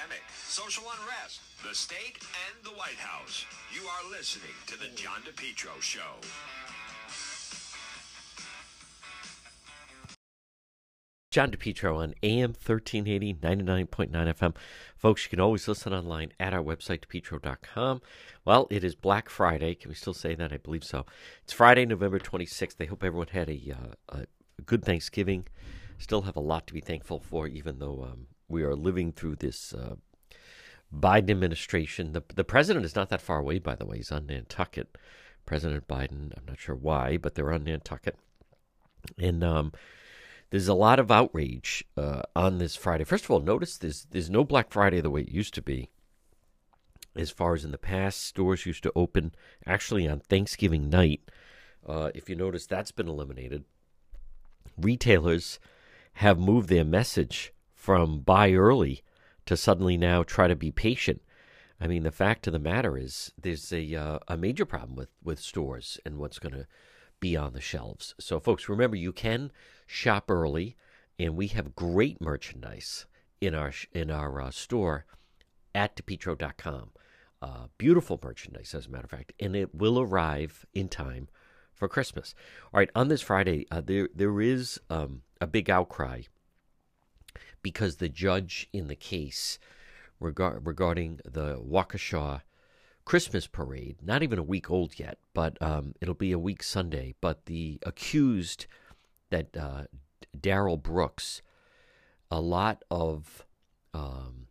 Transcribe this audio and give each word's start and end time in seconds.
pandemic, 0.00 0.22
social 0.46 0.84
unrest, 0.84 1.40
the 1.66 1.74
state, 1.74 2.18
and 2.48 2.64
the 2.64 2.70
White 2.70 2.98
House. 2.98 3.44
You 3.74 3.82
are 3.82 4.10
listening 4.10 4.52
to 4.66 4.78
The 4.78 4.88
John 4.94 5.20
DePetro 5.22 5.80
Show. 5.80 6.00
John 11.30 11.50
DePetro 11.50 11.96
on 11.96 12.14
AM 12.22 12.50
1380, 12.50 13.34
99.9 13.34 14.10
FM. 14.10 14.56
Folks, 14.96 15.24
you 15.24 15.30
can 15.30 15.40
always 15.40 15.68
listen 15.68 15.92
online 15.92 16.32
at 16.40 16.52
our 16.52 16.62
website, 16.62 17.04
depetro.com. 17.06 18.00
Well, 18.44 18.66
it 18.70 18.82
is 18.82 18.94
Black 18.94 19.28
Friday. 19.28 19.74
Can 19.74 19.90
we 19.90 19.94
still 19.94 20.14
say 20.14 20.34
that? 20.34 20.52
I 20.52 20.56
believe 20.56 20.84
so. 20.84 21.06
It's 21.44 21.52
Friday, 21.52 21.86
November 21.86 22.18
26th. 22.18 22.76
I 22.80 22.86
hope 22.86 23.04
everyone 23.04 23.28
had 23.28 23.48
a, 23.48 23.74
uh, 24.08 24.16
a 24.20 24.62
good 24.62 24.84
Thanksgiving. 24.84 25.46
Still 25.98 26.22
have 26.22 26.36
a 26.36 26.40
lot 26.40 26.66
to 26.66 26.74
be 26.74 26.80
thankful 26.80 27.20
for, 27.20 27.46
even 27.46 27.78
though 27.78 28.08
um, 28.10 28.26
we 28.50 28.62
are 28.62 28.74
living 28.74 29.12
through 29.12 29.36
this 29.36 29.72
uh, 29.72 29.96
Biden 30.94 31.30
administration. 31.30 32.12
The, 32.12 32.22
the 32.34 32.44
president 32.44 32.84
is 32.84 32.96
not 32.96 33.08
that 33.10 33.22
far 33.22 33.38
away, 33.38 33.58
by 33.58 33.74
the 33.74 33.86
way. 33.86 33.98
He's 33.98 34.12
on 34.12 34.26
Nantucket. 34.26 34.98
President 35.46 35.88
Biden, 35.88 36.32
I'm 36.36 36.44
not 36.46 36.60
sure 36.60 36.74
why, 36.74 37.16
but 37.16 37.34
they're 37.34 37.52
on 37.52 37.64
Nantucket. 37.64 38.16
And, 39.18 39.42
um, 39.42 39.72
there's 40.50 40.68
a 40.68 40.74
lot 40.74 40.98
of 40.98 41.10
outrage 41.10 41.84
uh, 41.96 42.22
on 42.34 42.58
this 42.58 42.76
Friday. 42.76 43.04
First 43.04 43.24
of 43.24 43.30
all, 43.30 43.40
notice 43.40 43.78
there's 43.78 44.06
there's 44.10 44.28
no 44.28 44.44
Black 44.44 44.70
Friday 44.70 45.00
the 45.00 45.10
way 45.10 45.22
it 45.22 45.30
used 45.30 45.54
to 45.54 45.62
be. 45.62 45.90
As 47.16 47.30
far 47.30 47.54
as 47.54 47.64
in 47.64 47.70
the 47.70 47.78
past, 47.78 48.24
stores 48.24 48.66
used 48.66 48.82
to 48.84 48.92
open 48.94 49.32
actually 49.66 50.08
on 50.08 50.20
Thanksgiving 50.20 50.90
night. 50.90 51.20
Uh, 51.86 52.10
if 52.14 52.28
you 52.28 52.36
notice, 52.36 52.66
that's 52.66 52.92
been 52.92 53.08
eliminated. 53.08 53.64
Retailers 54.76 55.58
have 56.14 56.38
moved 56.38 56.68
their 56.68 56.84
message 56.84 57.52
from 57.80 58.20
buy 58.20 58.52
early 58.52 59.02
to 59.46 59.56
suddenly 59.56 59.96
now 59.96 60.22
try 60.22 60.46
to 60.46 60.54
be 60.54 60.70
patient. 60.70 61.22
I 61.80 61.86
mean, 61.86 62.02
the 62.02 62.12
fact 62.12 62.46
of 62.46 62.52
the 62.52 62.58
matter 62.58 62.98
is, 62.98 63.32
there's 63.40 63.72
a 63.72 63.94
uh, 63.94 64.18
a 64.28 64.36
major 64.36 64.66
problem 64.66 64.96
with 64.96 65.08
with 65.24 65.40
stores 65.40 65.98
and 66.04 66.18
what's 66.18 66.38
going 66.38 66.52
to 66.52 66.66
be 67.20 67.38
on 67.38 67.54
the 67.54 67.60
shelves. 67.60 68.14
So, 68.20 68.38
folks, 68.38 68.68
remember 68.68 68.96
you 68.96 69.12
can 69.12 69.50
shop 69.86 70.30
early, 70.30 70.76
and 71.18 71.36
we 71.36 71.46
have 71.48 71.74
great 71.74 72.20
merchandise 72.20 73.06
in 73.40 73.54
our 73.54 73.72
in 73.94 74.10
our 74.10 74.42
uh, 74.42 74.50
store 74.50 75.06
at 75.74 75.96
depetro.com. 75.96 76.90
Uh, 77.40 77.68
beautiful 77.78 78.20
merchandise, 78.22 78.74
as 78.74 78.86
a 78.86 78.90
matter 78.90 79.04
of 79.04 79.10
fact, 79.10 79.32
and 79.40 79.56
it 79.56 79.74
will 79.74 79.98
arrive 79.98 80.66
in 80.74 80.90
time 80.90 81.28
for 81.72 81.88
Christmas. 81.88 82.34
All 82.74 82.78
right, 82.78 82.90
on 82.94 83.08
this 83.08 83.22
Friday, 83.22 83.66
uh, 83.70 83.80
there 83.80 84.10
there 84.14 84.38
is 84.42 84.78
um, 84.90 85.22
a 85.40 85.46
big 85.46 85.70
outcry 85.70 86.24
because 87.62 87.96
the 87.96 88.08
judge 88.08 88.68
in 88.72 88.88
the 88.88 88.96
case 88.96 89.58
regard, 90.18 90.66
regarding 90.66 91.20
the 91.24 91.56
Waukesha 91.56 92.42
Christmas 93.04 93.46
parade, 93.46 93.96
not 94.02 94.22
even 94.22 94.38
a 94.38 94.42
week 94.44 94.70
old 94.70 94.98
yet, 94.98 95.18
but 95.34 95.60
um, 95.60 95.94
it'll 96.00 96.14
be 96.14 96.32
a 96.32 96.38
week 96.38 96.62
Sunday. 96.62 97.14
But 97.20 97.46
the 97.46 97.78
accused 97.84 98.66
that 99.30 99.56
uh, 99.56 99.84
Darrell 100.38 100.76
Brooks, 100.76 101.42
a 102.30 102.40
lot 102.40 102.84
of 102.90 103.46
um, 103.94 104.46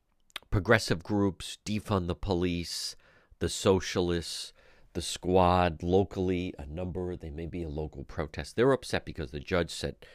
progressive 0.49 1.03
groups, 1.03 1.57
defund 1.66 2.07
the 2.07 2.16
police, 2.16 2.95
the 3.39 3.49
socialists, 3.49 4.51
the 4.94 5.01
squad 5.01 5.83
locally, 5.83 6.53
a 6.57 6.66
number, 6.66 7.16
they 7.16 7.29
may 7.29 7.45
be 7.45 7.63
a 7.63 7.69
local 7.69 8.03
protest. 8.03 8.55
They're 8.55 8.71
upset 8.71 9.05
because 9.05 9.31
the 9.31 9.39
judge 9.39 9.69
set 9.69 10.05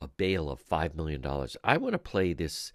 a 0.00 0.08
bail 0.08 0.50
of 0.50 0.62
$5 0.62 0.94
million. 0.94 1.24
I 1.64 1.76
want 1.76 1.92
to 1.92 1.98
play 1.98 2.32
this. 2.32 2.72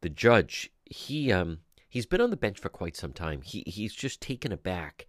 The 0.00 0.08
judge, 0.10 0.70
he 0.84 1.32
um, 1.32 1.60
he's 1.88 2.06
been 2.06 2.20
on 2.20 2.30
the 2.30 2.36
bench 2.36 2.58
for 2.58 2.68
quite 2.68 2.96
some 2.96 3.12
time. 3.12 3.42
He 3.42 3.64
he's 3.66 3.94
just 3.94 4.20
taken 4.20 4.52
aback 4.52 5.06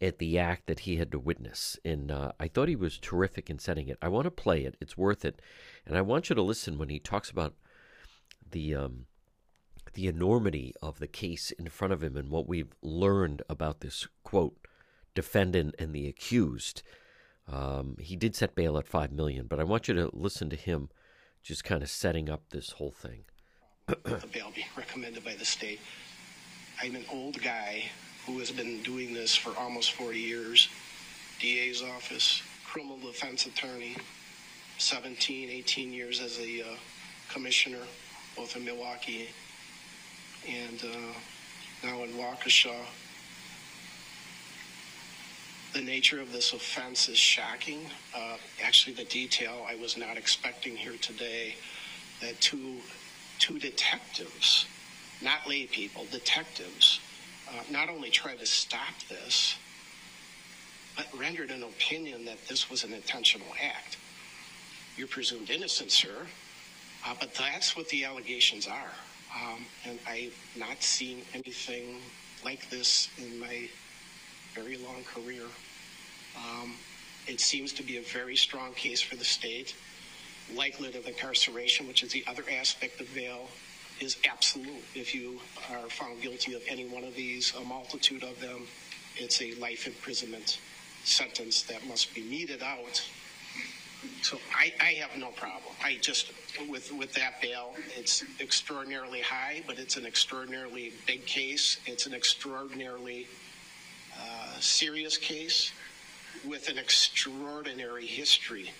at 0.00 0.18
the 0.18 0.38
act 0.38 0.66
that 0.66 0.80
he 0.80 0.96
had 0.96 1.10
to 1.12 1.18
witness, 1.18 1.78
and 1.84 2.10
uh, 2.10 2.32
I 2.38 2.48
thought 2.48 2.68
he 2.68 2.76
was 2.76 2.98
terrific 2.98 3.50
in 3.50 3.58
setting 3.58 3.88
it. 3.88 3.98
I 4.02 4.08
want 4.08 4.26
to 4.26 4.30
play 4.30 4.64
it; 4.64 4.76
it's 4.80 4.96
worth 4.96 5.24
it, 5.24 5.40
and 5.86 5.96
I 5.96 6.02
want 6.02 6.28
you 6.28 6.36
to 6.36 6.42
listen 6.42 6.78
when 6.78 6.90
he 6.90 6.98
talks 6.98 7.30
about 7.30 7.54
the 8.50 8.74
um, 8.74 9.06
the 9.94 10.06
enormity 10.06 10.74
of 10.82 10.98
the 10.98 11.08
case 11.08 11.50
in 11.52 11.68
front 11.68 11.92
of 11.92 12.02
him 12.02 12.16
and 12.16 12.28
what 12.28 12.46
we've 12.46 12.74
learned 12.82 13.42
about 13.48 13.80
this 13.80 14.06
quote 14.22 14.56
defendant 15.14 15.74
and 15.78 15.94
the 15.94 16.06
accused. 16.06 16.82
Um, 17.52 17.96
he 17.98 18.16
did 18.16 18.36
set 18.36 18.54
bail 18.54 18.78
at 18.78 18.86
five 18.86 19.12
million, 19.12 19.46
but 19.46 19.58
I 19.58 19.64
want 19.64 19.88
you 19.88 19.94
to 19.94 20.10
listen 20.12 20.50
to 20.50 20.56
him 20.56 20.88
just 21.42 21.64
kind 21.64 21.82
of 21.82 21.88
setting 21.90 22.28
up 22.28 22.42
this 22.50 22.72
whole 22.72 22.92
thing. 22.92 23.24
the 23.86 24.28
bail 24.32 24.52
being 24.54 24.68
recommended 24.76 25.24
by 25.24 25.34
the 25.34 25.44
state. 25.44 25.80
I'm 26.82 26.94
an 26.94 27.04
old 27.12 27.42
guy 27.42 27.84
who 28.26 28.38
has 28.38 28.50
been 28.50 28.82
doing 28.82 29.12
this 29.12 29.34
for 29.34 29.58
almost 29.58 29.92
40 29.92 30.18
years. 30.18 30.68
DA's 31.40 31.82
office, 31.82 32.42
criminal 32.64 32.98
defense 32.98 33.46
attorney, 33.46 33.96
17, 34.78 35.50
18 35.50 35.92
years 35.92 36.20
as 36.20 36.38
a 36.38 36.62
uh, 36.62 36.76
commissioner, 37.30 37.80
both 38.36 38.56
in 38.56 38.64
Milwaukee 38.64 39.28
and 40.48 40.82
uh, 40.84 41.86
now 41.86 42.02
in 42.04 42.10
Waukesha. 42.10 42.74
The 45.72 45.80
nature 45.80 46.20
of 46.20 46.32
this 46.32 46.52
offense 46.52 47.08
is 47.08 47.16
shocking. 47.16 47.86
Uh, 48.14 48.36
actually, 48.62 48.94
the 48.94 49.04
detail 49.04 49.64
I 49.68 49.76
was 49.76 49.96
not 49.96 50.16
expecting 50.16 50.76
here 50.76 50.96
today 51.00 51.54
that 52.20 52.40
two 52.40 52.76
two 53.38 53.58
detectives 53.58 54.66
not 55.22 55.46
lay 55.46 55.66
people, 55.66 56.06
detectives, 56.10 57.00
uh, 57.48 57.62
not 57.70 57.88
only 57.88 58.10
tried 58.10 58.38
to 58.38 58.46
stop 58.46 58.94
this, 59.08 59.56
but 60.96 61.06
rendered 61.18 61.50
an 61.50 61.62
opinion 61.62 62.24
that 62.24 62.38
this 62.48 62.70
was 62.70 62.84
an 62.84 62.92
intentional 62.92 63.46
act. 63.62 63.98
You're 64.96 65.08
presumed 65.08 65.50
innocent, 65.50 65.90
sir, 65.90 66.26
uh, 67.06 67.14
but 67.20 67.34
that's 67.34 67.76
what 67.76 67.88
the 67.88 68.04
allegations 68.04 68.66
are. 68.66 68.92
Um, 69.34 69.64
and 69.84 69.98
I've 70.08 70.36
not 70.56 70.82
seen 70.82 71.22
anything 71.34 71.98
like 72.44 72.68
this 72.70 73.08
in 73.18 73.38
my 73.38 73.68
very 74.54 74.76
long 74.76 75.02
career. 75.04 75.44
Um, 76.36 76.74
it 77.26 77.40
seems 77.40 77.72
to 77.74 77.82
be 77.82 77.98
a 77.98 78.02
very 78.02 78.36
strong 78.36 78.72
case 78.74 79.00
for 79.00 79.16
the 79.16 79.24
state. 79.24 79.74
Likelihood 80.54 80.96
of 80.96 81.06
incarceration, 81.06 81.86
which 81.86 82.02
is 82.02 82.10
the 82.10 82.24
other 82.26 82.42
aspect 82.58 83.00
of 83.00 83.12
bail, 83.14 83.48
is 84.00 84.16
absolute. 84.28 84.82
If 84.94 85.14
you 85.14 85.38
are 85.70 85.88
found 85.88 86.22
guilty 86.22 86.54
of 86.54 86.62
any 86.68 86.86
one 86.86 87.04
of 87.04 87.14
these, 87.14 87.54
a 87.54 87.60
multitude 87.60 88.24
of 88.24 88.40
them, 88.40 88.66
it's 89.16 89.40
a 89.42 89.54
life 89.54 89.86
imprisonment 89.86 90.58
sentence 91.04 91.62
that 91.62 91.86
must 91.86 92.14
be 92.14 92.22
meted 92.22 92.62
out. 92.62 93.02
So 94.22 94.38
I, 94.54 94.72
I 94.80 94.92
have 94.94 95.16
no 95.18 95.28
problem. 95.28 95.74
I 95.84 95.98
just 96.00 96.32
with 96.68 96.90
with 96.92 97.12
that 97.14 97.40
bail, 97.42 97.74
it's 97.96 98.24
extraordinarily 98.40 99.20
high, 99.20 99.62
but 99.66 99.78
it's 99.78 99.96
an 99.96 100.06
extraordinarily 100.06 100.94
big 101.06 101.26
case. 101.26 101.78
It's 101.86 102.06
an 102.06 102.14
extraordinarily 102.14 103.28
serious 104.60 105.16
case 105.16 105.72
with 106.44 106.68
an 106.68 106.78
extraordinary 106.78 108.06
history 108.06 108.70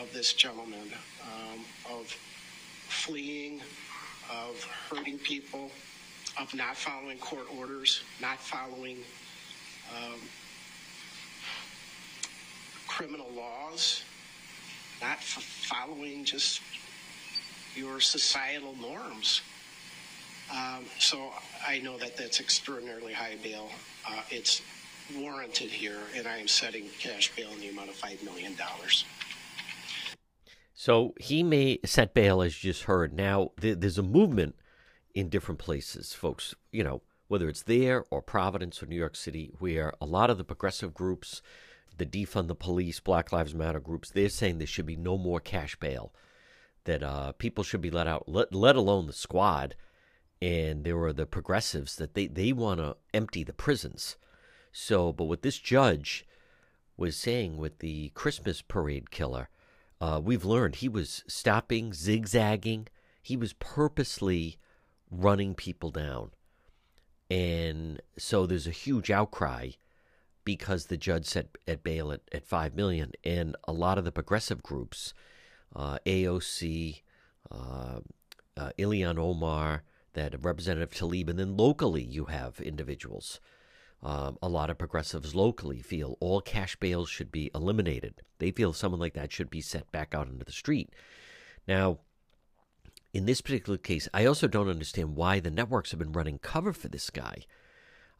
of 0.00 0.12
this 0.12 0.32
gentleman 0.32 0.88
um, 1.22 1.60
of 1.90 2.06
fleeing, 2.88 3.60
of 4.30 4.62
hurting 4.90 5.18
people, 5.18 5.70
of 6.40 6.52
not 6.54 6.76
following 6.76 7.18
court 7.18 7.46
orders, 7.58 8.02
not 8.20 8.38
following 8.38 8.98
um, 9.94 10.18
criminal 12.86 13.30
laws, 13.36 14.02
not 15.00 15.22
following 15.22 16.24
just 16.24 16.60
your 17.76 18.00
societal 18.00 18.74
norms. 18.80 19.42
Um, 20.52 20.84
so 20.98 21.30
I 21.66 21.78
know 21.78 21.96
that 21.98 22.16
that's 22.16 22.40
extraordinarily 22.40 23.12
high 23.12 23.36
bail. 23.42 23.70
Uh, 24.08 24.22
it's 24.30 24.62
warranted 25.16 25.70
here, 25.70 25.98
and 26.16 26.26
I 26.26 26.38
am 26.38 26.48
setting 26.48 26.88
cash 26.98 27.34
bail 27.36 27.50
in 27.52 27.60
the 27.60 27.68
amount 27.68 27.90
of 27.90 27.96
$5 27.96 28.22
million. 28.24 28.54
So 30.74 31.14
he 31.20 31.42
may 31.42 31.78
set 31.84 32.14
bail, 32.14 32.42
as 32.42 32.62
you 32.62 32.72
just 32.72 32.84
heard. 32.84 33.12
Now, 33.12 33.52
th- 33.60 33.78
there's 33.78 33.98
a 33.98 34.02
movement 34.02 34.56
in 35.14 35.28
different 35.28 35.60
places, 35.60 36.12
folks, 36.12 36.54
you 36.72 36.82
know, 36.82 37.02
whether 37.28 37.48
it's 37.48 37.62
there 37.62 38.04
or 38.10 38.20
Providence 38.20 38.82
or 38.82 38.86
New 38.86 38.96
York 38.96 39.16
City, 39.16 39.52
where 39.58 39.94
a 40.00 40.06
lot 40.06 40.30
of 40.30 40.38
the 40.38 40.44
progressive 40.44 40.92
groups, 40.92 41.40
the 41.96 42.04
defund 42.04 42.48
the 42.48 42.54
police, 42.54 43.00
Black 43.00 43.32
Lives 43.32 43.54
Matter 43.54 43.80
groups, 43.80 44.10
they're 44.10 44.28
saying 44.28 44.58
there 44.58 44.66
should 44.66 44.86
be 44.86 44.96
no 44.96 45.16
more 45.16 45.40
cash 45.40 45.76
bail, 45.76 46.12
that 46.84 47.02
uh, 47.02 47.32
people 47.32 47.64
should 47.64 47.80
be 47.80 47.90
let 47.90 48.06
out, 48.06 48.28
let, 48.28 48.54
let 48.54 48.76
alone 48.76 49.06
the 49.06 49.12
squad. 49.12 49.76
And 50.42 50.84
there 50.84 50.98
are 50.98 51.12
the 51.12 51.26
progressives 51.26 51.96
that 51.96 52.14
they, 52.14 52.26
they 52.26 52.52
want 52.52 52.80
to 52.80 52.96
empty 53.14 53.44
the 53.44 53.54
prisons. 53.54 54.16
So, 54.76 55.12
but 55.12 55.26
what 55.26 55.42
this 55.42 55.58
judge 55.58 56.26
was 56.96 57.16
saying 57.16 57.58
with 57.58 57.78
the 57.78 58.08
Christmas 58.10 58.60
parade 58.60 59.12
killer, 59.12 59.48
uh, 60.00 60.20
we've 60.22 60.44
learned 60.44 60.76
he 60.76 60.88
was 60.88 61.22
stopping, 61.28 61.94
zigzagging. 61.94 62.88
He 63.22 63.36
was 63.36 63.52
purposely 63.52 64.58
running 65.12 65.54
people 65.54 65.92
down. 65.92 66.32
And 67.30 68.02
so 68.18 68.46
there's 68.46 68.66
a 68.66 68.72
huge 68.72 69.12
outcry 69.12 69.70
because 70.44 70.86
the 70.86 70.96
judge 70.96 71.26
set 71.26 71.56
at 71.68 71.84
bail 71.84 72.10
at, 72.10 72.22
at 72.32 72.44
five 72.44 72.74
million, 72.74 73.12
and 73.22 73.54
a 73.68 73.72
lot 73.72 73.96
of 73.96 74.04
the 74.04 74.12
progressive 74.12 74.60
groups, 74.60 75.14
uh, 75.76 75.98
AOC, 76.04 77.02
uh, 77.52 78.00
uh, 78.56 78.70
Ilhan 78.76 79.18
Omar, 79.18 79.84
that 80.14 80.34
Representative 80.44 80.90
Tlaib, 80.90 81.30
and 81.30 81.38
then 81.38 81.56
locally 81.56 82.02
you 82.02 82.24
have 82.24 82.60
individuals. 82.60 83.38
Um, 84.04 84.36
a 84.42 84.48
lot 84.48 84.68
of 84.68 84.76
progressives 84.76 85.34
locally 85.34 85.80
feel 85.80 86.18
all 86.20 86.42
cash 86.42 86.76
bails 86.76 87.08
should 87.08 87.32
be 87.32 87.50
eliminated. 87.54 88.20
They 88.38 88.50
feel 88.50 88.74
someone 88.74 89.00
like 89.00 89.14
that 89.14 89.32
should 89.32 89.48
be 89.48 89.62
set 89.62 89.90
back 89.92 90.14
out 90.14 90.28
into 90.28 90.44
the 90.44 90.52
street. 90.52 90.90
Now, 91.66 92.00
in 93.14 93.24
this 93.24 93.40
particular 93.40 93.78
case, 93.78 94.06
I 94.12 94.26
also 94.26 94.46
don't 94.46 94.68
understand 94.68 95.16
why 95.16 95.40
the 95.40 95.50
networks 95.50 95.92
have 95.92 96.00
been 96.00 96.12
running 96.12 96.38
cover 96.38 96.74
for 96.74 96.88
this 96.88 97.08
guy. 97.08 97.46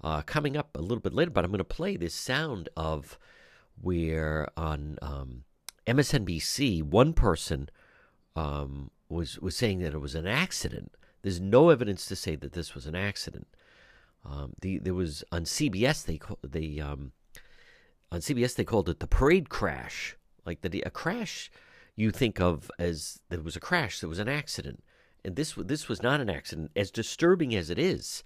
Uh, 0.02 0.22
coming 0.22 0.56
up 0.56 0.74
a 0.74 0.80
little 0.80 1.00
bit 1.00 1.12
later, 1.12 1.30
but 1.30 1.44
I'm 1.44 1.50
going 1.50 1.58
to 1.58 1.64
play 1.64 1.96
this 1.96 2.14
sound 2.14 2.68
of 2.76 3.18
where 3.80 4.48
on 4.56 4.98
um, 5.02 5.44
MSNBC, 5.86 6.82
one 6.82 7.12
person 7.12 7.68
um, 8.36 8.90
was 9.08 9.38
was 9.38 9.56
saying 9.56 9.80
that 9.80 9.94
it 9.94 10.00
was 10.00 10.14
an 10.14 10.26
accident. 10.26 10.92
There's 11.22 11.40
no 11.40 11.70
evidence 11.70 12.06
to 12.06 12.16
say 12.16 12.36
that 12.36 12.52
this 12.52 12.74
was 12.74 12.86
an 12.86 12.94
accident. 12.94 13.48
Um, 14.24 14.54
the 14.60 14.78
there 14.78 14.94
was 14.94 15.22
on 15.30 15.44
CBS 15.44 16.04
they 16.04 16.20
they 16.42 16.80
um, 16.80 17.12
on 18.10 18.20
CBS 18.20 18.54
they 18.54 18.64
called 18.64 18.88
it 18.88 19.00
the 19.00 19.06
parade 19.06 19.48
crash, 19.48 20.16
like 20.46 20.62
the 20.62 20.82
a 20.86 20.90
crash 20.90 21.50
you 21.96 22.10
think 22.10 22.40
of 22.40 22.70
as 22.78 23.20
there 23.28 23.40
was 23.40 23.56
a 23.56 23.60
crash, 23.60 24.00
there 24.00 24.08
was 24.08 24.18
an 24.18 24.28
accident, 24.28 24.82
and 25.24 25.36
this 25.36 25.54
this 25.56 25.88
was 25.88 26.02
not 26.02 26.20
an 26.20 26.30
accident. 26.30 26.70
As 26.74 26.90
disturbing 26.90 27.54
as 27.54 27.70
it 27.70 27.78
is, 27.78 28.24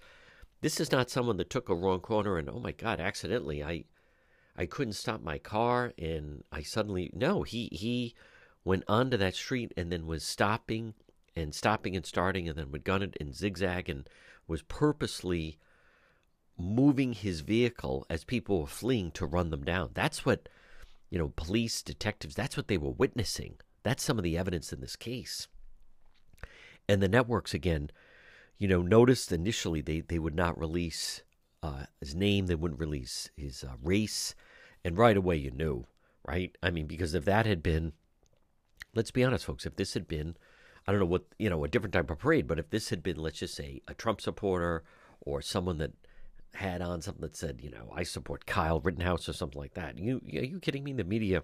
this 0.61 0.79
is 0.79 0.91
not 0.91 1.09
someone 1.09 1.37
that 1.37 1.49
took 1.49 1.69
a 1.69 1.75
wrong 1.75 1.99
corner 1.99 2.37
and 2.37 2.49
oh 2.49 2.59
my 2.59 2.71
god, 2.71 2.99
accidentally 2.99 3.63
I 3.63 3.83
I 4.55 4.65
couldn't 4.65 4.93
stop 4.93 5.21
my 5.21 5.37
car 5.37 5.93
and 5.97 6.43
I 6.51 6.61
suddenly 6.61 7.11
no 7.13 7.43
he 7.43 7.69
he 7.71 8.15
went 8.63 8.83
onto 8.87 9.17
that 9.17 9.35
street 9.35 9.73
and 9.77 9.91
then 9.91 10.05
was 10.05 10.23
stopping 10.23 10.93
and 11.35 11.53
stopping 11.53 11.95
and 11.95 12.05
starting 12.05 12.49
and 12.49 12.57
then 12.57 12.71
would 12.71 12.83
gun 12.83 13.01
it 13.01 13.15
and 13.19 13.35
zigzag 13.35 13.89
and 13.89 14.09
was 14.47 14.61
purposely 14.63 15.57
moving 16.59 17.13
his 17.13 17.41
vehicle 17.41 18.05
as 18.09 18.23
people 18.23 18.61
were 18.61 18.67
fleeing 18.67 19.11
to 19.11 19.25
run 19.25 19.49
them 19.49 19.63
down. 19.63 19.91
That's 19.93 20.25
what 20.25 20.49
you 21.09 21.17
know, 21.17 21.33
police, 21.35 21.81
detectives, 21.81 22.35
that's 22.35 22.55
what 22.55 22.67
they 22.67 22.77
were 22.77 22.91
witnessing. 22.91 23.55
That's 23.83 24.03
some 24.03 24.17
of 24.17 24.23
the 24.23 24.37
evidence 24.37 24.71
in 24.71 24.81
this 24.81 24.95
case. 24.95 25.47
And 26.87 27.01
the 27.01 27.07
networks, 27.07 27.53
again, 27.53 27.89
you 28.57 28.67
know, 28.67 28.81
noticed 28.81 29.31
initially 29.31 29.81
they, 29.81 30.01
they 30.01 30.19
would 30.19 30.35
not 30.35 30.59
release 30.59 31.23
uh, 31.63 31.85
his 31.99 32.15
name, 32.15 32.47
they 32.47 32.55
wouldn't 32.55 32.79
release 32.79 33.29
his 33.35 33.63
uh, 33.63 33.73
race. 33.81 34.35
And 34.83 34.97
right 34.97 35.17
away 35.17 35.37
you 35.37 35.51
knew, 35.51 35.85
right? 36.25 36.55
I 36.61 36.71
mean, 36.71 36.87
because 36.87 37.13
if 37.13 37.25
that 37.25 37.45
had 37.45 37.63
been, 37.63 37.93
let's 38.93 39.11
be 39.11 39.23
honest, 39.23 39.45
folks, 39.45 39.65
if 39.65 39.75
this 39.75 39.93
had 39.93 40.07
been, 40.07 40.35
I 40.87 40.91
don't 40.91 40.99
know 40.99 41.05
what, 41.05 41.25
you 41.37 41.49
know, 41.49 41.63
a 41.63 41.67
different 41.67 41.93
type 41.93 42.09
of 42.09 42.19
parade, 42.19 42.47
but 42.47 42.59
if 42.59 42.69
this 42.69 42.89
had 42.89 43.03
been, 43.03 43.17
let's 43.17 43.39
just 43.39 43.55
say, 43.55 43.81
a 43.87 43.93
Trump 43.93 44.21
supporter 44.21 44.83
or 45.21 45.41
someone 45.41 45.77
that 45.79 45.91
had 46.55 46.81
on 46.81 47.01
something 47.01 47.21
that 47.21 47.35
said, 47.35 47.59
you 47.61 47.69
know, 47.69 47.91
I 47.95 48.03
support 48.03 48.45
Kyle 48.45 48.79
Rittenhouse 48.79 49.29
or 49.29 49.33
something 49.33 49.59
like 49.59 49.75
that. 49.75 49.97
You 49.97 50.21
are 50.33 50.43
you 50.43 50.59
kidding 50.59 50.83
me? 50.83 50.93
The 50.93 51.03
media 51.03 51.43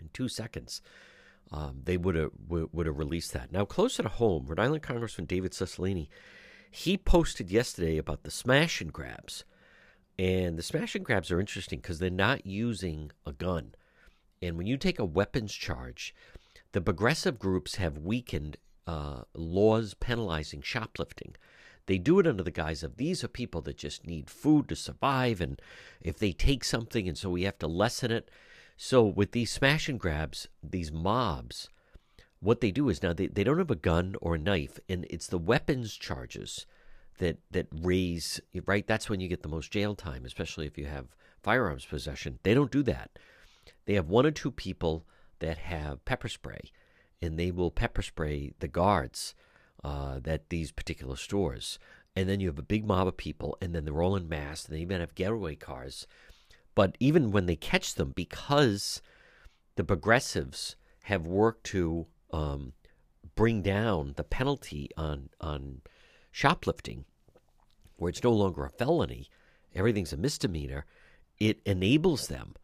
in 0.00 0.10
two 0.12 0.28
seconds, 0.28 0.82
um, 1.52 1.80
they 1.84 1.96
would 1.96 2.14
have 2.14 2.30
would 2.48 2.86
have 2.86 2.98
released 2.98 3.32
that. 3.32 3.52
Now 3.52 3.64
closer 3.64 4.02
to 4.02 4.08
home, 4.08 4.46
Rhode 4.46 4.60
Island 4.60 4.82
Congressman 4.82 5.26
David 5.26 5.52
Cicilline, 5.52 6.08
he 6.70 6.96
posted 6.96 7.50
yesterday 7.50 7.98
about 7.98 8.24
the 8.24 8.30
smash 8.30 8.80
and 8.80 8.92
grabs, 8.92 9.44
and 10.18 10.58
the 10.58 10.62
smash 10.62 10.94
and 10.94 11.04
grabs 11.04 11.30
are 11.30 11.40
interesting 11.40 11.78
because 11.78 11.98
they're 11.98 12.10
not 12.10 12.46
using 12.46 13.12
a 13.24 13.32
gun, 13.32 13.74
and 14.42 14.58
when 14.58 14.66
you 14.66 14.76
take 14.76 14.98
a 14.98 15.04
weapons 15.04 15.54
charge, 15.54 16.14
the 16.72 16.80
progressive 16.80 17.38
groups 17.38 17.76
have 17.76 17.98
weakened 17.98 18.56
uh, 18.86 19.22
laws 19.34 19.94
penalizing 19.94 20.62
shoplifting. 20.62 21.36
They 21.86 21.98
do 21.98 22.18
it 22.18 22.26
under 22.26 22.42
the 22.42 22.50
guise 22.50 22.82
of 22.82 22.96
these 22.96 23.22
are 23.22 23.28
people 23.28 23.60
that 23.62 23.76
just 23.76 24.06
need 24.06 24.30
food 24.30 24.68
to 24.68 24.76
survive, 24.76 25.40
and 25.40 25.60
if 26.00 26.18
they 26.18 26.32
take 26.32 26.64
something, 26.64 27.08
and 27.08 27.18
so 27.18 27.30
we 27.30 27.42
have 27.42 27.58
to 27.58 27.66
lessen 27.66 28.10
it. 28.10 28.30
So 28.76 29.04
with 29.04 29.32
these 29.32 29.52
smash 29.52 29.88
and 29.88 30.00
grabs, 30.00 30.48
these 30.62 30.90
mobs, 30.90 31.68
what 32.40 32.60
they 32.60 32.70
do 32.70 32.88
is 32.88 33.02
now 33.02 33.12
they, 33.12 33.26
they 33.26 33.44
don't 33.44 33.58
have 33.58 33.70
a 33.70 33.76
gun 33.76 34.16
or 34.20 34.34
a 34.34 34.38
knife, 34.38 34.78
and 34.88 35.06
it's 35.10 35.26
the 35.26 35.38
weapons 35.38 35.94
charges 35.94 36.66
that 37.18 37.38
that 37.50 37.66
raise 37.70 38.40
right. 38.66 38.86
That's 38.86 39.08
when 39.08 39.20
you 39.20 39.28
get 39.28 39.42
the 39.42 39.48
most 39.48 39.70
jail 39.70 39.94
time, 39.94 40.24
especially 40.24 40.66
if 40.66 40.76
you 40.76 40.86
have 40.86 41.14
firearms 41.42 41.84
possession. 41.84 42.38
They 42.42 42.54
don't 42.54 42.72
do 42.72 42.82
that. 42.84 43.18
They 43.84 43.94
have 43.94 44.08
one 44.08 44.26
or 44.26 44.30
two 44.30 44.50
people 44.50 45.04
that 45.38 45.58
have 45.58 46.04
pepper 46.04 46.28
spray, 46.28 46.70
and 47.20 47.38
they 47.38 47.50
will 47.50 47.70
pepper 47.70 48.02
spray 48.02 48.52
the 48.58 48.68
guards 48.68 49.34
uh, 49.84 50.20
at 50.24 50.48
these 50.48 50.72
particular 50.72 51.16
stores. 51.16 51.78
And 52.16 52.28
then 52.28 52.40
you 52.40 52.48
have 52.48 52.58
a 52.58 52.62
big 52.62 52.86
mob 52.86 53.08
of 53.08 53.16
people, 53.16 53.58
and 53.60 53.74
then 53.74 53.84
they're 53.84 54.02
all 54.02 54.16
in 54.16 54.28
mass, 54.28 54.64
and 54.64 54.74
they 54.74 54.80
even 54.80 55.00
have 55.00 55.14
getaway 55.14 55.56
cars. 55.56 56.06
But 56.74 56.96
even 57.00 57.30
when 57.30 57.46
they 57.46 57.56
catch 57.56 57.94
them, 57.94 58.12
because 58.14 59.02
the 59.76 59.84
progressives 59.84 60.76
have 61.04 61.26
worked 61.26 61.64
to 61.64 62.06
um, 62.32 62.72
bring 63.34 63.62
down 63.62 64.14
the 64.16 64.24
penalty 64.24 64.90
on 64.96 65.28
on 65.40 65.82
shoplifting, 66.30 67.04
where 67.96 68.10
it's 68.10 68.24
no 68.24 68.32
longer 68.32 68.64
a 68.64 68.70
felony, 68.70 69.28
everything's 69.74 70.12
a 70.12 70.16
misdemeanor. 70.16 70.86
It 71.40 71.60
enables 71.66 72.28
them, 72.28 72.54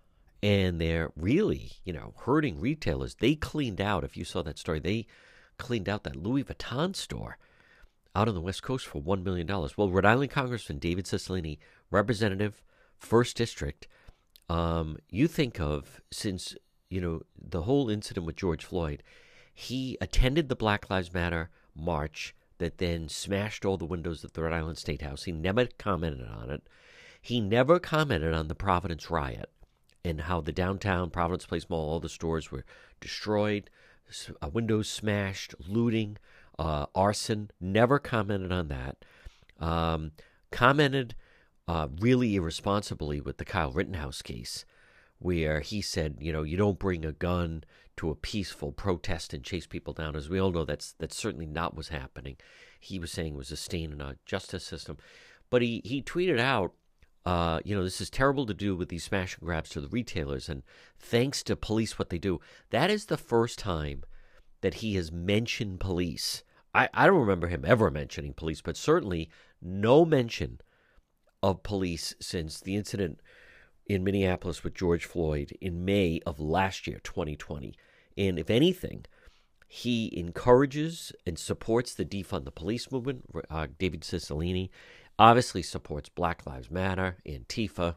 and 0.42 0.80
they're 0.80 1.10
really, 1.16 1.72
you 1.84 1.92
know, 1.92 2.14
hurting 2.18 2.60
retailers. 2.60 3.16
They 3.16 3.34
cleaned 3.34 3.80
out. 3.80 4.04
If 4.04 4.16
you 4.16 4.24
saw 4.24 4.42
that 4.42 4.58
story, 4.58 4.78
they 4.78 5.06
cleaned 5.60 5.88
out 5.88 6.02
that 6.04 6.16
Louis 6.16 6.42
Vuitton 6.42 6.96
store 6.96 7.38
out 8.16 8.26
on 8.26 8.34
the 8.34 8.40
West 8.40 8.62
Coast 8.62 8.86
for 8.86 9.00
$1 9.00 9.22
million. 9.22 9.46
Well, 9.46 9.90
Rhode 9.90 10.04
Island 10.04 10.30
Congressman 10.30 10.78
David 10.78 11.04
Cicilline, 11.04 11.58
representative, 11.90 12.62
first 12.98 13.36
district, 13.36 13.86
um, 14.48 14.98
you 15.08 15.28
think 15.28 15.60
of 15.60 16.00
since, 16.10 16.56
you 16.88 17.00
know, 17.00 17.22
the 17.40 17.62
whole 17.62 17.88
incident 17.88 18.26
with 18.26 18.34
George 18.34 18.64
Floyd, 18.64 19.02
he 19.54 19.96
attended 20.00 20.48
the 20.48 20.56
Black 20.56 20.90
Lives 20.90 21.14
Matter 21.14 21.50
march 21.74 22.34
that 22.58 22.78
then 22.78 23.08
smashed 23.08 23.64
all 23.64 23.76
the 23.76 23.84
windows 23.84 24.24
of 24.24 24.32
the 24.32 24.42
Rhode 24.42 24.54
Island 24.54 24.78
State 24.78 25.02
House. 25.02 25.24
He 25.24 25.32
never 25.32 25.66
commented 25.78 26.26
on 26.26 26.50
it. 26.50 26.62
He 27.22 27.40
never 27.40 27.78
commented 27.78 28.34
on 28.34 28.48
the 28.48 28.54
Providence 28.54 29.10
riot 29.10 29.50
and 30.04 30.22
how 30.22 30.40
the 30.40 30.52
downtown 30.52 31.10
Providence 31.10 31.46
Place 31.46 31.68
Mall, 31.68 31.90
all 31.90 32.00
the 32.00 32.08
stores 32.08 32.50
were 32.50 32.64
destroyed, 33.00 33.70
windows 34.52 34.88
smashed, 34.88 35.54
looting, 35.66 36.16
uh, 36.58 36.86
arson. 36.94 37.50
Never 37.60 37.98
commented 37.98 38.52
on 38.52 38.68
that. 38.68 39.04
Um, 39.58 40.12
commented 40.50 41.14
uh, 41.68 41.88
really 42.00 42.34
irresponsibly 42.36 43.20
with 43.20 43.38
the 43.38 43.44
Kyle 43.44 43.72
Rittenhouse 43.72 44.22
case, 44.22 44.64
where 45.18 45.60
he 45.60 45.80
said, 45.80 46.16
you 46.20 46.32
know, 46.32 46.42
you 46.42 46.56
don't 46.56 46.78
bring 46.78 47.04
a 47.04 47.12
gun 47.12 47.64
to 47.96 48.10
a 48.10 48.14
peaceful 48.14 48.72
protest 48.72 49.34
and 49.34 49.44
chase 49.44 49.66
people 49.66 49.92
down. 49.92 50.16
As 50.16 50.28
we 50.28 50.40
all 50.40 50.50
know, 50.50 50.64
that's 50.64 50.92
that's 50.98 51.16
certainly 51.16 51.46
not 51.46 51.74
what's 51.74 51.90
happening. 51.90 52.36
He 52.80 52.98
was 52.98 53.12
saying 53.12 53.36
was 53.36 53.52
a 53.52 53.56
stain 53.56 53.92
in 53.92 54.00
our 54.00 54.16
justice 54.24 54.64
system, 54.64 54.96
but 55.50 55.62
he 55.62 55.82
he 55.84 56.02
tweeted 56.02 56.40
out 56.40 56.72
uh, 57.26 57.60
you 57.64 57.74
know, 57.74 57.84
this 57.84 58.00
is 58.00 58.10
terrible 58.10 58.46
to 58.46 58.54
do 58.54 58.74
with 58.74 58.88
these 58.88 59.04
smash 59.04 59.36
and 59.36 59.46
grabs 59.46 59.70
to 59.70 59.80
the 59.80 59.88
retailers. 59.88 60.48
And 60.48 60.62
thanks 60.98 61.42
to 61.44 61.56
police, 61.56 61.98
what 61.98 62.10
they 62.10 62.18
do, 62.18 62.40
that 62.70 62.90
is 62.90 63.06
the 63.06 63.18
first 63.18 63.58
time 63.58 64.04
that 64.62 64.74
he 64.74 64.94
has 64.94 65.12
mentioned 65.12 65.80
police. 65.80 66.42
I, 66.74 66.88
I 66.94 67.06
don't 67.06 67.20
remember 67.20 67.48
him 67.48 67.64
ever 67.66 67.90
mentioning 67.90 68.32
police, 68.32 68.60
but 68.62 68.76
certainly 68.76 69.28
no 69.60 70.04
mention 70.04 70.60
of 71.42 71.62
police 71.62 72.14
since 72.20 72.60
the 72.60 72.76
incident 72.76 73.20
in 73.86 74.04
Minneapolis 74.04 74.62
with 74.62 74.74
George 74.74 75.04
Floyd 75.04 75.56
in 75.60 75.84
May 75.84 76.20
of 76.24 76.38
last 76.38 76.86
year, 76.86 77.00
2020. 77.02 77.74
And 78.16 78.38
if 78.38 78.48
anything, 78.48 79.04
he 79.66 80.16
encourages 80.16 81.12
and 81.26 81.38
supports 81.38 81.94
the 81.94 82.04
defund 82.04 82.44
the 82.44 82.50
police 82.50 82.90
movement. 82.90 83.24
Uh, 83.48 83.68
David 83.78 84.02
Cicilline 84.02 84.70
obviously 85.20 85.62
supports 85.62 86.08
Black 86.08 86.46
Lives 86.46 86.70
Matter, 86.70 87.18
Antifa. 87.26 87.96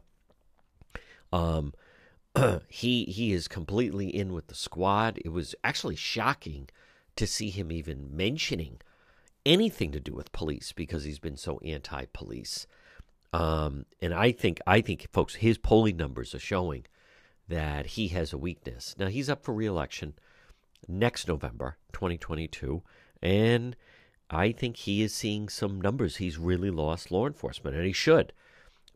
Um, 1.32 1.72
he 2.68 3.04
he 3.04 3.32
is 3.32 3.48
completely 3.48 4.14
in 4.14 4.32
with 4.32 4.48
the 4.48 4.54
squad. 4.54 5.18
It 5.24 5.30
was 5.30 5.54
actually 5.64 5.96
shocking 5.96 6.68
to 7.16 7.26
see 7.26 7.48
him 7.48 7.72
even 7.72 8.14
mentioning 8.14 8.80
anything 9.46 9.90
to 9.92 10.00
do 10.00 10.12
with 10.12 10.32
police 10.32 10.72
because 10.72 11.04
he's 11.04 11.18
been 11.18 11.36
so 11.36 11.58
anti-police. 11.64 12.66
Um, 13.32 13.86
and 14.02 14.12
I 14.12 14.30
think 14.30 14.60
I 14.66 14.82
think 14.82 15.08
folks, 15.10 15.36
his 15.36 15.56
polling 15.58 15.96
numbers 15.96 16.34
are 16.34 16.40
showing 16.40 16.84
that 17.48 17.86
he 17.86 18.08
has 18.08 18.32
a 18.32 18.38
weakness. 18.38 18.94
Now 18.98 19.06
he's 19.06 19.30
up 19.30 19.42
for 19.42 19.54
reelection 19.54 20.14
next 20.86 21.26
November, 21.26 21.78
2022, 21.94 22.82
and 23.22 23.76
I 24.30 24.52
think 24.52 24.76
he 24.76 25.02
is 25.02 25.14
seeing 25.14 25.48
some 25.48 25.80
numbers. 25.80 26.16
He's 26.16 26.38
really 26.38 26.70
lost 26.70 27.10
law 27.10 27.26
enforcement, 27.26 27.76
and 27.76 27.86
he 27.86 27.92
should, 27.92 28.32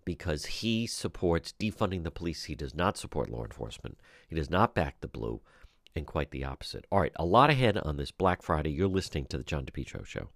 because 0.04 0.46
he 0.46 0.86
supports 0.86 1.54
defunding 1.58 2.04
the 2.04 2.10
police. 2.10 2.44
He 2.44 2.54
does 2.54 2.74
not 2.74 2.96
support 2.96 3.30
law 3.30 3.44
enforcement. 3.44 3.98
He 4.28 4.36
does 4.36 4.50
not 4.50 4.74
back 4.74 5.00
the 5.00 5.08
blue, 5.08 5.40
and 5.94 6.06
quite 6.06 6.30
the 6.30 6.44
opposite. 6.44 6.86
All 6.90 7.00
right, 7.00 7.12
a 7.16 7.24
lot 7.24 7.50
ahead 7.50 7.76
on 7.76 7.96
this 7.96 8.10
Black 8.10 8.42
Friday. 8.42 8.70
You're 8.70 8.88
listening 8.88 9.26
to 9.26 9.38
the 9.38 9.44
John 9.44 9.64
DePetro 9.64 10.06
Show. 10.06 10.28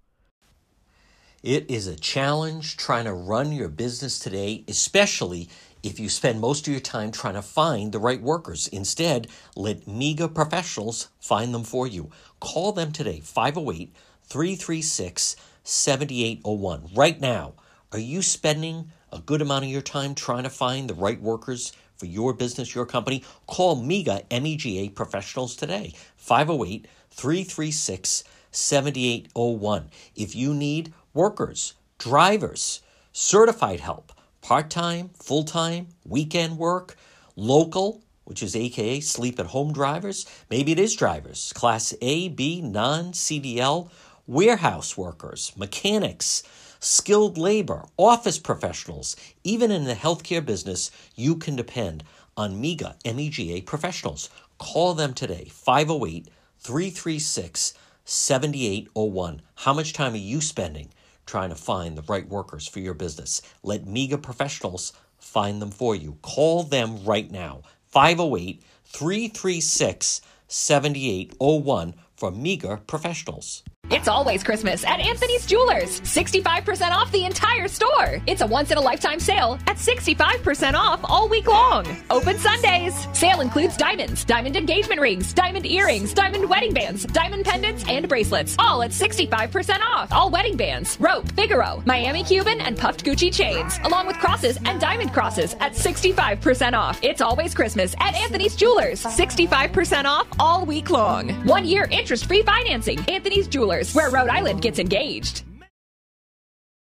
It 1.42 1.68
is 1.68 1.88
a 1.88 1.96
challenge 1.96 2.76
trying 2.76 3.06
to 3.06 3.12
run 3.12 3.50
your 3.50 3.68
business 3.68 4.20
today, 4.20 4.64
especially 4.68 5.48
if 5.82 5.98
you 5.98 6.08
spend 6.08 6.40
most 6.40 6.68
of 6.68 6.72
your 6.72 6.80
time 6.80 7.10
trying 7.10 7.34
to 7.34 7.42
find 7.42 7.90
the 7.90 7.98
right 7.98 8.22
workers. 8.22 8.68
Instead, 8.68 9.26
let 9.56 9.88
MEGA 9.88 10.28
professionals 10.28 11.08
find 11.18 11.52
them 11.52 11.64
for 11.64 11.88
you. 11.88 12.10
Call 12.38 12.70
them 12.70 12.92
today, 12.92 13.18
508 13.18 13.92
336 14.32 15.36
7801. 15.62 16.88
Right 16.94 17.20
now, 17.20 17.52
are 17.92 17.98
you 17.98 18.22
spending 18.22 18.90
a 19.12 19.18
good 19.18 19.42
amount 19.42 19.66
of 19.66 19.70
your 19.70 19.82
time 19.82 20.14
trying 20.14 20.44
to 20.44 20.48
find 20.48 20.88
the 20.88 20.94
right 20.94 21.20
workers 21.20 21.72
for 21.98 22.06
your 22.06 22.32
business, 22.32 22.74
your 22.74 22.86
company? 22.86 23.24
Call 23.46 23.76
MEGA 23.76 24.22
MEGA 24.30 24.92
professionals 24.92 25.54
today, 25.54 25.92
508 26.16 26.88
336 27.10 28.24
7801. 28.50 29.90
If 30.16 30.34
you 30.34 30.54
need 30.54 30.94
workers, 31.12 31.74
drivers, 31.98 32.80
certified 33.12 33.80
help, 33.80 34.14
part 34.40 34.70
time, 34.70 35.10
full 35.10 35.44
time, 35.44 35.88
weekend 36.06 36.56
work, 36.56 36.96
local, 37.36 38.02
which 38.24 38.42
is 38.42 38.56
AKA 38.56 39.00
sleep 39.00 39.38
at 39.38 39.46
home 39.46 39.74
drivers. 39.74 40.24
Maybe 40.48 40.72
it 40.72 40.78
is 40.78 40.96
drivers, 40.96 41.52
class 41.52 41.92
A, 42.00 42.30
B, 42.30 42.62
non 42.62 43.12
CDL, 43.12 43.90
warehouse 44.26 44.96
workers, 44.96 45.52
mechanics, 45.56 46.42
skilled 46.78 47.38
labor, 47.38 47.84
office 47.96 48.38
professionals. 48.38 49.16
Even 49.44 49.70
in 49.70 49.84
the 49.84 49.94
healthcare 49.94 50.44
business, 50.44 50.90
you 51.14 51.36
can 51.36 51.56
depend 51.56 52.04
on 52.36 52.60
MEGA, 52.60 52.96
MEGA 53.04 53.62
professionals. 53.62 54.30
Call 54.58 54.94
them 54.94 55.14
today, 55.14 55.48
508 55.50 56.28
336 56.60 57.74
7801. 58.04 59.42
How 59.56 59.72
much 59.72 59.92
time 59.92 60.14
are 60.14 60.16
you 60.16 60.40
spending 60.40 60.88
trying 61.26 61.50
to 61.50 61.56
find 61.56 61.96
the 61.96 62.02
right 62.02 62.28
workers 62.28 62.66
for 62.66 62.80
your 62.80 62.94
business? 62.94 63.42
Let 63.62 63.86
MEGA 63.86 64.18
professionals 64.18 64.92
find 65.18 65.62
them 65.62 65.70
for 65.70 65.94
you. 65.94 66.18
Call 66.22 66.62
them 66.62 67.04
right 67.04 67.30
now, 67.30 67.62
508 67.88 68.62
336 68.84 70.20
7801 70.48 71.94
for 72.16 72.30
MEGA 72.30 72.82
professionals. 72.86 73.62
It's 73.90 74.08
always 74.08 74.42
Christmas 74.42 74.84
at 74.84 75.00
Anthony's 75.00 75.44
Jewelers. 75.44 76.00
65% 76.02 76.92
off 76.92 77.10
the 77.12 77.24
entire 77.26 77.68
store. 77.68 78.22
It's 78.26 78.40
a 78.40 78.46
once 78.46 78.70
in 78.70 78.78
a 78.78 78.80
lifetime 78.80 79.18
sale 79.20 79.58
at 79.66 79.76
65% 79.76 80.74
off 80.74 81.00
all 81.04 81.28
week 81.28 81.46
long. 81.46 81.84
Open 82.08 82.38
Sundays. 82.38 83.06
Sale 83.12 83.40
includes 83.40 83.76
diamonds, 83.76 84.24
diamond 84.24 84.56
engagement 84.56 85.00
rings, 85.00 85.34
diamond 85.34 85.66
earrings, 85.66 86.14
diamond 86.14 86.48
wedding 86.48 86.72
bands, 86.72 87.04
diamond 87.06 87.44
pendants, 87.44 87.84
and 87.88 88.08
bracelets. 88.08 88.56
All 88.58 88.82
at 88.82 88.92
65% 88.92 89.80
off. 89.80 90.12
All 90.12 90.30
wedding 90.30 90.56
bands, 90.56 90.96
rope, 91.00 91.30
Figaro, 91.32 91.82
Miami 91.84 92.22
Cuban, 92.24 92.60
and 92.60 92.78
puffed 92.78 93.04
Gucci 93.04 93.34
chains, 93.34 93.78
along 93.84 94.06
with 94.06 94.16
crosses 94.18 94.58
and 94.64 94.80
diamond 94.80 95.12
crosses 95.12 95.54
at 95.60 95.72
65% 95.72 96.72
off. 96.72 96.98
It's 97.02 97.20
always 97.20 97.52
Christmas 97.52 97.94
at 98.00 98.14
Anthony's 98.14 98.56
Jewelers. 98.56 99.02
65% 99.02 100.04
off 100.04 100.28
all 100.38 100.64
week 100.64 100.88
long. 100.88 101.30
One 101.46 101.64
year 101.66 101.88
interest 101.90 102.26
free 102.26 102.42
financing. 102.42 102.98
Anthony's 103.08 103.48
Jewelers 103.48 103.71
where 103.94 104.10
Rhode 104.10 104.28
Island 104.28 104.62
gets 104.62 104.78
engaged. 104.78 105.44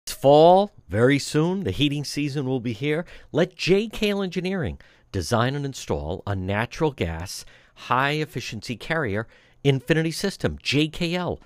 It's 0.06 0.14
fall 0.14 0.70
very 0.88 1.18
soon. 1.18 1.64
The 1.64 1.72
heating 1.72 2.04
season 2.04 2.46
will 2.46 2.60
be 2.60 2.72
here. 2.72 3.04
Let 3.32 3.56
JKL 3.56 4.22
Engineering 4.22 4.78
design 5.12 5.54
and 5.54 5.66
install 5.66 6.22
a 6.26 6.36
natural 6.36 6.92
gas 6.92 7.44
high 7.74 8.12
efficiency 8.12 8.76
carrier 8.76 9.26
infinity 9.64 10.12
system. 10.12 10.58
JKL. 10.58 11.38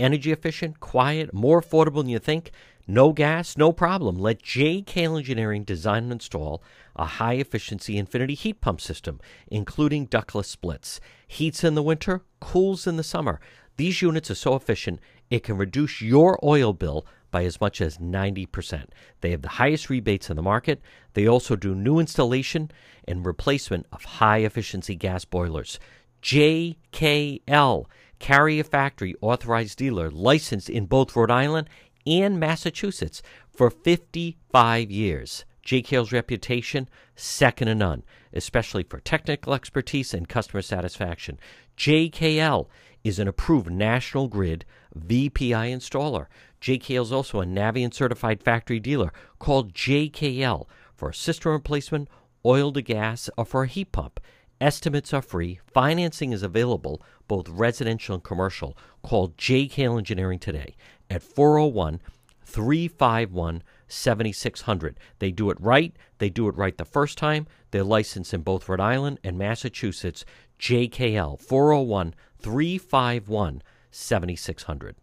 Energy 0.00 0.32
efficient, 0.32 0.80
quiet, 0.80 1.32
more 1.32 1.60
affordable 1.60 1.96
than 1.96 2.08
you 2.08 2.18
think. 2.18 2.50
No 2.86 3.12
gas, 3.12 3.56
no 3.56 3.72
problem. 3.72 4.16
Let 4.16 4.42
JKL 4.42 5.18
Engineering 5.18 5.64
design 5.64 6.04
and 6.04 6.12
install 6.12 6.62
a 6.96 7.04
high 7.04 7.34
efficiency 7.34 7.98
infinity 7.98 8.34
heat 8.34 8.60
pump 8.60 8.80
system, 8.80 9.20
including 9.48 10.06
ductless 10.06 10.48
splits. 10.48 11.00
Heats 11.26 11.62
in 11.62 11.74
the 11.74 11.82
winter, 11.82 12.22
cools 12.40 12.86
in 12.86 12.96
the 12.96 13.04
summer. 13.04 13.40
These 13.78 14.02
units 14.02 14.28
are 14.28 14.34
so 14.34 14.56
efficient, 14.56 14.98
it 15.30 15.44
can 15.44 15.56
reduce 15.56 16.02
your 16.02 16.38
oil 16.44 16.72
bill 16.72 17.06
by 17.30 17.44
as 17.44 17.60
much 17.60 17.80
as 17.80 17.98
90%. 17.98 18.86
They 19.20 19.30
have 19.30 19.42
the 19.42 19.50
highest 19.50 19.88
rebates 19.88 20.28
in 20.28 20.36
the 20.36 20.42
market. 20.42 20.82
They 21.14 21.28
also 21.28 21.54
do 21.54 21.76
new 21.76 22.00
installation 22.00 22.72
and 23.06 23.24
replacement 23.24 23.86
of 23.92 24.02
high 24.04 24.38
efficiency 24.38 24.96
gas 24.96 25.24
boilers. 25.24 25.78
JKL, 26.22 27.86
Carrier 28.18 28.64
Factory 28.64 29.14
authorized 29.20 29.78
dealer, 29.78 30.10
licensed 30.10 30.68
in 30.68 30.86
both 30.86 31.14
Rhode 31.14 31.30
Island 31.30 31.70
and 32.04 32.40
Massachusetts 32.40 33.22
for 33.54 33.70
55 33.70 34.90
years. 34.90 35.44
JKL's 35.68 36.12
reputation, 36.12 36.88
second 37.14 37.68
to 37.68 37.74
none, 37.74 38.02
especially 38.32 38.84
for 38.84 39.00
technical 39.00 39.52
expertise 39.52 40.14
and 40.14 40.26
customer 40.26 40.62
satisfaction. 40.62 41.38
JKL 41.76 42.68
is 43.04 43.18
an 43.18 43.28
approved 43.28 43.70
National 43.70 44.28
Grid 44.28 44.64
VPI 44.98 45.70
installer. 45.70 46.28
JKL 46.62 47.02
is 47.02 47.12
also 47.12 47.42
a 47.42 47.44
Navien 47.44 47.92
certified 47.92 48.42
factory 48.42 48.80
dealer 48.80 49.12
called 49.38 49.74
JKL 49.74 50.66
for 50.94 51.10
a 51.10 51.14
system 51.14 51.52
replacement, 51.52 52.08
oil 52.46 52.72
to 52.72 52.80
gas, 52.80 53.28
or 53.36 53.44
for 53.44 53.64
a 53.64 53.68
heat 53.68 53.92
pump. 53.92 54.20
Estimates 54.62 55.12
are 55.12 55.20
free. 55.20 55.60
Financing 55.66 56.32
is 56.32 56.42
available, 56.42 57.02
both 57.28 57.46
residential 57.46 58.14
and 58.14 58.24
commercial. 58.24 58.74
Call 59.02 59.28
JKL 59.32 59.98
Engineering 59.98 60.38
today 60.38 60.76
at 61.10 61.22
401 61.22 62.00
351 62.42 63.62
7600. 63.88 64.98
They 65.18 65.30
do 65.30 65.50
it 65.50 65.60
right. 65.60 65.96
They 66.18 66.30
do 66.30 66.48
it 66.48 66.56
right 66.56 66.76
the 66.76 66.84
first 66.84 67.18
time. 67.18 67.46
They're 67.70 67.84
licensed 67.84 68.34
in 68.34 68.42
both 68.42 68.68
Rhode 68.68 68.80
Island 68.80 69.18
and 69.24 69.36
Massachusetts. 69.36 70.24
JKL 70.58 71.40
401 71.40 72.14
351 72.38 73.62
7600. 73.90 74.96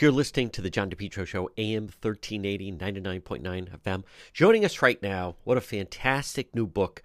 You're 0.00 0.12
listening 0.12 0.50
to 0.50 0.62
the 0.62 0.70
John 0.70 0.90
DePetro 0.90 1.26
Show, 1.26 1.50
AM 1.56 1.84
1380, 1.84 2.72
99.9 2.72 3.78
FM. 3.80 4.04
Joining 4.32 4.64
us 4.64 4.82
right 4.82 5.02
now, 5.02 5.36
what 5.44 5.56
a 5.56 5.62
fantastic 5.62 6.54
new 6.54 6.66
book. 6.66 7.02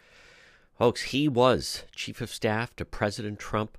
Folks, 0.77 1.03
he 1.03 1.27
was 1.27 1.83
Chief 1.95 2.19
of 2.19 2.29
Staff 2.29 2.75
to 2.75 2.85
President 2.85 3.39
Trump. 3.39 3.77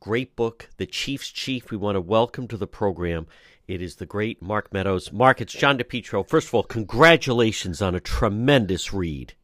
Great 0.00 0.34
book, 0.34 0.68
The 0.76 0.86
Chief's 0.86 1.28
Chief. 1.30 1.70
We 1.70 1.76
want 1.76 1.96
to 1.96 2.00
welcome 2.00 2.48
to 2.48 2.56
the 2.56 2.66
program. 2.66 3.26
It 3.68 3.82
is 3.82 3.96
the 3.96 4.06
great 4.06 4.40
Mark 4.40 4.72
Meadows. 4.72 5.12
Mark, 5.12 5.40
it's 5.40 5.52
John 5.52 5.76
DePetro. 5.76 6.28
First 6.28 6.48
of 6.48 6.54
all, 6.54 6.62
congratulations 6.62 7.82
on 7.82 7.96
a 7.96 8.00
tremendous 8.00 8.92
read. 8.92 9.34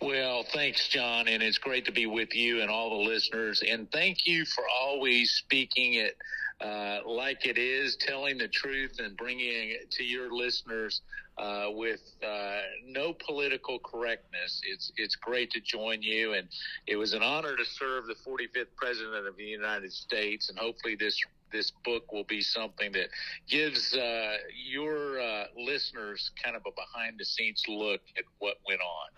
Well, 0.00 0.44
thanks, 0.52 0.88
John, 0.88 1.26
and 1.26 1.42
it's 1.42 1.58
great 1.58 1.86
to 1.86 1.92
be 1.92 2.06
with 2.06 2.34
you 2.34 2.60
and 2.60 2.70
all 2.70 2.90
the 2.90 3.10
listeners. 3.10 3.62
And 3.66 3.90
thank 3.90 4.26
you 4.26 4.44
for 4.44 4.62
always 4.80 5.32
speaking 5.32 5.94
it 5.94 6.16
uh, 6.60 7.00
like 7.04 7.44
it 7.44 7.58
is, 7.58 7.96
telling 7.96 8.38
the 8.38 8.46
truth 8.46 9.00
and 9.00 9.16
bringing 9.16 9.70
it 9.70 9.90
to 9.90 10.04
your 10.04 10.32
listeners 10.32 11.00
uh, 11.36 11.66
with 11.70 12.00
uh, 12.24 12.60
no 12.86 13.12
political 13.12 13.80
correctness. 13.80 14.60
It's 14.64 14.92
it's 14.96 15.16
great 15.16 15.50
to 15.52 15.60
join 15.60 16.02
you, 16.02 16.34
and 16.34 16.46
it 16.86 16.94
was 16.94 17.14
an 17.14 17.22
honor 17.22 17.56
to 17.56 17.64
serve 17.64 18.06
the 18.06 18.14
45th 18.14 18.66
President 18.76 19.26
of 19.26 19.36
the 19.36 19.44
United 19.44 19.92
States. 19.92 20.50
And 20.50 20.58
hopefully, 20.58 20.94
this 20.94 21.18
this 21.52 21.72
book 21.84 22.12
will 22.12 22.24
be 22.24 22.40
something 22.40 22.92
that 22.92 23.08
gives 23.48 23.94
uh, 23.94 24.36
your 24.54 25.20
uh, 25.20 25.44
listeners 25.56 26.30
kind 26.42 26.56
of 26.56 26.62
a 26.66 26.70
behind 26.72 27.18
the 27.18 27.24
scenes 27.24 27.62
look 27.68 28.00
at 28.16 28.24
what 28.38 28.56
went 28.66 28.80
on. 28.80 29.08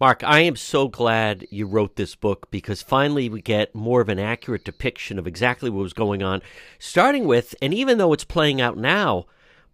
Mark, 0.00 0.24
I 0.24 0.40
am 0.40 0.56
so 0.56 0.88
glad 0.88 1.46
you 1.50 1.66
wrote 1.66 1.94
this 1.94 2.16
book 2.16 2.50
because 2.50 2.82
finally 2.82 3.28
we 3.28 3.40
get 3.40 3.74
more 3.74 4.00
of 4.00 4.08
an 4.08 4.18
accurate 4.18 4.64
depiction 4.64 5.20
of 5.20 5.26
exactly 5.26 5.70
what 5.70 5.82
was 5.82 5.92
going 5.92 6.22
on, 6.22 6.42
starting 6.80 7.26
with, 7.26 7.54
and 7.62 7.72
even 7.72 7.98
though 7.98 8.12
it's 8.12 8.24
playing 8.24 8.60
out 8.60 8.76
now, 8.76 9.26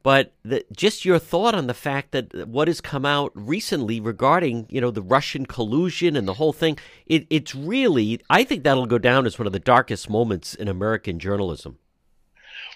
but 0.03 0.33
the, 0.45 0.65
just 0.73 1.05
your 1.05 1.19
thought 1.19 1.55
on 1.55 1.67
the 1.67 1.75
fact 1.75 2.13
that 2.13 2.49
what 2.49 2.69
has 2.69 2.81
come 2.81 3.05
out 3.05 3.33
recently 3.35 4.01
regarding 4.01 4.67
you 4.71 4.81
know 4.81 4.91
the 4.91 5.03
Russian 5.03 5.47
collusion 5.47 6.17
and 6.17 6.27
the 6.27 6.35
whole 6.35 6.53
thing, 6.53 6.79
it, 7.07 7.27
it's 7.31 7.55
really 7.55 8.21
I 8.31 8.45
think 8.45 8.63
that'll 8.63 8.87
go 8.87 8.99
down 8.99 9.27
as 9.27 9.39
one 9.39 9.47
of 9.47 9.53
the 9.53 9.59
darkest 9.59 10.09
moments 10.09 10.55
in 10.55 10.69
American 10.69 11.19
journalism. 11.19 11.79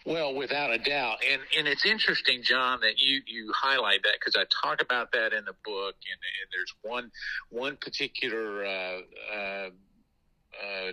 Well, 0.06 0.34
without 0.34 0.70
a 0.70 0.78
doubt, 0.78 1.18
and 1.30 1.40
and 1.56 1.66
it's 1.66 1.86
interesting, 1.86 2.42
John, 2.42 2.80
that 2.80 3.00
you 3.00 3.22
you 3.26 3.50
highlight 3.54 4.02
that 4.02 4.12
because 4.20 4.36
I 4.36 4.44
talk 4.62 4.82
about 4.82 5.12
that 5.12 5.32
in 5.32 5.46
the 5.46 5.54
book, 5.64 5.94
and, 5.94 6.20
and 6.20 6.48
there's 6.52 6.74
one 6.82 7.10
one 7.48 7.78
particular 7.78 8.66
uh, 8.66 9.00
uh, 9.34 9.70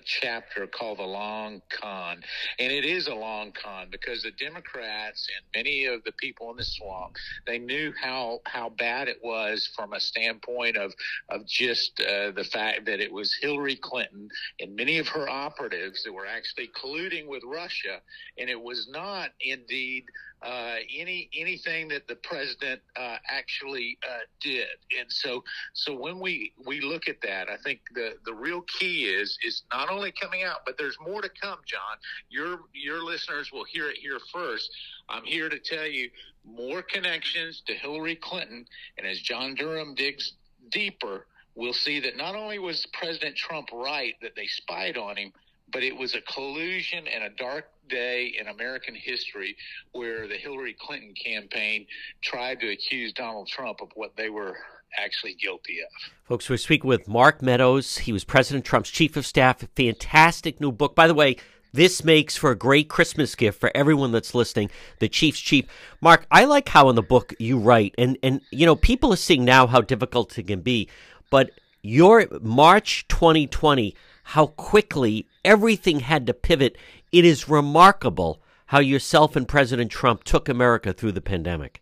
chapter 0.05 0.67
called 0.67 0.99
the 0.99 1.03
long 1.03 1.61
con, 1.69 2.21
and 2.59 2.71
it 2.71 2.85
is 2.85 3.07
a 3.07 3.15
long 3.15 3.51
con 3.51 3.87
because 3.91 4.23
the 4.23 4.31
Democrats 4.31 5.27
and 5.35 5.63
many 5.63 5.85
of 5.85 6.03
the 6.03 6.11
people 6.13 6.49
in 6.51 6.57
the 6.57 6.63
swamp 6.63 7.15
they 7.45 7.59
knew 7.59 7.93
how 8.01 8.39
how 8.45 8.69
bad 8.69 9.07
it 9.07 9.19
was 9.23 9.69
from 9.75 9.93
a 9.93 9.99
standpoint 9.99 10.77
of 10.77 10.93
of 11.29 11.45
just 11.47 11.99
uh, 12.01 12.31
the 12.31 12.47
fact 12.51 12.85
that 12.85 12.99
it 12.99 13.11
was 13.11 13.35
Hillary 13.41 13.75
Clinton 13.75 14.29
and 14.59 14.75
many 14.75 14.97
of 14.99 15.07
her 15.07 15.29
operatives 15.29 16.03
that 16.03 16.13
were 16.13 16.25
actually 16.25 16.69
colluding 16.81 17.27
with 17.27 17.43
Russia, 17.45 18.01
and 18.37 18.49
it 18.49 18.61
was 18.61 18.87
not 18.91 19.31
indeed 19.39 20.05
uh, 20.43 20.75
any 20.97 21.29
anything 21.37 21.87
that 21.89 22.07
the 22.07 22.15
president 22.15 22.81
uh, 22.95 23.17
actually 23.29 23.97
uh, 24.03 24.19
did. 24.39 24.67
And 24.99 25.09
so, 25.09 25.43
so 25.73 25.95
when 25.95 26.19
we 26.19 26.53
we 26.65 26.81
look 26.81 27.07
at 27.07 27.21
that, 27.21 27.49
I 27.49 27.57
think 27.63 27.81
the 27.93 28.13
the 28.25 28.33
real 28.33 28.61
key 28.61 29.05
is 29.05 29.37
is 29.45 29.63
not 29.71 29.89
only 29.89 30.11
coming 30.11 30.43
out, 30.43 30.61
but 30.65 30.77
there's 30.77 30.97
more 31.05 31.21
to 31.21 31.29
come. 31.29 31.59
John, 31.65 31.97
your 32.29 32.61
your 32.73 33.03
listeners 33.03 33.51
will 33.51 33.65
hear 33.65 33.89
it 33.89 33.97
here 33.97 34.19
first. 34.33 34.71
I'm 35.09 35.23
here 35.23 35.49
to 35.49 35.59
tell 35.59 35.85
you 35.85 36.09
more 36.43 36.81
connections 36.81 37.61
to 37.67 37.73
Hillary 37.73 38.15
Clinton, 38.15 38.65
and 38.97 39.05
as 39.05 39.19
John 39.19 39.53
Durham 39.53 39.93
digs 39.93 40.33
deeper, 40.71 41.27
we'll 41.53 41.73
see 41.73 41.99
that 41.99 42.17
not 42.17 42.35
only 42.35 42.57
was 42.57 42.87
President 42.93 43.35
Trump 43.35 43.69
right 43.71 44.15
that 44.21 44.35
they 44.35 44.47
spied 44.47 44.97
on 44.97 45.17
him 45.17 45.33
but 45.71 45.83
it 45.83 45.95
was 45.95 46.15
a 46.15 46.21
collusion 46.21 47.07
and 47.07 47.23
a 47.23 47.29
dark 47.29 47.65
day 47.89 48.33
in 48.39 48.47
American 48.47 48.95
history 48.95 49.55
where 49.91 50.27
the 50.27 50.35
Hillary 50.35 50.75
Clinton 50.79 51.13
campaign 51.13 51.85
tried 52.21 52.59
to 52.61 52.71
accuse 52.71 53.13
Donald 53.13 53.47
Trump 53.47 53.81
of 53.81 53.89
what 53.95 54.15
they 54.15 54.29
were 54.29 54.57
actually 54.97 55.33
guilty 55.35 55.79
of. 55.79 56.11
Folks, 56.25 56.49
we're 56.49 56.57
speaking 56.57 56.87
with 56.87 57.07
Mark 57.07 57.41
Meadows. 57.41 57.99
He 57.99 58.13
was 58.13 58.23
President 58.23 58.65
Trump's 58.65 58.89
chief 58.89 59.15
of 59.15 59.25
staff. 59.25 59.63
Fantastic 59.75 60.59
new 60.59 60.71
book. 60.71 60.95
By 60.95 61.07
the 61.07 61.13
way, 61.13 61.37
this 61.73 62.03
makes 62.03 62.35
for 62.35 62.51
a 62.51 62.55
great 62.55 62.89
Christmas 62.89 63.35
gift 63.35 63.59
for 63.59 63.71
everyone 63.73 64.11
that's 64.11 64.35
listening. 64.35 64.69
The 64.99 65.07
Chief's 65.07 65.39
Chief. 65.39 65.65
Mark, 66.01 66.25
I 66.29 66.43
like 66.45 66.67
how 66.67 66.89
in 66.89 66.95
the 66.95 67.01
book 67.01 67.33
you 67.39 67.57
write, 67.57 67.95
and, 67.97 68.17
and 68.21 68.41
you 68.51 68.65
know, 68.65 68.75
people 68.75 69.13
are 69.13 69.17
seeing 69.17 69.45
now 69.45 69.67
how 69.67 69.79
difficult 69.79 70.37
it 70.37 70.47
can 70.47 70.61
be, 70.61 70.89
but 71.29 71.51
your 71.81 72.27
March 72.41 73.07
2020 73.07 73.95
how 74.31 74.47
quickly 74.47 75.27
everything 75.43 75.99
had 75.99 76.25
to 76.25 76.33
pivot. 76.33 76.77
It 77.11 77.25
is 77.25 77.49
remarkable 77.49 78.41
how 78.67 78.79
yourself 78.79 79.35
and 79.35 79.45
President 79.45 79.91
Trump 79.91 80.23
took 80.23 80.47
America 80.47 80.93
through 80.93 81.11
the 81.11 81.21
pandemic. 81.21 81.81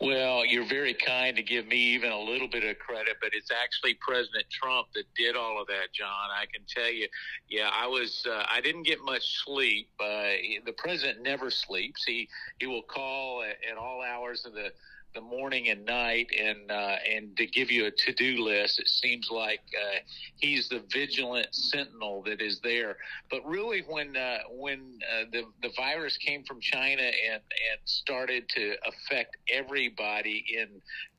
Well, 0.00 0.46
you're 0.46 0.66
very 0.66 0.94
kind 0.94 1.36
to 1.36 1.42
give 1.42 1.66
me 1.66 1.76
even 1.76 2.10
a 2.10 2.18
little 2.18 2.48
bit 2.48 2.64
of 2.64 2.78
credit, 2.78 3.16
but 3.20 3.30
it's 3.34 3.50
actually 3.50 3.94
President 4.00 4.46
Trump 4.50 4.88
that 4.94 5.04
did 5.14 5.36
all 5.36 5.60
of 5.60 5.66
that, 5.66 5.92
John. 5.92 6.30
I 6.34 6.46
can 6.46 6.64
tell 6.66 6.90
you, 6.90 7.06
yeah, 7.50 7.68
I 7.70 7.86
was, 7.86 8.26
uh, 8.26 8.44
I 8.50 8.62
didn't 8.62 8.84
get 8.84 9.00
much 9.04 9.44
sleep. 9.44 9.90
Uh, 10.00 10.40
the 10.64 10.74
president 10.78 11.22
never 11.22 11.50
sleeps. 11.50 12.02
He 12.04 12.28
he 12.60 12.66
will 12.66 12.82
call 12.82 13.42
at, 13.42 13.56
at 13.70 13.76
all 13.76 14.00
hours 14.02 14.46
of 14.46 14.54
the 14.54 14.72
the 15.14 15.20
morning 15.20 15.68
and 15.68 15.84
night 15.84 16.28
and 16.38 16.70
uh, 16.70 16.96
and 17.08 17.36
to 17.36 17.46
give 17.46 17.70
you 17.70 17.86
a 17.86 17.90
to 17.90 18.12
do 18.12 18.42
list. 18.42 18.78
It 18.78 18.88
seems 18.88 19.28
like 19.30 19.60
uh, 19.74 19.98
he's 20.36 20.68
the 20.68 20.82
vigilant 20.92 21.48
sentinel 21.52 22.22
that 22.24 22.40
is 22.40 22.60
there. 22.62 22.96
But 23.30 23.46
really, 23.46 23.82
when 23.88 24.16
uh, 24.16 24.38
when 24.50 24.98
uh, 25.12 25.24
the 25.32 25.44
the 25.62 25.70
virus 25.76 26.16
came 26.16 26.44
from 26.44 26.60
China 26.60 27.02
and 27.02 27.34
and 27.34 27.80
started 27.84 28.48
to 28.50 28.74
affect 28.86 29.36
everybody 29.52 30.44
in 30.52 30.68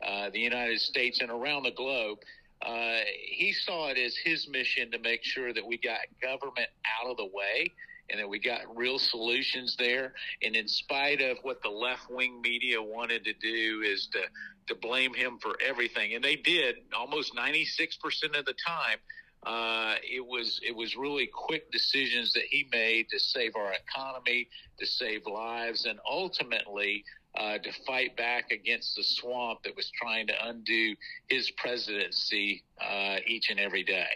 uh, 0.06 0.30
the 0.30 0.40
United 0.40 0.82
States 0.82 1.22
and 1.22 1.32
around 1.32 1.64
the 1.64 1.72
globe. 1.72 2.20
Uh, 2.66 3.02
he 3.22 3.52
saw 3.52 3.90
it 3.90 3.98
as 3.98 4.16
his 4.16 4.48
mission 4.48 4.90
to 4.90 4.98
make 5.00 5.24
sure 5.24 5.54
that 5.54 5.64
we 5.64 5.78
got 5.78 6.00
government 6.22 6.70
out 7.00 7.12
of 7.12 7.18
the 7.18 7.26
way 7.26 7.70
and 8.10 8.20
that 8.20 8.28
we 8.30 8.40
got 8.40 8.62
real 8.76 9.00
solutions 9.00 9.76
there. 9.78 10.14
And 10.44 10.56
in 10.56 10.68
spite 10.68 11.22
of 11.22 11.38
what 11.44 11.62
the 11.62 11.70
left 11.70 12.10
wing 12.10 12.42
media 12.42 12.82
wanted 12.82 13.24
to 13.26 13.34
do, 13.34 13.82
is 13.86 14.08
to 14.14 14.22
to 14.68 14.76
blame 14.76 15.14
him 15.14 15.38
for 15.40 15.56
everything, 15.66 16.16
and 16.16 16.24
they 16.24 16.36
did 16.36 16.76
almost 16.98 17.36
ninety 17.36 17.66
six 17.66 17.98
percent 17.98 18.36
of 18.36 18.46
the 18.46 18.56
time. 18.66 18.98
Uh, 19.46 19.96
it 20.04 20.26
was 20.26 20.60
it 20.68 20.76
was 20.76 20.96
really 20.96 21.30
quick 21.32 21.72
decisions 21.72 22.34
that 22.34 22.44
he 22.50 22.68
made 22.72 23.08
to 23.10 23.20
save 23.20 23.56
our 23.56 23.74
economy, 23.74 24.48
to 24.80 24.86
save 24.88 25.22
lives, 25.28 25.86
and 25.86 26.00
ultimately 26.10 27.04
uh, 27.38 27.58
to 27.60 27.72
fight 27.86 28.16
back 28.18 28.52
against 28.52 28.96
the 28.96 29.04
swamp 29.04 29.62
that 29.64 29.76
was 29.76 29.92
trying 30.02 30.26
to 30.26 30.34
undo 30.46 30.96
his 31.28 31.52
presidency 31.52 32.64
uh, 32.82 33.18
each 33.28 33.50
and 33.50 33.60
every 33.60 33.84
day. 33.84 34.08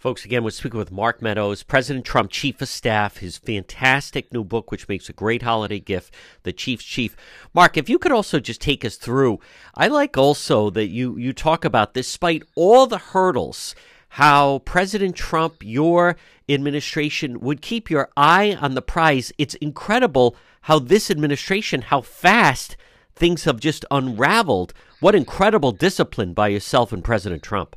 Folks, 0.00 0.24
again, 0.24 0.42
we're 0.42 0.48
speaking 0.48 0.78
with 0.78 0.90
Mark 0.90 1.20
Meadows, 1.20 1.62
President 1.62 2.06
Trump 2.06 2.30
Chief 2.30 2.62
of 2.62 2.68
Staff, 2.68 3.18
his 3.18 3.36
fantastic 3.36 4.32
new 4.32 4.42
book, 4.42 4.70
which 4.70 4.88
makes 4.88 5.10
a 5.10 5.12
great 5.12 5.42
holiday 5.42 5.78
gift, 5.78 6.14
The 6.42 6.54
Chief's 6.54 6.86
Chief. 6.86 7.14
Mark, 7.52 7.76
if 7.76 7.86
you 7.90 7.98
could 7.98 8.10
also 8.10 8.40
just 8.40 8.62
take 8.62 8.82
us 8.82 8.96
through, 8.96 9.40
I 9.74 9.88
like 9.88 10.16
also 10.16 10.70
that 10.70 10.86
you, 10.86 11.18
you 11.18 11.34
talk 11.34 11.66
about, 11.66 11.92
despite 11.92 12.44
all 12.54 12.86
the 12.86 12.96
hurdles, 12.96 13.74
how 14.08 14.60
President 14.60 15.16
Trump, 15.16 15.56
your 15.60 16.16
administration, 16.48 17.38
would 17.40 17.60
keep 17.60 17.90
your 17.90 18.08
eye 18.16 18.56
on 18.58 18.72
the 18.72 18.80
prize. 18.80 19.34
It's 19.36 19.54
incredible 19.56 20.34
how 20.62 20.78
this 20.78 21.10
administration, 21.10 21.82
how 21.82 22.00
fast 22.00 22.78
things 23.14 23.44
have 23.44 23.60
just 23.60 23.84
unraveled. 23.90 24.72
What 25.00 25.14
incredible 25.14 25.72
discipline 25.72 26.32
by 26.32 26.48
yourself 26.48 26.90
and 26.90 27.04
President 27.04 27.42
Trump. 27.42 27.76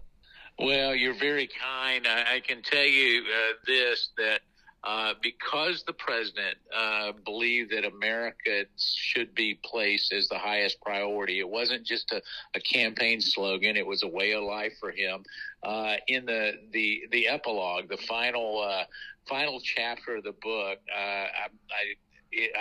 Well, 0.60 0.94
you're 0.96 1.18
very 1.18 1.48
kind. 1.48 2.08
I, 2.08 2.36
I 2.36 2.40
can 2.40 2.62
tell 2.62 2.86
you 2.86 3.22
uh, 3.24 3.54
this 3.66 4.10
that 4.18 4.42
uh, 4.84 5.14
because 5.22 5.84
the 5.88 5.94
president 5.94 6.58
uh, 6.76 7.14
believed 7.26 7.72
that 7.72 7.86
America 7.86 8.66
should 8.78 9.34
be 9.34 9.58
placed 9.64 10.12
as 10.12 10.28
the 10.28 10.38
highest 10.38 10.82
priority. 10.82 11.40
It 11.40 11.50
wasn't 11.50 11.86
just 11.86 12.12
a, 12.12 12.22
a 12.54 12.60
campaign 12.60 13.22
slogan; 13.22 13.78
it 13.78 13.88
was 13.88 14.04
a 14.04 14.08
way 14.08 14.34
of 14.34 14.44
life 14.44 14.74
for 14.80 14.92
him. 14.92 15.24
Uh, 15.64 15.96
in 16.08 16.26
the 16.26 16.54
the 16.72 17.04
the 17.12 17.30
epilogue, 17.30 17.90
the 17.90 17.98
final 17.98 18.62
uh, 18.62 18.84
final 19.28 19.60
chapter 19.62 20.18
of 20.18 20.24
the 20.24 20.34
book, 20.34 20.80
uh, 20.94 21.00
I, 21.00 21.48
I 21.72 21.96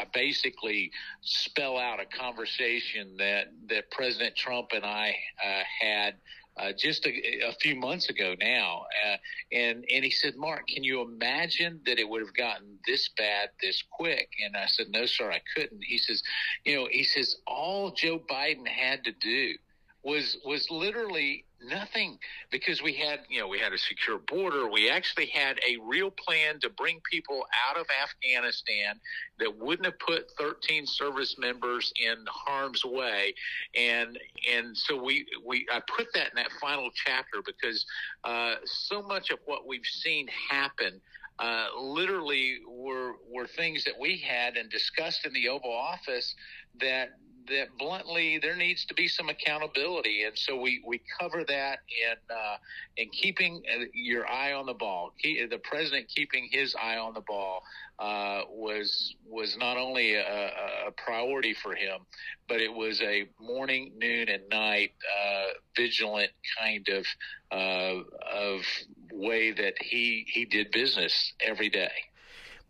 I 0.01 0.07
basically 0.15 0.93
spell 1.23 1.77
out 1.77 1.99
a 2.01 2.07
conversation 2.07 3.17
that 3.19 3.49
that 3.69 3.91
President 3.91 4.37
Trump 4.37 4.69
and 4.73 4.85
I 4.85 5.17
uh, 5.45 5.63
had 5.81 6.15
uh, 6.57 6.73
just 6.77 7.07
a, 7.07 7.49
a, 7.49 7.53
few 7.61 7.75
months 7.75 8.11
ago 8.11 8.35
now, 8.41 8.85
uh, 9.07 9.17
and 9.53 9.85
and 9.93 10.05
he 10.05 10.11
said, 10.11 10.37
"Mark, 10.37 10.69
can 10.69 10.85
you 10.85 11.01
imagine 11.01 11.81
that 11.87 11.99
it 11.99 12.09
would 12.09 12.21
have 12.21 12.35
gotten 12.35 12.79
this 12.87 13.09
bad 13.17 13.51
this 13.63 13.83
quick?" 13.91 14.29
And 14.45 14.57
I 14.57 14.67
said, 14.67 14.87
"No, 14.91 15.07
sir, 15.07 15.31
I 15.31 15.41
couldn't." 15.55 15.83
He 15.83 15.97
says, 15.97 16.23
"You 16.65 16.77
know," 16.77 16.89
he 16.91 17.05
says, 17.05 17.37
"all 17.47 17.91
Joe 17.93 18.19
Biden 18.19 18.67
had 18.69 19.05
to 19.05 19.13
do 19.13 19.55
was 20.03 20.37
was 20.45 20.71
literally 20.71 21.47
nothing 21.69 22.19
because 22.51 22.83
we 22.83 22.93
had 22.95 23.21
you 23.29 23.41
know 23.41 23.49
we 23.49 23.59
had 23.59 23.73
a 23.73 23.79
secure 23.79 24.19
border. 24.19 24.69
We 24.69 24.91
actually 24.91 25.27
had 25.27 25.59
a 25.69 25.79
real 25.83 26.11
plan 26.11 26.61
to 26.61 26.71
bring 26.71 27.01
people 27.11 27.45
out 27.69 27.79
of 27.79 27.87
afghanistan 28.03 29.01
that 29.39 29.57
wouldn't 29.59 29.87
have 29.87 29.99
put 29.99 30.31
13 30.39 30.87
service 30.87 31.37
members 31.39 31.93
in 31.97 32.25
harm's 32.29 32.85
way. 32.85 33.35
And 33.75 34.19
and 34.53 34.77
so 34.77 35.03
we 35.03 35.27
we 35.45 35.67
i 35.73 35.81
put 35.97 36.09
that 36.15 36.31
in 36.31 36.37
that 36.37 36.53
final 36.61 36.91
chapter 36.95 37.43
because 37.45 37.85
uh, 38.25 38.57
so 38.65 39.03
much 39.03 39.31
of 39.31 39.39
what 39.47 39.67
we've 39.67 39.87
seen 39.87 40.29
happen 40.51 41.01
uh, 41.39 41.67
literally 41.81 42.59
were 42.69 43.15
were 43.29 43.47
things 43.47 43.85
that 43.85 43.95
we 43.99 44.17
had 44.19 44.57
and 44.57 44.71
discussed 44.71 45.27
in 45.27 45.33
the 45.33 45.49
Oval 45.49 45.73
Office 45.73 46.35
that 46.81 47.11
that 47.49 47.69
bluntly 47.79 48.39
there 48.39 48.57
needs 48.57 48.85
to 48.87 48.95
be 48.95 49.09
some 49.09 49.29
accountability, 49.29 50.25
and 50.25 50.37
so 50.37 50.61
we 50.61 50.83
we 50.87 51.01
cover 51.21 51.45
that 51.45 51.81
in 51.89 52.35
uh, 52.35 52.57
in 52.97 53.09
keeping 53.11 53.63
uh, 53.75 53.85
your 53.93 54.29
eye 54.29 54.53
on 54.53 54.67
the 54.67 54.75
ball. 54.75 55.13
He, 55.17 55.45
the 55.47 55.59
president 55.59 56.09
keeping 56.09 56.49
his 56.51 56.75
eye 56.81 56.97
on 56.97 57.15
the 57.15 57.21
ball 57.21 57.63
uh, 57.99 58.43
was 58.51 59.15
was 59.29 59.57
not 59.57 59.77
only 59.77 60.15
a, 60.15 60.51
a, 60.87 60.91
priority 60.97 61.55
for 61.55 61.75
him, 61.75 62.01
but 62.49 62.61
it 62.61 62.73
was 62.73 63.01
a 63.03 63.29
morning, 63.41 63.93
noon, 63.97 64.29
and 64.29 64.43
night 64.51 64.93
uh, 65.25 65.53
vigilant 65.77 66.31
kind 66.61 66.89
of 66.89 67.07
uh, 67.51 68.03
of 68.33 68.61
way 69.13 69.53
that 69.53 69.75
he 69.81 70.27
he 70.29 70.45
did 70.45 70.71
business 70.71 71.33
every 71.41 71.69
day. 71.69 71.93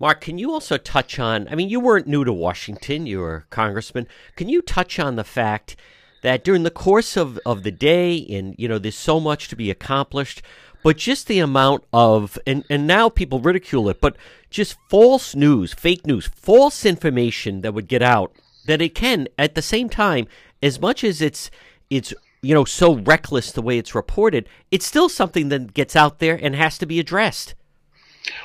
Mark, 0.03 0.21
can 0.21 0.37
you 0.37 0.51
also 0.51 0.79
touch 0.79 1.21
on? 1.21 1.47
I 1.47 1.55
mean, 1.55 1.69
you 1.69 1.79
weren't 1.79 2.09
new 2.09 2.25
to 2.25 2.33
Washington, 2.33 3.07
you 3.07 3.21
were 3.21 3.37
a 3.37 3.55
congressman. 3.55 4.09
Can 4.35 4.49
you 4.49 4.61
touch 4.61 4.99
on 4.99 5.15
the 5.15 5.23
fact 5.23 5.77
that 6.23 6.43
during 6.43 6.65
the 6.65 6.73
course 6.73 7.17
of, 7.17 7.39
of 7.47 7.63
the 7.63 7.71
day, 7.71 8.27
and 8.29 8.57
you 8.59 8.67
know, 8.67 8.81
there's 8.81 8.97
so 8.97 9.21
much 9.21 9.47
to 9.47 9.55
be 9.55 9.71
accomplished, 9.71 10.43
but 10.83 10.97
just 10.97 11.29
the 11.29 11.39
amount 11.39 11.85
of, 11.93 12.37
and, 12.49 12.65
and 12.69 12.85
now 12.85 13.09
people 13.09 13.39
ridicule 13.39 13.89
it, 13.89 14.01
but 14.01 14.17
just 14.51 14.77
false 14.89 15.37
news, 15.37 15.73
fake 15.73 16.05
news, 16.05 16.27
false 16.27 16.85
information 16.85 17.61
that 17.61 17.73
would 17.73 17.87
get 17.87 18.03
out, 18.03 18.35
that 18.67 18.83
it 18.83 18.97
can, 18.97 19.29
at 19.39 19.55
the 19.55 19.63
same 19.63 19.89
time, 19.89 20.27
as 20.61 20.81
much 20.81 21.05
as 21.05 21.23
it's, 21.23 21.49
it's, 21.91 22.13
you 22.43 22.55
know, 22.57 22.65
so 22.65 22.97
reckless 22.97 23.53
the 23.53 23.63
way 23.63 23.79
it's 23.79 23.95
reported, 23.95 24.49
it's 24.73 24.85
still 24.85 25.09
something 25.09 25.49
that 25.51 25.75
gets 25.75 25.95
out 25.95 26.19
there 26.19 26.37
and 26.43 26.57
has 26.57 26.77
to 26.79 26.87
be 26.87 26.99
addressed. 26.99 27.55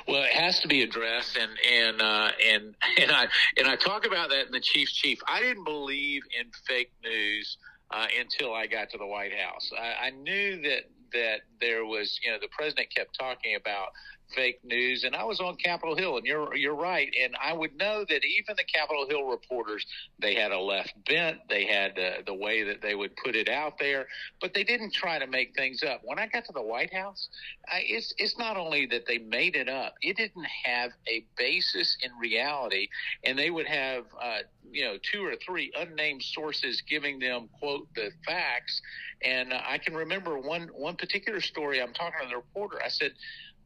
Well, 0.08 0.24
it 0.24 0.32
has 0.32 0.60
to 0.62 0.68
be 0.68 0.82
addressed, 0.84 1.38
and 1.38 1.52
and 1.72 2.02
uh, 2.02 2.30
and 2.46 2.76
and 3.00 3.12
I 3.12 3.28
and 3.58 3.68
I 3.68 3.76
talk 3.76 4.06
about 4.06 4.30
that 4.30 4.46
in 4.46 4.52
the 4.52 4.60
Chief's 4.60 4.94
Chief. 4.94 5.20
I 5.28 5.42
didn't 5.42 5.64
believe 5.64 6.24
in 6.40 6.50
fake 6.68 6.92
news 7.04 7.58
uh, 7.92 8.08
until 8.20 8.54
I 8.54 8.68
got 8.68 8.90
to 8.92 8.98
the 8.98 9.08
White 9.08 9.34
House. 9.34 9.72
I, 9.78 10.08
I 10.08 10.10
knew 10.12 10.62
that 10.64 10.90
that 11.14 11.42
there 11.62 11.86
was, 11.86 12.20
you 12.24 12.32
know, 12.32 12.38
the 12.40 12.50
president 12.50 12.94
kept 12.94 13.18
talking 13.18 13.56
about 13.56 13.90
fake 14.36 14.60
news. 14.64 15.04
And 15.04 15.16
I 15.16 15.24
was 15.24 15.40
on 15.40 15.56
Capitol 15.56 15.96
Hill, 15.96 16.18
and 16.18 16.26
you're 16.26 16.56
you're 16.56 16.76
right. 16.76 17.14
And 17.22 17.36
I 17.42 17.54
would 17.54 17.76
know 17.78 18.06
that 18.08 18.22
even 18.26 18.56
the 18.58 18.64
Capitol 18.64 19.08
Hill 19.10 19.24
reporters, 19.24 19.86
they 20.20 20.36
had 20.36 20.52
a 20.52 20.60
left 20.60 20.94
bent. 21.06 21.40
They 21.50 21.66
had 21.66 21.98
uh, 21.98 22.22
the 22.26 22.34
way 22.34 22.64
that 22.64 22.82
they 22.82 22.96
would 22.96 23.16
put 23.16 23.36
it 23.36 23.50
out 23.50 23.80
there, 23.80 24.08
but 24.42 24.54
they 24.54 24.64
didn't 24.64 24.94
try 24.94 25.20
to 25.20 25.28
make 25.28 25.56
things 25.56 25.84
up. 25.84 26.02
When 26.04 26.20
I 26.20 26.28
got 26.28 26.46
to 26.46 26.54
the 26.54 26.62
White 26.62 26.94
House, 26.94 27.30
I, 27.68 27.82
it's 27.86 28.14
it's 28.18 28.38
not 28.38 28.58
only 28.58 28.86
that 28.88 29.06
they 29.08 29.18
made 29.18 29.56
it 29.56 29.70
up; 29.70 29.96
it 30.02 30.18
didn't 30.18 30.48
have 30.64 30.92
a 31.08 31.26
basis 31.38 31.98
in 32.02 32.12
reality, 32.18 32.88
and 33.24 33.38
they 33.38 33.50
would 33.50 33.68
have. 33.68 34.06
Uh, 34.22 34.40
you 34.72 34.84
know, 34.84 34.98
two 35.12 35.26
or 35.26 35.36
three 35.46 35.72
unnamed 35.78 36.22
sources 36.22 36.82
giving 36.88 37.20
them 37.20 37.50
quote 37.60 37.88
the 37.96 38.12
facts, 38.26 38.82
and 39.24 39.54
uh, 39.54 39.62
I 39.68 39.78
can 39.78 39.96
remember 39.96 40.38
one 40.38 40.70
one 40.74 40.96
particular 40.96 41.42
story. 41.42 41.82
I'm 41.82 41.94
talking 41.94 42.20
to 42.24 42.30
the 42.30 42.36
reporter. 42.36 42.82
I 42.84 42.90
said, 42.90 43.14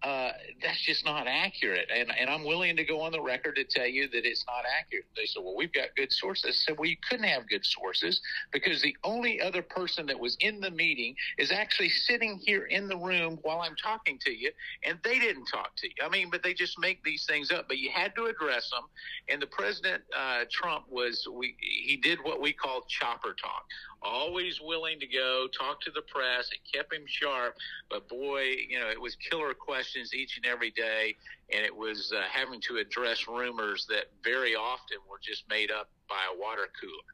uh, 0.04 0.32
that's 0.64 0.82
just 0.82 1.06
not 1.06 1.28
accurate. 1.28 1.88
And, 1.96 2.12
and 2.18 2.30
I'm 2.30 2.44
willing 2.44 2.76
to 2.76 2.84
go 2.84 3.02
on 3.02 3.12
the 3.12 3.22
record 3.22 3.56
to 3.58 3.64
tell 3.64 3.86
you 3.86 4.10
that 4.10 4.26
it's 4.26 4.44
not 4.48 4.64
accurate. 4.80 5.06
They 5.16 5.26
said, 5.26 5.44
well, 5.44 5.56
we've 5.56 5.72
got 5.72 5.90
good 5.96 6.12
sources. 6.12 6.46
I 6.46 6.52
said, 6.52 6.80
well, 6.80 6.90
you 6.90 6.98
couldn't 7.08 7.28
have 7.28 7.48
good 7.48 7.64
sources 7.64 8.20
because 8.52 8.82
the 8.82 8.96
only 9.04 9.40
other 9.40 9.62
person 9.62 10.08
that 10.08 10.20
was 10.20 10.38
in 10.40 10.60
the 10.60 10.72
meeting 10.72 11.16
is 11.38 11.52
actually 11.52 11.90
sitting 11.90 12.40
here 12.44 12.66
in 12.66 12.88
the 12.88 12.98
room 12.98 13.38
while 13.44 13.62
I'm 13.62 13.76
talking 13.76 14.18
to 14.26 14.32
you, 14.32 14.52
and 14.84 14.98
they 15.04 15.20
didn't 15.20 15.46
talk 15.46 15.76
to 15.78 15.88
you. 15.88 15.94
I 16.04 16.10
mean, 16.10 16.30
but 16.32 16.42
they 16.42 16.56
just 16.56 16.80
make 16.80 17.04
these 17.04 17.26
things 17.28 17.52
up. 17.52 17.68
But 17.68 17.78
you 17.78 17.92
had 17.94 18.16
to 18.16 18.26
address 18.26 18.72
them. 18.72 18.84
And 19.30 19.40
the 19.40 19.48
president, 19.48 20.02
uh, 20.18 20.46
Trump, 20.50 20.86
was 20.90 21.28
we 21.32 21.56
he 21.60 21.98
did 21.98 22.20
what 22.24 22.42
we 22.42 22.54
call 22.54 22.82
chopper 22.88 23.36
talk 23.40 23.66
always 24.04 24.60
willing 24.60 25.00
to 25.00 25.06
go 25.06 25.48
talk 25.56 25.80
to 25.80 25.92
the 25.92 26.02
press. 26.02 26.50
It 26.52 26.76
kept 26.76 26.92
him 26.92 27.04
sharp, 27.06 27.56
but 27.88 28.10
boy, 28.10 28.42
you 28.68 28.80
know, 28.80 28.90
it 28.90 29.00
was 29.00 29.16
killer 29.30 29.54
questions 29.54 29.91
each 30.14 30.38
and 30.38 30.46
every 30.46 30.72
day, 30.72 31.16
and 31.54 31.66
it 31.66 31.76
was 31.76 32.14
uh, 32.16 32.22
having 32.32 32.62
to 32.62 32.78
address 32.78 33.28
rumors 33.28 33.86
that 33.90 34.06
very 34.24 34.56
often 34.56 34.98
were 35.10 35.20
just 35.22 35.44
made 35.50 35.72
up 35.72 35.90
by 36.10 36.22
a 36.34 36.40
water 36.40 36.68
cooler. 36.80 37.12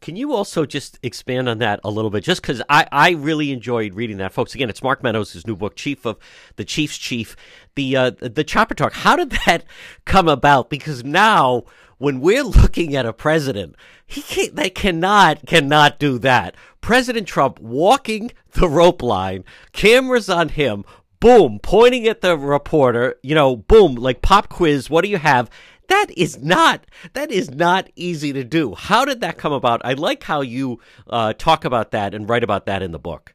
Can 0.00 0.16
you 0.16 0.32
also 0.32 0.64
just 0.64 0.98
expand 1.02 1.48
on 1.48 1.58
that 1.58 1.78
a 1.84 1.90
little 1.90 2.10
bit? 2.10 2.24
Just 2.24 2.40
because 2.40 2.62
I, 2.70 2.86
I 2.90 3.10
really 3.10 3.52
enjoyed 3.52 3.94
reading 3.94 4.16
that, 4.16 4.32
folks. 4.32 4.54
Again, 4.54 4.70
it's 4.70 4.82
Mark 4.82 5.02
Meadows' 5.02 5.32
his 5.32 5.46
new 5.46 5.54
book, 5.54 5.76
Chief 5.76 6.06
of 6.06 6.18
the 6.56 6.64
Chief's 6.64 6.96
Chief, 6.96 7.36
the 7.74 7.96
uh, 7.96 8.10
the 8.18 8.44
Chopper 8.44 8.74
Talk. 8.74 8.94
How 8.94 9.16
did 9.16 9.30
that 9.46 9.64
come 10.06 10.26
about? 10.26 10.70
Because 10.70 11.04
now 11.04 11.64
when 11.98 12.20
we're 12.20 12.42
looking 12.44 12.96
at 12.96 13.04
a 13.04 13.12
president, 13.12 13.76
he 14.06 14.22
can't, 14.22 14.56
they 14.56 14.70
cannot, 14.70 15.46
cannot 15.46 15.98
do 15.98 16.18
that. 16.18 16.56
President 16.80 17.28
Trump 17.28 17.60
walking 17.60 18.32
the 18.52 18.70
rope 18.70 19.02
line, 19.02 19.44
cameras 19.72 20.30
on 20.30 20.48
him, 20.48 20.82
boom, 21.20 21.60
pointing 21.62 22.08
at 22.08 22.22
the 22.22 22.36
reporter, 22.36 23.16
you 23.22 23.34
know, 23.34 23.56
boom, 23.56 23.94
like 23.94 24.22
pop 24.22 24.48
quiz, 24.48 24.90
what 24.90 25.04
do 25.04 25.10
you 25.10 25.18
have? 25.18 25.50
That 25.88 26.06
is 26.16 26.38
not 26.38 26.84
that 27.14 27.32
is 27.32 27.50
not 27.50 27.90
easy 27.96 28.32
to 28.32 28.44
do. 28.44 28.74
How 28.74 29.04
did 29.04 29.20
that 29.20 29.38
come 29.38 29.52
about? 29.52 29.80
I 29.84 29.94
like 29.94 30.22
how 30.22 30.40
you 30.40 30.80
uh, 31.08 31.32
talk 31.32 31.64
about 31.64 31.90
that 31.90 32.14
and 32.14 32.28
write 32.28 32.44
about 32.44 32.66
that 32.66 32.82
in 32.82 32.92
the 32.92 32.98
book. 32.98 33.34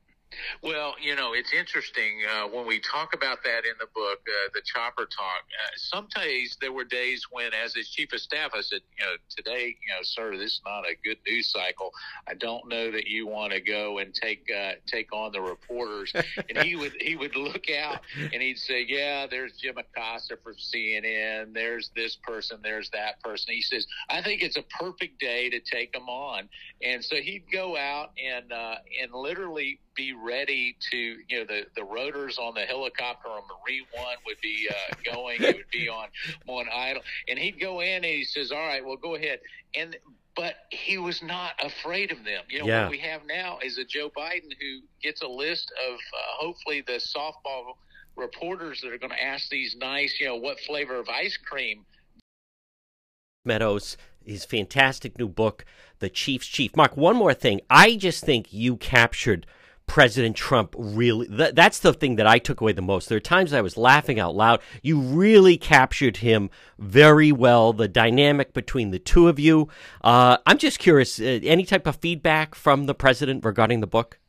Well, 0.61 0.95
you 1.01 1.15
know, 1.15 1.33
it's 1.33 1.53
interesting 1.53 2.21
uh, 2.31 2.47
when 2.47 2.65
we 2.65 2.79
talk 2.79 3.13
about 3.13 3.43
that 3.43 3.65
in 3.65 3.73
the 3.79 3.87
book, 3.93 4.19
uh, 4.27 4.49
the 4.53 4.61
chopper 4.65 5.05
talk. 5.05 5.43
Uh, 5.63 5.71
some 5.75 6.07
days 6.15 6.57
there 6.61 6.71
were 6.71 6.83
days 6.83 7.25
when, 7.31 7.51
as 7.53 7.73
his 7.73 7.89
chief 7.89 8.13
of 8.13 8.19
staff, 8.19 8.51
I 8.53 8.61
said, 8.61 8.81
you 8.97 9.05
know, 9.05 9.13
today, 9.29 9.67
you 9.67 9.93
know, 9.93 10.01
sir, 10.03 10.37
this 10.37 10.53
is 10.53 10.61
not 10.65 10.85
a 10.85 10.95
good 11.03 11.17
news 11.27 11.51
cycle. 11.51 11.91
I 12.27 12.33
don't 12.33 12.67
know 12.67 12.91
that 12.91 13.07
you 13.07 13.27
want 13.27 13.53
to 13.53 13.61
go 13.61 13.99
and 13.99 14.13
take 14.13 14.49
uh, 14.55 14.73
take 14.87 15.13
on 15.13 15.31
the 15.31 15.41
reporters. 15.41 16.13
and 16.49 16.57
he 16.59 16.75
would 16.75 16.93
he 16.99 17.15
would 17.15 17.35
look 17.35 17.69
out 17.69 18.01
and 18.15 18.41
he'd 18.41 18.57
say, 18.57 18.85
yeah, 18.87 19.27
there's 19.27 19.53
Jim 19.53 19.75
Acosta 19.77 20.37
from 20.43 20.55
CNN. 20.55 21.53
There's 21.53 21.91
this 21.95 22.17
person. 22.23 22.59
There's 22.63 22.89
that 22.91 23.21
person. 23.21 23.53
He 23.53 23.61
says, 23.61 23.85
I 24.09 24.21
think 24.21 24.41
it's 24.41 24.57
a 24.57 24.63
perfect 24.63 25.19
day 25.19 25.49
to 25.49 25.59
take 25.59 25.93
them 25.93 26.09
on. 26.09 26.49
And 26.81 27.03
so 27.03 27.17
he'd 27.17 27.45
go 27.51 27.77
out 27.77 28.11
and 28.23 28.51
uh, 28.51 28.75
and 29.01 29.13
literally 29.13 29.79
be 29.95 30.13
ready 30.13 30.75
to, 30.91 30.97
you 30.97 31.39
know, 31.39 31.45
the, 31.45 31.63
the 31.75 31.83
rotors 31.83 32.37
on 32.37 32.53
the 32.53 32.61
helicopter 32.61 33.29
on 33.29 33.43
the 33.47 33.53
Marine 33.63 33.85
One 33.93 34.17
would 34.25 34.39
be 34.41 34.69
uh, 34.69 35.13
going. 35.13 35.41
it 35.41 35.55
would 35.55 35.71
be 35.71 35.89
on 35.89 36.07
on 36.47 36.65
idle, 36.73 37.01
and 37.27 37.39
he'd 37.39 37.59
go 37.59 37.79
in 37.79 37.95
and 37.95 38.05
he 38.05 38.23
says, 38.23 38.51
"All 38.51 38.57
right, 38.57 38.85
well, 38.85 38.97
go 38.97 39.15
ahead." 39.15 39.39
And 39.75 39.95
but 40.35 40.55
he 40.69 40.97
was 40.97 41.23
not 41.23 41.53
afraid 41.63 42.11
of 42.11 42.23
them. 42.25 42.43
You 42.49 42.59
know, 42.59 42.67
yeah. 42.67 42.81
what 42.83 42.91
we 42.91 42.99
have 42.99 43.21
now 43.25 43.59
is 43.63 43.77
a 43.77 43.85
Joe 43.85 44.11
Biden 44.15 44.51
who 44.59 44.81
gets 45.01 45.21
a 45.21 45.27
list 45.27 45.71
of 45.89 45.93
uh, 45.95 46.17
hopefully 46.39 46.83
the 46.85 46.93
softball 46.93 47.75
reporters 48.15 48.81
that 48.81 48.91
are 48.91 48.97
going 48.97 49.11
to 49.11 49.23
ask 49.23 49.49
these 49.49 49.75
nice, 49.79 50.17
you 50.19 50.27
know, 50.27 50.35
what 50.35 50.59
flavor 50.59 50.95
of 50.95 51.07
ice 51.09 51.37
cream. 51.37 51.85
Meadows, 53.45 53.97
his 54.25 54.43
fantastic 54.43 55.17
new 55.17 55.27
book, 55.27 55.65
The 55.99 56.09
Chief's 56.09 56.47
Chief. 56.47 56.75
Mark, 56.75 56.97
one 56.97 57.15
more 57.15 57.33
thing. 57.33 57.61
I 57.69 57.95
just 57.95 58.23
think 58.23 58.51
you 58.51 58.75
captured 58.77 59.45
President 59.87 60.35
Trump 60.35 60.75
really 60.77 61.27
th- 61.27 61.55
that's 61.55 61.79
the 61.79 61.93
thing 61.93 62.15
that 62.15 62.27
I 62.27 62.39
took 62.39 62.61
away 62.61 62.73
the 62.73 62.81
most. 62.81 63.07
There 63.07 63.17
are 63.17 63.21
times 63.21 63.53
I 63.53 63.61
was 63.61 63.77
laughing 63.77 64.19
out 64.19 64.35
loud. 64.35 64.61
You 64.81 64.99
really 64.99 65.57
captured 65.57 66.17
him 66.17 66.49
very 66.77 67.31
well, 67.31 67.71
the 67.73 67.87
dynamic 67.87 68.53
between 68.53 68.91
the 68.91 68.99
two 68.99 69.27
of 69.27 69.39
you. 69.39 69.69
Uh, 70.03 70.37
I'm 70.45 70.57
just 70.57 70.79
curious, 70.79 71.19
uh, 71.19 71.39
any 71.43 71.63
type 71.63 71.87
of 71.87 71.97
feedback 71.97 72.55
from 72.55 72.85
the 72.85 72.95
president 72.95 73.45
regarding 73.45 73.79
the 73.79 73.87
book? 73.87 74.19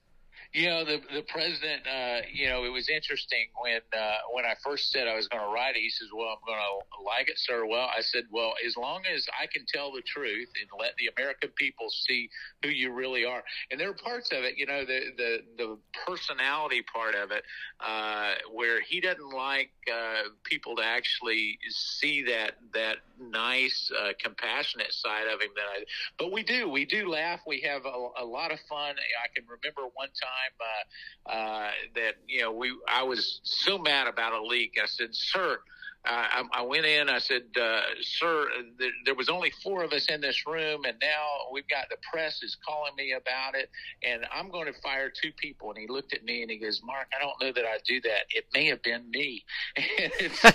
You 0.52 0.68
know, 0.70 0.85
the 0.85 1.00
the 1.12 1.22
president. 1.22 1.82
Uh, 1.87 2.20
you 2.32 2.48
know, 2.48 2.64
it 2.64 2.70
was 2.70 2.88
interesting 2.88 3.46
when 3.61 3.80
uh, 3.96 4.18
when 4.32 4.44
I 4.44 4.54
first 4.64 4.90
said 4.90 5.09
I 5.09 5.14
was 5.14 5.28
going 5.28 5.42
to 5.42 5.50
write 5.50 5.76
it. 5.76 5.80
He 5.80 5.90
says, 5.90 6.09
"Well, 6.14 6.28
I'm 6.28 6.46
going 6.46 6.59
to 6.59 7.02
like 7.04 7.28
it, 7.28 7.38
sir." 7.38 7.66
Well, 7.66 7.88
I 7.96 8.00
said, 8.00 8.24
"Well, 8.30 8.54
as 8.66 8.76
long 8.76 9.02
as 9.12 9.26
I 9.40 9.46
can 9.46 9.64
tell 9.66 9.92
the 9.92 10.02
truth 10.02 10.48
and 10.61 10.68
let 10.78 10.92
the 10.96 11.11
American 11.16 11.50
people 11.56 11.88
see 11.90 12.28
who 12.62 12.70
you 12.70 12.92
really 12.92 13.24
are." 13.24 13.42
And 13.70 13.80
there 13.80 13.90
are 13.90 13.94
parts 13.94 14.30
of 14.32 14.44
it, 14.44 14.56
you 14.56 14.66
know, 14.66 14.85
the 14.85 15.00
the 15.16 15.38
the 15.59 15.78
personality 16.06 16.82
part 16.92 17.14
of 17.14 17.30
it, 17.32 17.44
uh, 17.80 18.35
where 18.52 18.80
he 18.80 19.00
doesn't 19.00 19.30
like 19.35 19.70
uh, 19.92 20.30
people 20.44 20.76
to 20.76 20.82
actually 20.85 21.59
see 21.68 22.22
that 22.24 22.52
that 22.72 22.98
nice, 23.18 23.90
uh, 23.98 24.12
compassionate 24.22 24.92
side 24.92 25.26
of 25.26 25.40
him. 25.40 25.50
That 25.56 25.66
I, 25.80 25.85
but 26.18 26.32
we 26.32 26.42
do, 26.42 26.68
we 26.68 26.85
do 26.85 27.09
laugh. 27.09 27.40
We 27.46 27.61
have 27.62 27.85
a, 27.85 28.09
a 28.22 28.24
lot 28.24 28.52
of 28.52 28.61
fun. 28.68 28.94
I 28.96 29.28
can 29.35 29.44
remember 29.48 29.82
one 29.94 30.09
time 30.09 30.36
time 30.37 30.55
uh, 30.61 31.33
uh, 31.33 31.70
that 31.94 32.14
you 32.29 32.40
know 32.40 32.53
we 32.53 32.72
I 32.88 33.03
was 33.03 33.40
so 33.42 33.79
mad 33.79 34.07
about 34.07 34.33
a 34.33 34.42
leak. 34.42 34.79
I 34.83 34.87
said, 34.87 35.14
"Sir." 35.14 35.59
Uh, 36.09 36.42
I, 36.55 36.61
I 36.61 36.62
went 36.62 36.87
in. 36.87 37.09
I 37.09 37.18
said, 37.18 37.42
uh, 37.61 37.81
"Sir, 38.01 38.49
th- 38.79 38.92
there 39.05 39.16
was 39.16 39.29
only 39.29 39.51
four 39.62 39.83
of 39.83 39.92
us 39.92 40.07
in 40.07 40.20
this 40.20 40.46
room, 40.46 40.85
and 40.85 40.96
now 41.03 41.27
we've 41.53 41.66
got 41.66 41.88
the 41.90 41.96
press 42.12 42.44
is 42.44 42.57
calling 42.64 42.94
me 42.96 43.12
about 43.12 43.57
it, 43.57 43.70
and 44.05 44.25
I'm 44.33 44.49
going 44.49 44.72
to 44.72 44.81
fire 44.81 45.11
two 45.11 45.33
people." 45.33 45.70
And 45.70 45.79
he 45.79 45.88
looked 45.88 46.12
at 46.12 46.22
me 46.22 46.42
and 46.42 46.51
he 46.51 46.59
goes, 46.59 46.81
"Mark, 46.85 47.09
I 47.16 47.20
don't 47.20 47.35
know 47.42 47.53
that 47.53 47.64
I 47.68 47.79
do 47.85 48.01
that. 48.03 48.27
It 48.31 48.44
may 48.55 48.66
have 48.66 48.83
been 48.83 49.11
me." 49.11 49.44
and 49.77 50.33
so, 50.33 50.53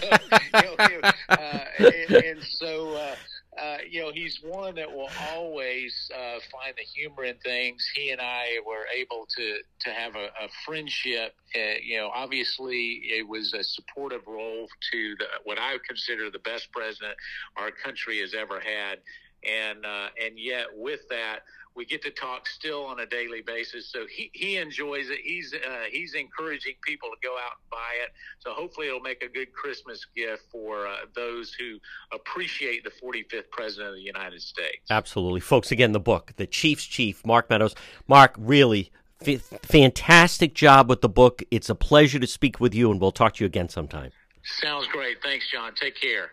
you 0.54 0.62
know, 0.62 1.12
uh, 1.30 1.66
and, 1.80 2.12
and 2.12 2.44
so 2.44 2.94
uh, 2.96 3.16
uh, 3.60 3.78
you 3.90 4.02
know, 4.02 4.12
he's 4.14 4.40
one 4.42 4.76
that 4.76 4.90
will 4.90 5.10
always 5.34 6.10
uh, 6.16 6.40
find 6.52 6.74
the 6.78 6.84
humor 6.84 7.26
in 7.26 7.36
things. 7.38 7.86
He 7.94 8.12
and 8.12 8.22
I 8.22 8.60
were 8.66 8.86
able 8.96 9.28
to 9.38 9.58
to 9.82 9.90
have 9.90 10.16
a, 10.16 10.26
a 10.26 10.48
friendship. 10.66 11.36
Uh, 11.54 11.80
you 11.84 11.98
know, 11.98 12.10
obviously, 12.14 13.02
it 13.04 13.28
was 13.28 13.54
a 13.54 13.64
supportive 13.64 14.26
role 14.26 14.68
to 14.92 15.16
the, 15.20 15.26
what 15.44 15.60
I 15.60 15.74
would 15.74 15.84
consider 15.84 16.30
the 16.30 16.40
best 16.40 16.72
president 16.72 17.16
our 17.58 17.72
country 17.72 18.20
has 18.22 18.34
ever 18.34 18.62
had, 18.62 19.00
and 19.44 19.86
uh, 19.86 20.08
and 20.24 20.40
yet 20.40 20.68
with 20.74 21.02
that 21.10 21.40
we 21.76 21.86
get 21.86 22.02
to 22.04 22.12
talk 22.12 22.48
still 22.48 22.86
on 22.86 23.00
a 23.00 23.06
daily 23.06 23.42
basis. 23.42 23.90
So 23.92 24.06
he, 24.10 24.30
he 24.34 24.58
enjoys 24.58 25.10
it. 25.10 25.20
He's 25.24 25.54
uh, 25.54 25.84
he's 25.90 26.14
encouraging 26.14 26.74
people 26.86 27.10
to 27.10 27.28
go 27.28 27.36
out 27.36 27.54
and 27.62 27.70
buy 27.70 28.04
it. 28.04 28.12
So 28.40 28.52
hopefully 28.52 28.88
it'll 28.88 29.00
make 29.00 29.24
a 29.24 29.30
good 29.30 29.54
Christmas 29.54 30.06
gift 30.16 30.44
for 30.52 30.88
uh, 30.88 30.98
those 31.16 31.54
who 31.54 31.78
appreciate 32.14 32.84
the 32.84 32.92
45th 32.92 33.50
president 33.52 33.90
of 33.90 33.96
the 33.96 34.02
United 34.02 34.42
States. 34.42 34.90
Absolutely, 34.90 35.40
folks. 35.40 35.72
Again, 35.72 35.92
the 35.92 36.00
book, 36.00 36.34
The 36.36 36.48
Chief's 36.48 36.86
Chief, 36.86 37.26
Mark 37.26 37.50
Meadows. 37.50 37.76
Mark, 38.08 38.36
really 38.38 38.92
f- 39.26 39.42
fantastic 39.64 40.54
job 40.54 40.90
with 40.90 41.02
the 41.02 41.10
book. 41.10 41.44
It's 41.52 41.70
a 41.70 41.76
pleasure 41.76 42.20
to 42.20 42.28
speak 42.28 42.60
with 42.60 42.76
you, 42.76 42.92
and 42.92 43.00
we'll 43.00 43.12
talk 43.12 43.36
to 43.36 43.44
you 43.44 43.46
again 43.46 43.70
sometime. 43.70 44.12
Sounds 44.44 44.88
great. 44.88 45.22
Thanks, 45.24 45.50
John. 45.52 45.74
Take 45.76 46.00
care. 46.00 46.32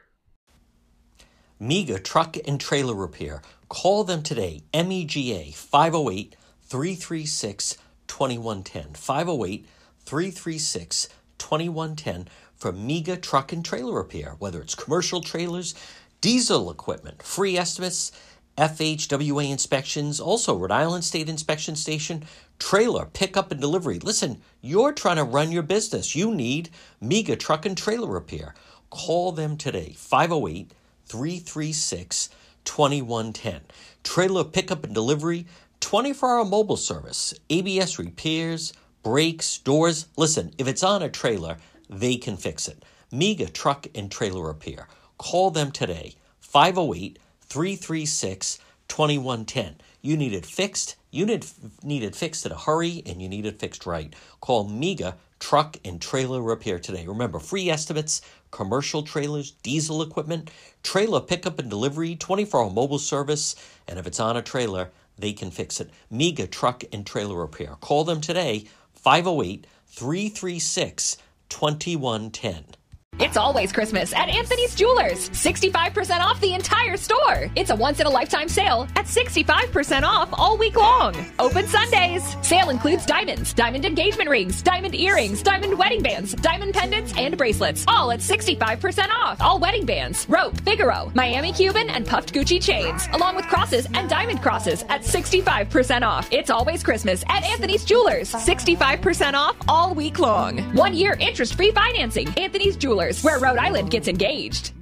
MEGA 1.61 1.99
Truck 2.01 2.37
and 2.47 2.61
Trailer 2.61 2.95
Repair. 2.95 3.43
Call 3.69 4.05
them 4.05 4.23
today, 4.23 4.63
MEGA 4.73 5.53
508 5.53 6.37
336 6.63 7.77
2110. 8.07 8.95
508 8.95 9.67
336 10.05 11.09
2110 11.39 12.29
for 12.57 12.73
MEGA 12.73 13.19
truck 13.19 13.53
and 13.53 13.65
trailer 13.65 13.95
repair, 13.95 14.37
whether 14.39 14.61
it's 14.61 14.75
commercial 14.75 15.21
trailers, 15.21 15.75
diesel 16.21 16.71
equipment, 16.71 17.23
free 17.23 17.59
estimates, 17.59 18.11
FHWA 18.57 19.51
inspections, 19.51 20.19
also 20.19 20.57
Rhode 20.57 20.73
Island 20.73 21.05
State 21.05 21.29
Inspection 21.29 21.77
Station, 21.77 22.25
trailer 22.59 23.05
pickup 23.05 23.53
and 23.53 23.61
delivery. 23.61 23.99
Listen, 24.01 24.41
you're 24.63 24.93
trying 24.93 25.17
to 25.17 25.25
run 25.25 25.53
your 25.53 25.63
business. 25.63 26.17
You 26.17 26.35
need 26.35 26.71
MEGA 27.01 27.37
truck 27.37 27.67
and 27.67 27.77
trailer 27.77 28.09
repair. 28.09 28.55
Call 28.91 29.31
them 29.31 29.57
today, 29.57 29.93
508 29.97 30.73
336 31.07 32.31
2110. 32.69 33.63
Trailer 34.05 34.45
pickup 34.45 34.85
and 34.85 34.95
delivery, 34.95 35.47
24 35.81 36.39
hour 36.39 36.45
mobile 36.45 36.77
service, 36.77 37.33
ABS 37.49 37.99
repairs, 37.99 38.75
brakes, 39.03 39.57
doors. 39.59 40.07
Listen, 40.17 40.53
if 40.59 40.69
it's 40.69 40.83
on 40.83 41.03
a 41.03 41.09
trailer, 41.09 41.57
they 41.89 42.17
can 42.17 42.37
fix 42.37 42.69
it. 42.69 42.85
MEGA 43.11 43.49
Truck 43.49 43.87
and 43.95 44.13
Trailer 44.13 44.47
Repair. 44.47 44.87
Call 45.17 45.51
them 45.51 45.73
today, 45.73 46.17
508 46.41 47.19
336 47.41 48.59
2110. 48.89 49.77
You 50.03 50.17
need 50.17 50.35
it 50.35 50.45
fixed. 50.47 50.97
You 51.11 51.25
need, 51.25 51.47
need 51.83 52.03
it 52.03 52.15
fixed 52.15 52.45
in 52.45 52.53
a 52.53 52.59
hurry 52.59 53.03
and 53.07 53.23
you 53.23 53.29
need 53.29 53.47
it 53.47 53.59
fixed 53.59 53.87
right. 53.87 54.15
Call 54.41 54.69
MEGA 54.69 55.17
Truck 55.39 55.79
and 55.85 56.01
Trailer 56.01 56.43
Repair 56.43 56.79
today. 56.79 57.07
Remember, 57.07 57.39
free 57.39 57.71
estimates, 57.71 58.21
commercial 58.51 59.03
trailers, 59.03 59.51
diesel 59.51 60.03
equipment, 60.03 60.51
trailer 60.83 61.21
pickup 61.21 61.59
and 61.59 61.69
delivery, 61.69 62.17
24 62.17 62.65
hour 62.65 62.71
mobile 62.71 62.99
service, 62.99 63.55
and 63.87 63.99
if 63.99 64.07
it's 64.07 64.21
on 64.21 64.37
a 64.37 64.43
trailer, 64.43 64.91
they 65.19 65.33
can 65.33 65.51
fix 65.51 65.81
it. 65.81 65.91
MEGA 66.11 66.47
Truck 66.47 66.85
and 66.93 67.07
Trailer 67.07 67.37
Repair. 67.37 67.77
Call 67.81 68.05
them 68.05 68.21
today, 68.21 68.67
508 68.95 69.67
336 69.87 71.17
2110. 71.49 72.78
It's 73.21 73.37
always 73.37 73.73
Christmas 73.73 74.13
at 74.13 74.29
Anthony's 74.29 74.77
Jewelers. 74.77 75.29
65% 75.31 76.21
off 76.21 76.41
the 76.41 76.55
entire 76.55 76.97
store. 76.97 77.51
It's 77.57 77.71
a 77.71 77.75
once 77.75 77.99
in 77.99 78.07
a 78.07 78.11
lifetime 78.11 78.49
sale 78.49 78.87
at 78.95 79.07
65% 79.07 80.05
off 80.05 80.29
all 80.33 80.57
week 80.57 80.77
long. 80.77 81.17
Open 81.41 81.67
Sundays. 81.67 82.37
Sale 82.43 82.71
includes 82.71 83.05
diamonds, 83.07 83.53
diamond 83.53 83.85
engagement 83.85 84.31
rings, 84.31 84.63
diamond 84.63 84.95
earrings, 84.95 85.43
diamond 85.43 85.77
wedding 85.77 86.01
bands, 86.01 86.33
diamond 86.35 86.75
pendants, 86.75 87.13
and 87.19 87.37
bracelets. 87.37 87.85
All 87.89 88.13
at 88.13 88.21
65% 88.21 89.09
off. 89.11 89.41
All 89.41 89.59
wedding 89.59 89.85
bands, 89.85 90.25
rope, 90.29 90.57
Figaro, 90.61 91.11
Miami 91.15 91.53
Cuban, 91.53 91.91
and 91.91 92.07
puffed 92.07 92.33
Gucci 92.33 92.63
chains, 92.63 93.09
along 93.15 93.35
with 93.35 93.49
crosses 93.49 93.87
and 93.95 94.09
diamond 94.09 94.41
crosses 94.43 94.85
at 94.91 95.03
65% 95.03 96.03
off. 96.03 96.29
It's 96.31 96.51
always 96.51 96.85
Christmas 96.85 97.25
at 97.29 97.43
Anthony's 97.43 97.85
Jewelers. 97.85 98.33
65% 98.33 99.35
off 99.35 99.57
all 99.67 99.93
week 99.93 100.21
long. 100.21 100.59
One 100.77 100.95
year 100.95 101.17
interest 101.19 101.55
free 101.57 101.73
financing. 101.73 102.29
Anthony's 102.39 102.77
Jewelers 102.77 103.08
where 103.17 103.39
Rhode 103.39 103.59
Island 103.59 103.91
gets 103.91 104.09
engaged. 104.09 104.73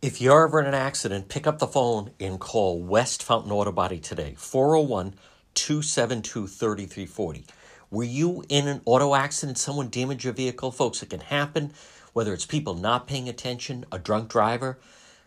If 0.00 0.20
you're 0.20 0.46
ever 0.46 0.60
in 0.60 0.66
an 0.66 0.74
accident, 0.74 1.28
pick 1.28 1.46
up 1.46 1.58
the 1.58 1.66
phone 1.66 2.10
and 2.20 2.38
call 2.38 2.82
West 2.82 3.22
Fountain 3.22 3.52
Auto 3.52 3.72
Body 3.72 3.98
today, 3.98 4.34
401 4.36 5.14
272 5.54 6.46
3340. 6.46 7.46
Were 7.90 8.04
you 8.04 8.44
in 8.48 8.68
an 8.68 8.82
auto 8.84 9.14
accident? 9.14 9.56
Someone 9.56 9.88
damaged 9.88 10.24
your 10.24 10.32
vehicle? 10.32 10.72
Folks, 10.72 11.02
it 11.02 11.10
can 11.10 11.20
happen, 11.20 11.72
whether 12.12 12.34
it's 12.34 12.44
people 12.44 12.74
not 12.74 13.06
paying 13.06 13.28
attention, 13.28 13.84
a 13.92 13.98
drunk 13.98 14.28
driver, 14.28 14.78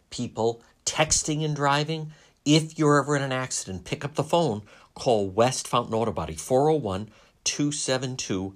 people 0.10 0.62
texting 0.86 1.44
and 1.44 1.56
driving. 1.56 2.12
If 2.46 2.78
you're 2.78 3.02
ever 3.02 3.16
in 3.16 3.24
an 3.24 3.32
accident, 3.32 3.84
pick 3.84 4.06
up 4.06 4.16
the 4.16 4.24
phone, 4.24 4.62
call 4.94 5.30
West 5.30 5.68
Fountain 5.68 5.96
Auto 5.96 6.12
Body, 6.12 6.36
401 6.36 7.10
272 7.46 8.56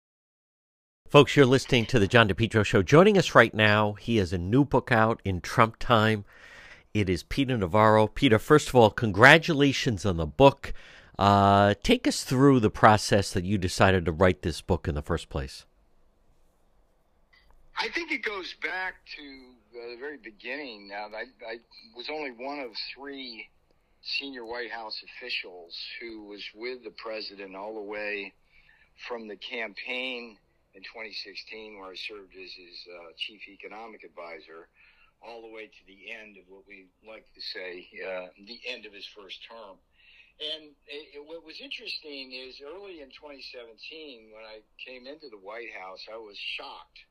Folks, 1.11 1.35
you're 1.35 1.45
listening 1.45 1.85
to 1.87 1.99
the 1.99 2.07
John 2.07 2.29
DePetro 2.29 2.63
Show. 2.65 2.81
Joining 2.81 3.17
us 3.17 3.35
right 3.35 3.53
now, 3.53 3.95
he 3.99 4.15
has 4.15 4.31
a 4.31 4.37
new 4.37 4.63
book 4.63 4.93
out 4.93 5.21
in 5.25 5.41
Trump 5.41 5.75
time. 5.77 6.23
It 6.93 7.09
is 7.09 7.23
Peter 7.23 7.57
Navarro. 7.57 8.07
Peter, 8.07 8.39
first 8.39 8.69
of 8.69 8.75
all, 8.75 8.89
congratulations 8.89 10.05
on 10.05 10.15
the 10.15 10.25
book. 10.25 10.73
Uh, 11.19 11.73
take 11.83 12.07
us 12.07 12.23
through 12.23 12.61
the 12.61 12.69
process 12.69 13.33
that 13.33 13.43
you 13.43 13.57
decided 13.57 14.05
to 14.05 14.13
write 14.13 14.41
this 14.41 14.61
book 14.61 14.87
in 14.87 14.95
the 14.95 15.01
first 15.01 15.27
place. 15.27 15.65
I 17.77 17.89
think 17.89 18.13
it 18.13 18.23
goes 18.23 18.55
back 18.63 18.93
to 19.17 19.49
the 19.73 19.97
very 19.99 20.15
beginning. 20.15 20.87
Now, 20.87 21.07
I, 21.07 21.25
I 21.45 21.57
was 21.93 22.07
only 22.09 22.31
one 22.31 22.61
of 22.61 22.71
three 22.95 23.49
senior 24.01 24.45
White 24.45 24.71
House 24.71 25.03
officials 25.03 25.77
who 25.99 26.23
was 26.23 26.41
with 26.55 26.85
the 26.85 26.91
president 26.91 27.53
all 27.53 27.73
the 27.73 27.81
way 27.81 28.31
from 29.09 29.27
the 29.27 29.35
campaign 29.35 30.37
in 30.73 30.81
2016, 30.83 31.77
where 31.77 31.91
I 31.91 31.95
served 31.95 32.33
as 32.35 32.51
his 32.51 32.75
uh, 32.87 33.11
chief 33.17 33.41
economic 33.47 34.03
advisor, 34.03 34.67
all 35.21 35.41
the 35.41 35.53
way 35.53 35.67
to 35.67 35.83
the 35.85 36.09
end 36.09 36.37
of 36.37 36.45
what 36.49 36.63
we 36.67 36.87
like 37.05 37.27
to 37.35 37.41
say, 37.41 37.85
uh, 38.01 38.33
the 38.47 38.59
end 38.65 38.85
of 38.85 38.93
his 38.93 39.05
first 39.13 39.37
term. 39.45 39.77
And 40.41 40.73
it, 40.87 41.19
it, 41.19 41.21
what 41.21 41.45
was 41.45 41.61
interesting 41.61 42.33
is 42.33 42.57
early 42.65 43.05
in 43.05 43.13
2017, 43.13 44.33
when 44.33 44.41
I 44.41 44.65
came 44.81 45.05
into 45.05 45.29
the 45.29 45.37
White 45.37 45.69
House, 45.77 46.07
I 46.11 46.17
was 46.17 46.37
shocked. 46.37 47.05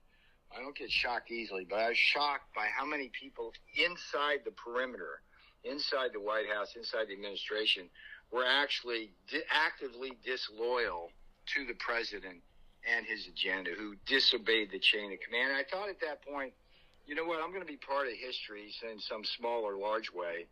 I 0.51 0.59
don't 0.59 0.75
get 0.75 0.91
shocked 0.91 1.31
easily, 1.31 1.65
but 1.69 1.79
I 1.79 1.89
was 1.91 1.99
shocked 1.99 2.51
by 2.57 2.67
how 2.67 2.85
many 2.85 3.13
people 3.15 3.53
inside 3.79 4.43
the 4.45 4.51
perimeter, 4.51 5.23
inside 5.63 6.11
the 6.13 6.21
White 6.21 6.51
House, 6.51 6.75
inside 6.75 7.07
the 7.07 7.15
administration, 7.15 7.87
were 8.33 8.45
actually 8.45 9.13
di- 9.31 9.47
actively 9.51 10.19
disloyal 10.25 11.13
to 11.55 11.67
the 11.67 11.79
president 11.79 12.43
and 12.85 13.05
his 13.07 13.27
agenda, 13.27 13.71
who 13.77 13.95
disobeyed 14.07 14.71
the 14.71 14.79
chain 14.79 15.13
of 15.13 15.21
command. 15.21 15.53
And 15.53 15.59
I 15.59 15.65
thought 15.65 15.89
at 15.89 16.01
that 16.01 16.25
point, 16.25 16.53
you 17.07 17.15
know 17.15 17.25
what, 17.25 17.43
I'm 17.43 17.51
going 17.51 17.65
to 17.65 17.69
be 17.69 17.77
part 17.77 18.07
of 18.07 18.15
history 18.15 18.73
in 18.91 19.01
some 19.01 19.25
small 19.25 19.63
or 19.63 19.77
large 19.77 20.13
way. 20.13 20.47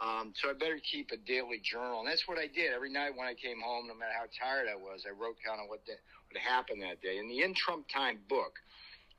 Um, 0.00 0.32
so 0.34 0.50
I 0.50 0.54
better 0.54 0.80
keep 0.82 1.12
a 1.12 1.16
daily 1.16 1.60
journal. 1.62 2.00
And 2.00 2.08
that's 2.08 2.26
what 2.26 2.38
I 2.38 2.46
did. 2.48 2.72
Every 2.72 2.90
night 2.90 3.12
when 3.14 3.28
I 3.28 3.34
came 3.34 3.60
home, 3.60 3.86
no 3.86 3.94
matter 3.94 4.12
how 4.16 4.26
tired 4.32 4.66
I 4.68 4.74
was, 4.74 5.04
I 5.06 5.12
wrote 5.12 5.36
kind 5.44 5.60
of 5.60 5.68
what, 5.68 5.84
the, 5.86 5.92
what 6.30 6.40
happened 6.40 6.82
that 6.82 7.00
day. 7.02 7.18
In 7.18 7.28
the 7.28 7.42
In 7.42 7.54
Trump 7.54 7.86
Time 7.88 8.18
book, 8.28 8.58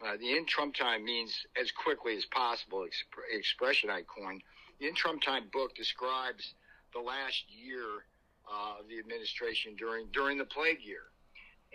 uh, 0.03 0.17
the 0.17 0.35
In 0.35 0.45
Trump 0.45 0.75
Time 0.75 1.05
means 1.05 1.31
as 1.59 1.71
quickly 1.71 2.17
as 2.17 2.25
possible 2.25 2.79
exp- 2.79 3.37
expression 3.37 3.89
I 3.89 4.01
coined. 4.03 4.41
The 4.79 4.87
In 4.87 4.95
Trump 4.95 5.21
Time 5.21 5.45
book 5.53 5.75
describes 5.75 6.53
the 6.93 6.99
last 6.99 7.45
year 7.47 8.03
uh, 8.43 8.81
of 8.81 8.89
the 8.89 8.99
administration 8.99 9.75
during 9.77 10.07
during 10.11 10.37
the 10.37 10.45
plague 10.45 10.81
year. 10.83 11.12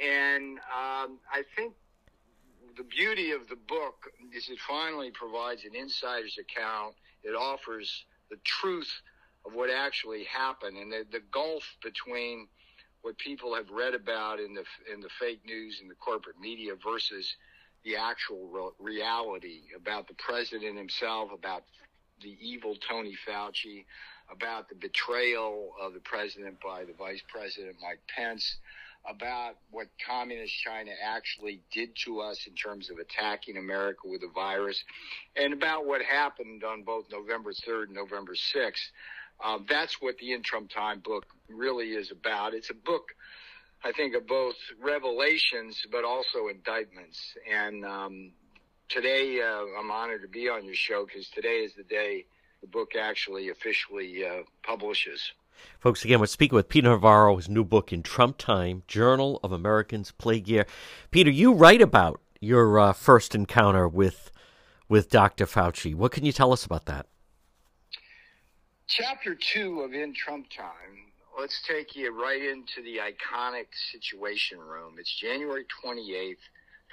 And 0.01 0.59
um, 0.59 1.19
I 1.33 1.43
think 1.57 1.75
the 2.77 2.85
beauty 2.85 3.33
of 3.33 3.49
the 3.49 3.57
book 3.57 4.11
is 4.33 4.49
it 4.49 4.59
finally 4.67 5.11
provides 5.11 5.65
an 5.65 5.75
insider's 5.75 6.39
account. 6.39 6.95
It 7.25 7.35
offers 7.35 8.05
the 8.31 8.37
truth 8.45 8.91
of 9.45 9.55
what 9.55 9.71
actually 9.71 10.25
happened 10.25 10.77
and 10.77 10.93
the, 10.93 11.05
the 11.11 11.23
gulf 11.33 11.65
between 11.83 12.47
what 13.03 13.19
people 13.19 13.55
have 13.55 13.71
read 13.71 13.95
about 13.95 14.41
in 14.41 14.55
the 14.55 14.65
in 14.93 15.01
the 15.01 15.09
fake 15.21 15.41
news 15.47 15.79
and 15.81 15.91
the 15.91 15.95
corporate 15.95 16.39
media 16.41 16.73
versus 16.83 17.37
the 17.85 17.97
actual 17.97 18.49
re- 18.49 18.95
reality 18.95 19.61
about 19.77 20.09
the 20.09 20.15
president 20.15 20.77
himself, 20.77 21.31
about 21.33 21.65
the 22.23 22.37
evil 22.41 22.75
Tony 22.77 23.17
Fauci, 23.27 23.85
about 24.31 24.69
the 24.69 24.75
betrayal 24.75 25.73
of 25.81 25.95
the 25.95 26.01
president 26.01 26.57
by 26.61 26.85
the 26.85 26.93
vice 26.93 27.23
president 27.29 27.77
Mike 27.81 28.01
Pence, 28.15 28.59
about 29.07 29.57
what 29.71 29.89
communist 30.07 30.55
China 30.55 30.91
actually 31.03 31.61
did 31.73 31.91
to 32.05 32.21
us 32.21 32.47
in 32.47 32.55
terms 32.55 32.91
of 32.91 32.99
attacking 32.99 33.57
America 33.57 34.01
with 34.05 34.21
the 34.21 34.31
virus, 34.35 34.83
and 35.37 35.53
about 35.53 35.87
what 35.87 36.03
happened 36.03 36.65
on 36.65 36.83
both 36.83 37.07
November 37.11 37.53
3rd 37.53 37.85
and 37.85 37.95
November 37.95 38.35
6th. 38.35 38.91
Um, 39.45 39.67
that's 39.69 40.01
what 40.01 40.19
the 40.19 40.33
In 40.33 40.43
Trump 40.43 40.71
Time 40.71 41.01
book 41.01 41.27
really 41.49 41.91
is 41.93 42.11
about. 42.11 42.55
It's 42.55 42.71
a 42.71 42.75
book, 42.75 43.15
I 43.85 43.93
think, 43.93 44.15
of 44.15 44.27
both 44.27 44.57
revelations 44.81 45.81
but 45.91 46.05
also 46.05 46.49
indictments. 46.49 47.21
And 47.51 47.85
um, 47.85 48.33
today, 48.89 49.41
uh, 49.41 49.79
I'm 49.79 49.91
honored 49.91 50.23
to 50.23 50.29
be 50.29 50.49
on 50.49 50.65
your 50.65 50.75
show 50.75 51.07
because 51.07 51.29
today 51.29 51.61
is 51.61 51.75
the 51.75 51.85
day 51.85 52.27
the 52.61 52.67
book 52.67 52.93
actually 52.99 53.51
officially 53.51 54.25
uh, 54.27 54.43
publishes. 54.65 55.33
Folks, 55.79 56.05
again, 56.05 56.21
we're 56.21 56.27
speaking 56.27 56.57
with 56.57 56.69
Peter 56.69 56.89
Navarro, 56.89 57.37
his 57.37 57.49
new 57.49 57.65
book 57.65 57.93
in 57.93 58.03
Trump 58.03 58.39
Time, 58.39 58.83
Journal 58.87 59.41
of 59.43 59.53
Americans 59.53 60.11
Plague 60.13 60.49
Year. 60.49 60.67
Peter, 61.11 61.31
you 61.31 61.53
write 61.53 61.83
about 61.83 62.21
your 62.41 62.79
uh, 62.79 62.93
first 62.93 63.35
encounter 63.35 63.89
with 63.89 64.31
with 64.89 65.11
Dr. 65.11 65.47
Fauci. 65.47 65.95
What 65.95 66.13
can 66.13 66.25
you 66.25 66.33
tell 66.33 66.53
us 66.53 66.65
about 66.65 66.87
that? 66.87 67.07
Chapter 68.87 69.35
two 69.35 69.83
of 69.83 69.93
In 69.93 70.15
Trump 70.15 70.49
Time. 70.51 71.13
Let's 71.39 71.63
take 71.69 71.95
you 71.95 72.11
right 72.11 72.43
into 72.43 72.83
the 72.83 72.99
iconic 72.99 73.67
Situation 73.93 74.59
Room. 74.59 74.95
It's 74.99 75.15
January 75.21 75.67
28th, 75.85 76.43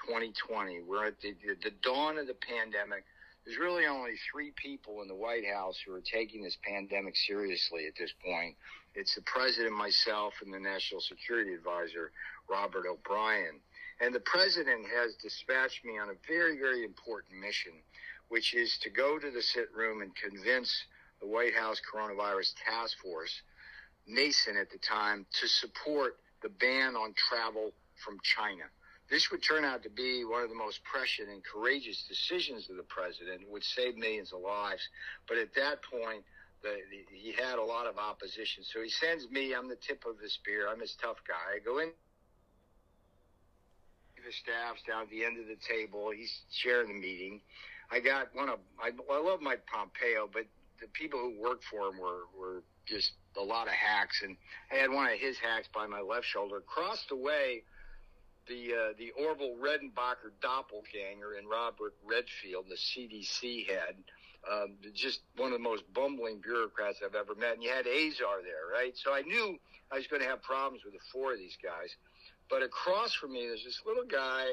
2020. 0.05 0.81
We're 0.81 1.07
at 1.07 1.19
the, 1.21 1.33
the, 1.41 1.55
the 1.63 1.75
dawn 1.81 2.17
of 2.17 2.27
the 2.27 2.35
pandemic 2.35 3.05
there's 3.45 3.59
really 3.59 3.85
only 3.85 4.13
three 4.31 4.51
people 4.55 5.01
in 5.03 5.07
the 5.07 5.15
White 5.15 5.45
House 5.45 5.77
who 5.85 5.93
are 5.93 6.01
taking 6.01 6.41
this 6.43 6.57
pandemic 6.63 7.15
seriously 7.15 7.85
at 7.85 7.93
this 7.97 8.11
point. 8.25 8.55
It's 8.95 9.13
the 9.13 9.21
president, 9.21 9.75
myself, 9.75 10.33
and 10.43 10.51
the 10.51 10.59
national 10.59 11.01
security 11.01 11.53
advisor, 11.53 12.11
Robert 12.49 12.85
O'Brien. 12.89 13.59
And 14.01 14.15
the 14.15 14.21
president 14.21 14.87
has 14.87 15.13
dispatched 15.21 15.85
me 15.85 15.99
on 15.99 16.09
a 16.09 16.17
very, 16.27 16.57
very 16.57 16.83
important 16.83 17.39
mission, 17.39 17.73
which 18.29 18.55
is 18.55 18.79
to 18.81 18.89
go 18.89 19.19
to 19.19 19.29
the 19.29 19.41
sit 19.41 19.69
room 19.75 20.01
and 20.01 20.11
convince 20.15 20.73
the 21.21 21.27
White 21.27 21.53
House 21.53 21.79
coronavirus 21.93 22.53
task 22.65 22.97
force, 23.03 23.41
nascent 24.07 24.57
at 24.57 24.71
the 24.71 24.79
time, 24.79 25.25
to 25.39 25.47
support 25.47 26.17
the 26.41 26.49
ban 26.49 26.95
on 26.95 27.13
travel 27.13 27.73
from 28.03 28.17
China. 28.23 28.63
This 29.09 29.29
would 29.29 29.43
turn 29.43 29.63
out 29.63 29.83
to 29.83 29.89
be 29.89 30.25
one 30.25 30.41
of 30.43 30.49
the 30.49 30.55
most 30.55 30.83
prescient 30.83 31.29
and 31.29 31.43
courageous 31.43 32.05
decisions 32.09 32.69
of 32.69 32.77
the 32.77 32.83
president. 32.89 33.41
It 33.41 33.49
would 33.49 33.63
save 33.63 33.97
millions 33.97 34.33
of 34.33 34.41
lives. 34.41 34.81
But 35.27 35.37
at 35.37 35.53
that 35.55 35.83
point, 35.83 36.23
the, 36.63 36.81
the, 36.89 37.05
he 37.13 37.33
had 37.33 37.59
a 37.59 37.63
lot 37.63 37.85
of 37.85 37.97
opposition. 37.97 38.63
So 38.63 38.81
he 38.81 38.89
sends 38.89 39.29
me, 39.29 39.53
I'm 39.53 39.69
the 39.69 39.77
tip 39.77 40.05
of 40.09 40.17
the 40.17 40.29
spear. 40.29 40.67
I'm 40.67 40.79
his 40.79 40.95
tough 40.99 41.17
guy. 41.27 41.57
I 41.57 41.59
go 41.63 41.77
in. 41.79 41.91
The 44.17 44.33
staff's 44.33 44.81
down 44.87 45.03
at 45.03 45.09
the 45.11 45.23
end 45.23 45.37
of 45.37 45.45
the 45.45 45.57
table. 45.61 46.09
He's 46.09 46.33
chairing 46.63 46.87
the 46.87 46.99
meeting. 46.99 47.41
I 47.91 47.99
got 47.99 48.33
one 48.33 48.49
of, 48.49 48.57
I, 48.81 48.89
I 48.89 49.21
love 49.21 49.39
Mike 49.39 49.67
Pompeo, 49.67 50.27
but 50.33 50.45
the 50.81 50.87
people 50.93 51.19
who 51.19 51.39
worked 51.39 51.63
for 51.65 51.89
him 51.89 51.99
were, 51.99 52.25
were 52.35 52.63
just 52.87 53.11
a 53.37 53.43
lot 53.43 53.67
of 53.67 53.73
hacks. 53.73 54.23
And 54.23 54.35
I 54.71 54.81
had 54.81 54.89
one 54.89 55.05
of 55.05 55.19
his 55.19 55.37
hacks 55.37 55.67
by 55.71 55.85
my 55.85 56.01
left 56.01 56.25
shoulder. 56.25 56.57
Across 56.57 57.05
the 57.07 57.15
way, 57.15 57.61
the 58.47 58.73
uh, 58.73 58.93
the 58.97 59.11
Orville 59.11 59.55
Redenbacher 59.61 60.31
doppelganger 60.41 61.37
and 61.37 61.49
Robert 61.49 61.93
Redfield, 62.05 62.65
the 62.69 62.75
CDC 62.75 63.67
head, 63.67 63.95
um, 64.51 64.75
just 64.93 65.21
one 65.35 65.51
of 65.51 65.57
the 65.57 65.63
most 65.63 65.83
bumbling 65.93 66.39
bureaucrats 66.39 66.99
I've 67.03 67.15
ever 67.15 67.35
met. 67.35 67.55
And 67.55 67.63
you 67.63 67.69
had 67.69 67.87
Azar 67.87 68.41
there, 68.43 68.69
right? 68.71 68.95
So 68.95 69.13
I 69.13 69.21
knew 69.21 69.57
I 69.91 69.97
was 69.97 70.07
going 70.07 70.21
to 70.21 70.27
have 70.27 70.41
problems 70.41 70.83
with 70.83 70.93
the 70.93 71.05
four 71.11 71.33
of 71.33 71.39
these 71.39 71.57
guys. 71.61 71.95
But 72.49 72.61
across 72.61 73.13
from 73.13 73.33
me, 73.33 73.47
there's 73.47 73.63
this 73.63 73.81
little 73.85 74.05
guy, 74.05 74.45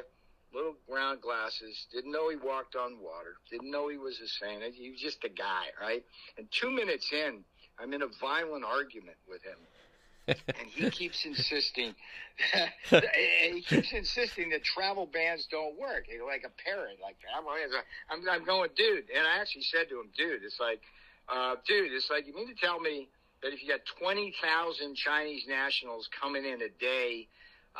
little 0.55 0.77
round 0.89 1.21
glasses, 1.21 1.87
didn't 1.93 2.13
know 2.13 2.31
he 2.31 2.37
walked 2.37 2.75
on 2.75 2.99
water, 3.01 3.37
didn't 3.51 3.71
know 3.71 3.89
he 3.89 3.99
was 3.99 4.19
a 4.21 4.29
saint. 4.29 4.63
He 4.75 4.91
was 4.91 5.01
just 5.01 5.25
a 5.25 5.29
guy, 5.29 5.67
right? 5.81 6.03
And 6.39 6.49
two 6.51 6.71
minutes 6.71 7.13
in, 7.13 7.45
I'm 7.79 7.93
in 7.93 8.03
a 8.03 8.09
violent 8.21 8.65
argument 8.65 9.17
with 9.29 9.43
him 9.43 9.59
and 10.29 10.69
he 10.75 10.91
keeps 10.91 11.25
insisting 11.25 11.95
he 12.91 13.63
keeps 13.63 13.93
insisting 13.93 14.51
that 14.51 14.65
travel 14.65 15.07
bans 15.13 15.47
don't 15.51 15.79
work. 15.79 16.07
Like 16.25 16.45
a 16.45 16.53
parrot 16.65 16.99
like 17.03 17.17
I'm, 17.37 18.29
I'm 18.29 18.45
going 18.45 18.71
dude. 18.77 19.05
And 19.15 19.27
i 19.27 19.41
actually 19.41 19.63
said 19.63 19.89
to 19.91 20.01
him 20.01 20.09
dude 20.17 20.43
it's 20.45 20.61
like 20.61 20.81
uh, 21.29 21.57
dude 21.67 21.93
it's 21.93 22.11
like 22.11 22.27
you 22.27 22.35
mean 22.35 22.49
to 22.49 22.55
tell 22.55 22.81
me 22.81 23.09
that 23.43 23.53
if 23.53 23.63
you 23.63 23.69
got 23.69 23.81
20,000 23.99 24.97
chinese 24.97 25.45
nationals 25.49 26.09
coming 26.21 26.45
in 26.45 26.63
a 26.63 26.69
day 26.81 27.29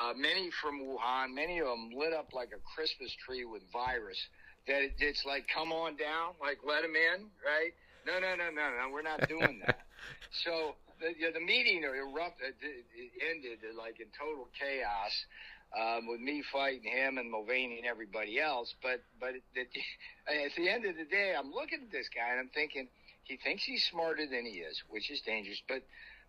uh, 0.01 0.13
many 0.17 0.51
from 0.61 0.81
wuhan 0.81 1.35
many 1.35 1.59
of 1.59 1.67
them 1.67 1.91
lit 1.97 2.13
up 2.13 2.33
like 2.33 2.51
a 2.55 2.61
christmas 2.75 3.13
tree 3.27 3.45
with 3.45 3.63
virus 3.73 4.19
that 4.67 4.83
it's 4.99 5.25
like 5.27 5.47
come 5.53 5.73
on 5.73 5.97
down 5.97 6.35
like 6.41 6.59
let 6.67 6.83
them 6.83 6.95
in 6.95 7.27
right? 7.45 7.73
No 8.07 8.19
no 8.19 8.35
no 8.37 8.51
no 8.51 8.71
no 8.71 8.91
we're 8.93 9.03
not 9.03 9.29
doing 9.29 9.61
that. 9.67 9.81
So 10.45 10.75
the, 11.03 11.11
you 11.19 11.27
know, 11.27 11.35
the 11.35 11.45
meeting 11.45 11.83
erupted, 11.83 12.55
it, 12.63 13.11
ended 13.19 13.59
like 13.77 13.99
in 13.99 14.07
total 14.15 14.49
chaos. 14.59 15.13
Um, 15.73 16.07
with 16.07 16.21
me 16.21 16.45
fighting 16.53 16.85
him 16.85 17.17
and 17.17 17.31
Mulvaney 17.31 17.79
and 17.79 17.87
everybody 17.87 18.39
else. 18.39 18.75
But 18.83 19.01
but 19.19 19.31
it, 19.31 19.43
it, 19.55 19.69
at 20.29 20.53
the 20.55 20.69
end 20.69 20.85
of 20.85 20.97
the 20.97 21.09
day, 21.09 21.33
I'm 21.33 21.51
looking 21.51 21.81
at 21.81 21.91
this 21.91 22.11
guy 22.15 22.29
and 22.31 22.41
I'm 22.41 22.51
thinking 22.53 22.89
he 23.25 23.39
thinks 23.39 23.65
he's 23.65 23.83
smarter 23.91 24.27
than 24.27 24.45
he 24.45 24.61
is, 24.61 24.83
which 24.91 25.11
is 25.11 25.23
dangerous. 25.23 25.63
But 25.67 25.83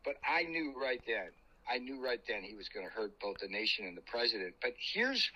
but 0.05 0.15
I 0.23 0.43
knew 0.43 0.73
right 0.79 1.01
then, 1.05 1.27
I 1.69 1.79
knew 1.79 2.01
right 2.01 2.21
then 2.25 2.43
he 2.43 2.55
was 2.55 2.69
going 2.69 2.87
to 2.87 2.91
hurt 2.91 3.19
both 3.19 3.39
the 3.39 3.49
nation 3.49 3.85
and 3.85 3.97
the 3.97 4.07
president. 4.07 4.55
But 4.61 4.75
here's 4.93 5.29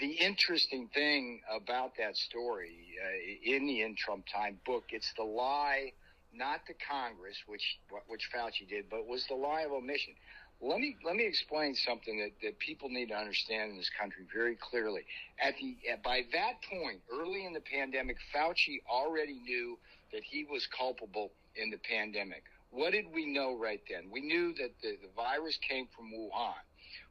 the 0.00 0.10
interesting 0.10 0.88
thing 0.92 1.40
about 1.48 1.92
that 1.98 2.16
story 2.16 2.74
uh, 2.98 3.54
in 3.54 3.66
the 3.66 3.82
In 3.82 3.94
Trump 3.94 4.24
Time 4.34 4.58
book. 4.66 4.86
It's 4.90 5.12
the 5.16 5.22
lie 5.22 5.92
not 6.36 6.66
to 6.66 6.74
Congress, 6.74 7.36
which 7.46 7.78
which 8.08 8.28
Fauci 8.34 8.68
did, 8.68 8.90
but 8.90 9.06
was 9.06 9.24
the 9.28 9.34
lie 9.34 9.62
of 9.62 9.72
omission. 9.72 10.14
Let 10.60 10.78
me 10.78 10.96
let 11.04 11.16
me 11.16 11.26
explain 11.26 11.74
something 11.74 12.18
that, 12.18 12.32
that 12.42 12.58
people 12.58 12.88
need 12.88 13.08
to 13.08 13.16
understand 13.16 13.72
in 13.72 13.76
this 13.76 13.90
country 13.98 14.24
very 14.32 14.56
clearly. 14.56 15.02
At 15.40 15.54
the 15.60 15.76
at, 15.90 16.02
by 16.02 16.22
that 16.32 16.62
point, 16.70 17.00
early 17.12 17.44
in 17.44 17.52
the 17.52 17.60
pandemic, 17.60 18.16
Fauci 18.34 18.82
already 18.90 19.40
knew 19.44 19.78
that 20.12 20.22
he 20.22 20.44
was 20.44 20.66
culpable 20.76 21.32
in 21.56 21.70
the 21.70 21.78
pandemic. 21.78 22.44
What 22.70 22.92
did 22.92 23.06
we 23.12 23.26
know 23.26 23.56
right 23.56 23.80
then? 23.88 24.10
We 24.10 24.20
knew 24.20 24.52
that 24.54 24.70
the, 24.82 24.96
the 25.02 25.12
virus 25.14 25.58
came 25.68 25.86
from 25.94 26.10
Wuhan. 26.10 26.62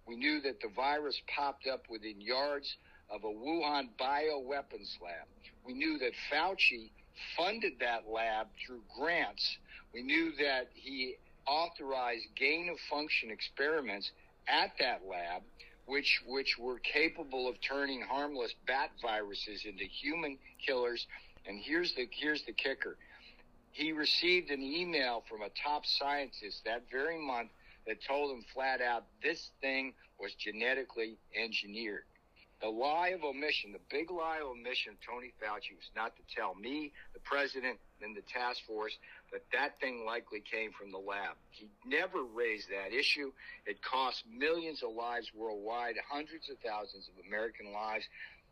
We 0.05 0.15
knew 0.15 0.41
that 0.41 0.59
the 0.59 0.69
virus 0.75 1.21
popped 1.33 1.67
up 1.67 1.83
within 1.89 2.19
yards 2.19 2.75
of 3.09 3.23
a 3.23 3.27
Wuhan 3.27 3.89
bioweapons 3.99 4.99
lab. 5.01 5.27
We 5.65 5.73
knew 5.73 5.97
that 5.99 6.11
Fauci 6.31 6.91
funded 7.37 7.73
that 7.79 8.09
lab 8.09 8.47
through 8.65 8.81
grants. 8.97 9.57
We 9.93 10.03
knew 10.03 10.33
that 10.37 10.69
he 10.73 11.15
authorized 11.45 12.25
gain 12.35 12.69
of 12.69 12.77
function 12.89 13.29
experiments 13.29 14.11
at 14.47 14.71
that 14.79 15.01
lab, 15.07 15.43
which 15.85 16.21
which 16.25 16.57
were 16.57 16.79
capable 16.79 17.47
of 17.47 17.55
turning 17.61 18.01
harmless 18.01 18.53
bat 18.65 18.91
viruses 19.01 19.65
into 19.65 19.83
human 19.85 20.37
killers. 20.65 21.05
And 21.45 21.59
here's 21.59 21.93
the 21.95 22.07
here's 22.11 22.43
the 22.43 22.53
kicker. 22.53 22.97
He 23.71 23.91
received 23.91 24.51
an 24.51 24.61
email 24.61 25.23
from 25.27 25.41
a 25.41 25.49
top 25.63 25.85
scientist 25.85 26.63
that 26.65 26.83
very 26.91 27.19
month 27.19 27.49
that 27.87 27.97
told 28.07 28.31
him 28.31 28.45
flat 28.53 28.81
out 28.81 29.05
this 29.21 29.49
thing 29.61 29.93
was 30.19 30.33
genetically 30.35 31.17
engineered. 31.35 32.03
The 32.63 32.71
lie 32.71 33.09
of 33.09 33.25
omission, 33.25 33.73
the 33.75 33.83
big 33.91 34.09
lie 34.09 34.39
of 34.39 34.55
omission, 34.55 34.95
Tony 35.03 35.35
Fauci 35.35 35.75
was 35.75 35.91
not 35.99 36.15
to 36.15 36.23
tell 36.33 36.55
me, 36.55 36.93
the 37.13 37.19
president, 37.19 37.75
and 38.01 38.15
the 38.15 38.23
task 38.31 38.63
force 38.65 38.95
that 39.33 39.43
that 39.51 39.81
thing 39.81 40.05
likely 40.07 40.39
came 40.39 40.71
from 40.71 40.89
the 40.89 40.97
lab. 40.97 41.35
He 41.51 41.67
never 41.83 42.23
raised 42.23 42.71
that 42.71 42.95
issue. 42.95 43.33
It 43.67 43.83
cost 43.83 44.23
millions 44.31 44.81
of 44.81 44.95
lives 44.95 45.27
worldwide, 45.35 45.95
hundreds 46.07 46.47
of 46.49 46.55
thousands 46.63 47.11
of 47.11 47.19
American 47.27 47.73
lives. 47.75 48.07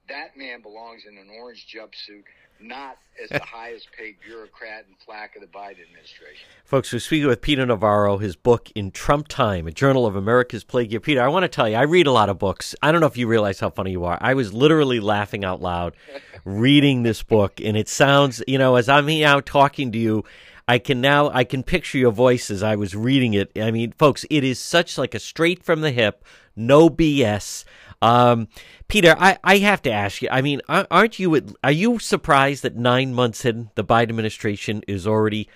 That 0.09 0.35
man 0.35 0.61
belongs 0.61 1.03
in 1.07 1.15
an 1.17 1.31
orange 1.31 1.63
jumpsuit 1.71 2.27
not 2.63 2.97
as 3.21 3.29
the 3.29 3.39
highest 3.43 3.87
paid 3.97 4.15
bureaucrat 4.25 4.85
and 4.87 4.95
flack 4.97 5.35
of 5.35 5.41
the 5.41 5.47
Biden 5.47 5.81
administration. 5.83 6.47
Folks, 6.63 6.91
we're 6.91 6.99
speaking 6.99 7.27
with 7.27 7.41
Peter 7.41 7.65
Navarro, 7.65 8.17
his 8.17 8.35
book 8.35 8.71
in 8.75 8.91
Trump 8.91 9.27
Time, 9.27 9.67
a 9.67 9.71
journal 9.71 10.05
of 10.05 10.15
America's 10.15 10.63
plague 10.63 10.91
year. 10.91 10.99
Peter, 10.99 11.21
I 11.21 11.27
want 11.27 11.43
to 11.43 11.49
tell 11.49 11.67
you, 11.69 11.75
I 11.75 11.83
read 11.83 12.07
a 12.07 12.11
lot 12.11 12.29
of 12.29 12.39
books. 12.39 12.75
I 12.81 12.91
don't 12.91 13.01
know 13.01 13.07
if 13.07 13.17
you 13.17 13.27
realize 13.27 13.59
how 13.59 13.69
funny 13.69 13.91
you 13.91 14.05
are. 14.05 14.17
I 14.21 14.33
was 14.33 14.53
literally 14.53 14.99
laughing 14.99 15.43
out 15.43 15.61
loud 15.61 15.95
reading 16.45 17.03
this 17.03 17.23
book, 17.23 17.59
and 17.61 17.77
it 17.77 17.89
sounds, 17.89 18.43
you 18.47 18.57
know, 18.57 18.75
as 18.75 18.89
I'm 18.89 19.07
here 19.07 19.27
out 19.27 19.45
talking 19.45 19.91
to 19.91 19.97
you, 19.97 20.23
I 20.67 20.79
can 20.79 21.01
now 21.01 21.29
I 21.29 21.43
can 21.43 21.63
picture 21.63 21.97
your 21.97 22.11
voice 22.11 22.49
as 22.49 22.63
I 22.63 22.75
was 22.75 22.95
reading 22.95 23.33
it. 23.33 23.51
I 23.57 23.71
mean, 23.71 23.93
folks, 23.97 24.25
it 24.29 24.43
is 24.43 24.59
such 24.59 24.97
like 24.97 25.13
a 25.13 25.19
straight 25.19 25.63
from 25.63 25.81
the 25.81 25.91
hip, 25.91 26.23
no 26.55 26.89
BS. 26.89 27.65
Um, 28.01 28.47
Peter, 28.87 29.15
I, 29.19 29.37
I 29.43 29.57
have 29.59 29.81
to 29.83 29.91
ask 29.91 30.21
you. 30.21 30.29
I 30.31 30.41
mean, 30.41 30.61
aren't 30.67 31.19
you? 31.19 31.39
Are 31.63 31.71
you 31.71 31.99
surprised 31.99 32.63
that 32.63 32.75
nine 32.75 33.13
months 33.13 33.45
in, 33.45 33.69
the 33.75 33.83
Biden 33.83 34.09
administration 34.09 34.81
is 34.87 35.05
already 35.05 35.47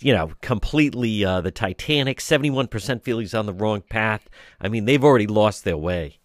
you 0.00 0.12
know, 0.12 0.32
completely 0.42 1.24
uh, 1.24 1.40
the 1.40 1.50
Titanic. 1.50 2.20
Seventy-one 2.20 2.68
percent 2.68 3.04
feel 3.04 3.18
he's 3.18 3.34
on 3.34 3.46
the 3.46 3.52
wrong 3.52 3.80
path. 3.80 4.28
I 4.60 4.68
mean, 4.68 4.84
they've 4.84 5.02
already 5.02 5.26
lost 5.26 5.64
their 5.64 5.78
way. 5.78 6.18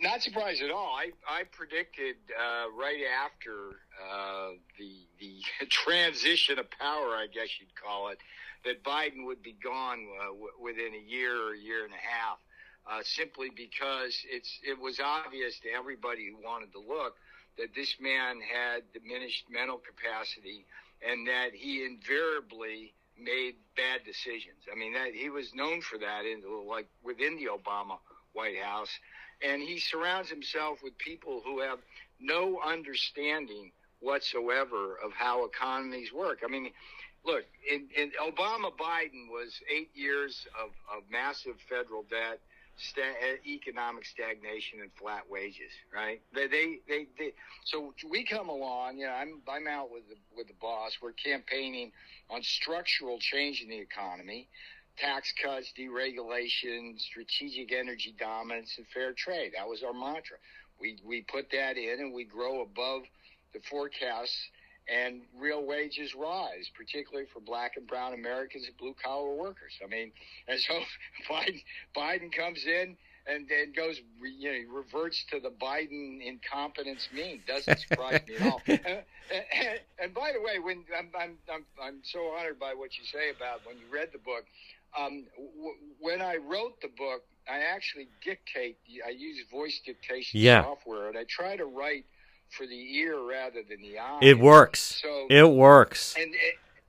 Not 0.00 0.22
surprised 0.22 0.62
at 0.62 0.70
all. 0.70 0.94
I, 0.94 1.12
I 1.26 1.44
predicted 1.44 2.16
uh, 2.38 2.70
right 2.78 3.00
after 3.24 3.76
uh, 4.12 4.50
the 4.78 4.92
the 5.18 5.40
transition 5.68 6.58
of 6.58 6.70
power, 6.70 7.16
I 7.16 7.26
guess 7.32 7.48
you'd 7.58 7.74
call 7.74 8.08
it, 8.08 8.18
that 8.64 8.84
Biden 8.84 9.24
would 9.24 9.42
be 9.42 9.56
gone 9.64 10.06
uh, 10.20 10.34
within 10.62 10.92
a 10.94 11.10
year 11.10 11.34
or 11.34 11.54
a 11.54 11.58
year 11.58 11.84
and 11.84 11.92
a 11.94 11.96
half, 11.96 12.38
uh, 12.90 13.00
simply 13.02 13.50
because 13.54 14.16
it's 14.30 14.60
it 14.62 14.78
was 14.78 15.00
obvious 15.00 15.58
to 15.60 15.70
everybody 15.70 16.28
who 16.28 16.36
wanted 16.44 16.72
to 16.72 16.80
look 16.80 17.16
that 17.56 17.74
this 17.74 17.96
man 18.00 18.40
had 18.40 18.82
diminished 18.92 19.44
mental 19.48 19.78
capacity 19.78 20.66
and 21.06 21.26
that 21.26 21.54
he 21.54 21.84
invariably 21.84 22.92
made 23.18 23.54
bad 23.76 24.00
decisions. 24.04 24.66
I 24.70 24.76
mean, 24.76 24.92
that 24.94 25.14
he 25.14 25.30
was 25.30 25.54
known 25.54 25.80
for 25.80 25.98
that 25.98 26.24
in 26.24 26.42
like 26.68 26.88
within 27.02 27.36
the 27.36 27.46
Obama 27.46 27.98
White 28.32 28.58
House, 28.62 28.90
and 29.42 29.62
he 29.62 29.78
surrounds 29.78 30.28
himself 30.28 30.78
with 30.82 30.96
people 30.98 31.42
who 31.44 31.60
have 31.60 31.78
no 32.20 32.60
understanding 32.64 33.70
whatsoever 34.00 34.98
of 35.04 35.12
how 35.12 35.44
economies 35.44 36.12
work. 36.12 36.40
I 36.44 36.50
mean, 36.50 36.70
look, 37.24 37.44
in, 37.70 37.88
in 37.96 38.10
Obama 38.20 38.70
Biden 38.76 39.30
was 39.30 39.60
eight 39.72 39.90
years 39.94 40.46
of, 40.62 40.70
of 40.94 41.04
massive 41.10 41.54
federal 41.68 42.02
debt 42.10 42.40
sta- 42.76 43.18
eh, 43.20 43.36
economic 43.46 44.04
stagnation 44.04 44.80
and 44.80 44.90
flat 44.98 45.22
wages, 45.28 45.70
right? 45.94 46.20
They, 46.34 46.46
they, 46.46 46.78
they, 46.88 47.06
they, 47.18 47.32
so 47.64 47.94
we 48.08 48.24
come 48.24 48.48
along, 48.48 48.98
you 48.98 49.06
know, 49.06 49.12
I'm, 49.12 49.40
I'm 49.48 49.66
out 49.66 49.90
with 49.90 50.08
the, 50.08 50.16
with 50.36 50.48
the 50.48 50.54
boss. 50.60 50.98
We're 51.02 51.12
campaigning 51.12 51.92
on 52.30 52.42
structural 52.42 53.18
change 53.18 53.62
in 53.62 53.68
the 53.68 53.78
economy, 53.78 54.48
tax 54.98 55.32
cuts, 55.42 55.72
deregulation, 55.78 56.98
strategic 57.00 57.72
energy 57.72 58.14
dominance, 58.18 58.74
and 58.78 58.86
fair 58.92 59.12
trade. 59.12 59.52
That 59.56 59.68
was 59.68 59.82
our 59.82 59.92
mantra. 59.94 60.36
We, 60.80 60.98
we 61.04 61.22
put 61.22 61.50
that 61.52 61.76
in 61.76 62.00
and 62.00 62.12
we 62.12 62.24
grow 62.24 62.62
above 62.62 63.02
the 63.52 63.60
forecasts 63.70 64.36
and 64.88 65.22
real 65.38 65.64
wages 65.64 66.14
rise, 66.14 66.70
particularly 66.76 67.26
for 67.32 67.40
black 67.40 67.76
and 67.76 67.86
brown 67.86 68.14
Americans 68.14 68.66
and 68.66 68.76
blue 68.76 68.94
collar 69.02 69.34
workers. 69.34 69.72
I 69.82 69.88
mean, 69.88 70.12
and 70.48 70.60
so 70.60 70.74
Biden, 71.30 71.62
Biden 71.96 72.32
comes 72.32 72.64
in 72.66 72.96
and 73.26 73.48
then 73.48 73.72
goes, 73.74 74.00
you 74.20 74.52
know, 74.52 74.74
reverts 74.74 75.24
to 75.30 75.40
the 75.40 75.50
Biden 75.50 76.20
incompetence 76.22 77.08
mean. 77.14 77.40
Doesn't 77.46 77.78
surprise 77.80 78.20
me 78.28 78.36
at 78.36 78.46
all. 78.46 78.62
And, 79.32 79.42
and, 79.58 79.80
and, 79.98 80.14
by 80.14 80.32
the 80.34 80.40
way, 80.42 80.58
when 80.58 80.84
I'm, 80.94 81.08
I'm, 81.18 81.38
I'm, 81.50 81.64
I'm 81.82 82.00
so 82.02 82.34
honored 82.38 82.58
by 82.60 82.74
what 82.74 82.90
you 82.98 83.06
say 83.06 83.30
about 83.34 83.60
when 83.64 83.78
you 83.78 83.84
read 83.90 84.10
the 84.12 84.18
book. 84.18 84.44
Um, 84.98 85.24
w- 85.34 85.76
when 85.98 86.20
I 86.20 86.36
wrote 86.36 86.78
the 86.82 86.88
book, 86.88 87.22
I 87.48 87.60
actually 87.60 88.08
dictate. 88.22 88.76
I 89.04 89.08
use 89.08 89.38
voice 89.50 89.80
dictation 89.86 90.40
yeah. 90.40 90.62
software, 90.62 91.08
and 91.08 91.16
I 91.16 91.24
try 91.26 91.56
to 91.56 91.64
write 91.64 92.04
for 92.50 92.66
the 92.66 92.96
ear 92.96 93.20
rather 93.20 93.62
than 93.68 93.80
the 93.82 93.98
eye. 93.98 94.20
It 94.22 94.38
works. 94.38 95.00
So 95.02 95.26
it 95.28 95.50
works. 95.50 96.14
And 96.16 96.34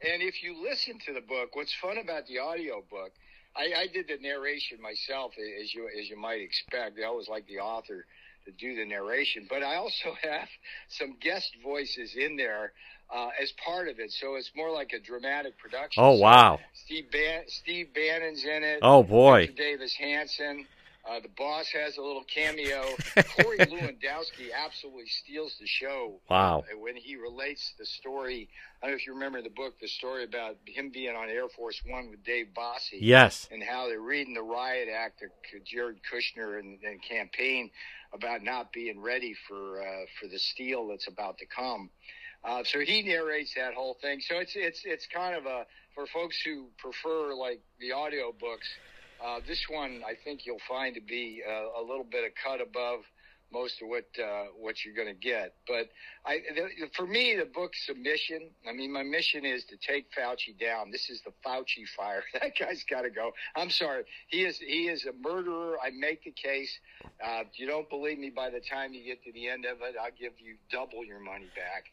and 0.01 0.22
if 0.22 0.43
you 0.43 0.62
listen 0.62 0.99
to 1.08 1.14
the 1.14 1.22
book, 1.22 1.56
what's 1.56 1.74
fun 1.82 1.97
about 1.97 2.28
the 2.28 2.39
audio 2.39 2.84
book? 2.89 3.12
I, 3.56 3.84
I 3.84 3.88
did 3.88 4.08
the 4.08 4.18
narration 4.22 4.82
myself, 4.82 5.34
as 5.62 5.74
you 5.74 5.88
as 5.88 6.10
you 6.10 6.18
might 6.18 6.41
expect. 6.41 6.99
I 6.99 7.06
always 7.06 7.28
like 7.28 7.47
the 7.47 7.60
author 7.60 8.06
to 8.45 8.51
do 8.51 8.76
the 8.76 8.86
narration, 8.86 9.47
but 9.49 9.64
I 9.64 9.76
also 9.76 10.14
have 10.24 10.47
some 10.89 11.16
guest 11.20 11.56
voices 11.64 12.16
in 12.16 12.38
there 12.38 12.74
uh, 13.14 13.30
as 13.41 13.51
part 13.64 13.88
of 13.88 13.99
it, 13.99 14.12
so 14.12 14.36
it's 14.36 14.51
more 14.56 14.72
like 14.72 14.91
a 14.93 14.99
dramatic 14.99 15.58
production. 15.58 16.03
Oh 16.03 16.14
wow! 16.18 16.58
So 16.58 16.86
Steve 16.86 17.12
Ban- 17.12 17.43
Steve 17.47 17.88
Bannon's 17.93 18.43
in 18.43 18.64
it. 18.64 18.80
Oh 18.82 19.03
boy! 19.03 19.49
Davis 19.56 19.95
Hanson. 19.95 20.66
Uh, 21.08 21.20
the 21.20 21.30
boss 21.38 21.68
has 21.72 21.97
a 21.97 22.01
little 22.01 22.24
cameo. 22.24 22.84
Corey 23.38 23.60
Lewandowski 23.60 24.49
absolutely 24.56 25.06
steals 25.08 25.56
the 25.60 25.68
show. 25.68 26.20
Wow. 26.30 26.60
Uh, 26.60 26.80
when 26.80 26.95
he 26.95 27.16
relates 27.16 27.74
the 27.78 27.86
story, 27.86 28.49
I 28.82 28.88
don't 28.88 28.93
know 28.93 28.97
if 28.97 29.06
you 29.06 29.14
remember 29.14 29.41
the 29.43 29.51
book, 29.51 29.80
the 29.80 29.88
story 29.88 30.24
about 30.24 30.58
him 30.66 30.89
being 30.89 31.16
on 31.16 31.30
Air 31.30 31.47
Force 31.56 31.80
One 31.88 32.10
with 32.10 32.24
Dave 32.24 32.47
Bossie. 32.58 32.97
Yes. 32.99 33.47
And 33.51 33.62
how 33.62 33.88
they're 33.88 34.01
reading 34.01 34.34
the 34.34 34.41
riot 34.41 34.89
act 34.91 35.22
of 35.22 35.30
Jared 35.64 35.99
Kushner 36.12 36.60
and, 36.60 36.80
and 36.84 36.99
campaign 37.03 37.70
about 38.12 38.41
not 38.43 38.74
being 38.74 38.99
ready 38.99 39.36
for 39.47 39.82
uh, 39.82 40.06
for 40.20 40.28
the 40.28 40.39
steal 40.39 40.88
that's 40.88 41.08
about 41.08 41.38
to 41.38 41.45
come. 41.45 41.91
Uh, 42.43 42.64
so 42.64 42.80
he 42.80 43.01
narrates 43.03 43.53
that 43.56 43.74
whole 43.74 43.97
thing. 44.01 44.22
So 44.22 44.39
it's 44.39 44.53
it's 44.56 44.82
it's 44.86 45.08
kind 45.08 45.36
of 45.36 45.45
a 45.45 45.66
for 45.93 46.08
folks 46.08 46.41
who 46.43 46.68
prefer 46.78 47.34
like 47.34 47.62
the 47.80 47.91
audio 47.91 48.32
books 48.32 48.68
uh, 49.24 49.39
this 49.47 49.66
one, 49.70 50.01
I 50.05 50.13
think 50.24 50.45
you'll 50.45 50.57
find 50.68 50.95
to 50.95 51.01
be 51.01 51.41
uh, 51.47 51.82
a 51.82 51.84
little 51.84 52.05
bit 52.09 52.26
of 52.26 52.32
cut 52.43 52.61
above 52.61 53.01
most 53.51 53.82
of 53.82 53.88
what 53.88 54.05
uh, 54.22 54.45
what 54.57 54.84
you're 54.84 54.95
going 54.95 55.07
to 55.07 55.13
get. 55.13 55.55
But 55.68 55.89
I, 56.26 56.39
the, 56.55 56.88
for 56.95 57.05
me, 57.05 57.36
the 57.36 57.45
book's 57.45 57.88
a 57.89 57.93
mission. 57.93 58.49
I 58.68 58.74
mean, 58.74 58.91
my 58.91 59.03
mission 59.03 59.45
is 59.45 59.63
to 59.66 59.78
take 59.78 60.07
Fauci 60.11 60.59
down. 60.59 60.91
This 60.91 61.09
is 61.09 61.22
the 61.22 61.32
Fauci 61.45 61.88
fire. 61.95 62.24
That 62.34 62.51
guy's 62.59 62.84
got 62.84 63.03
to 63.03 63.09
go. 63.09 63.32
I'm 63.55 63.70
sorry. 63.70 64.03
He 64.28 64.43
is 64.43 64.57
he 64.57 64.88
is 64.89 65.05
a 65.05 65.13
murderer. 65.13 65.78
I 65.84 65.91
make 65.91 66.24
the 66.24 66.32
case. 66.32 66.72
Uh, 67.05 67.43
if 67.49 67.59
you 67.59 67.68
don't 67.68 67.89
believe 67.89 68.20
me, 68.20 68.30
by 68.30 68.49
the 68.49 68.59
time 68.59 68.93
you 68.93 69.03
get 69.05 69.24
to 69.24 69.32
the 69.32 69.47
end 69.47 69.66
of 69.66 69.78
it, 69.82 69.95
I'll 70.01 70.11
give 70.20 70.34
you 70.39 70.55
double 70.72 71.05
your 71.05 71.20
money 71.20 71.49
back. 71.55 71.86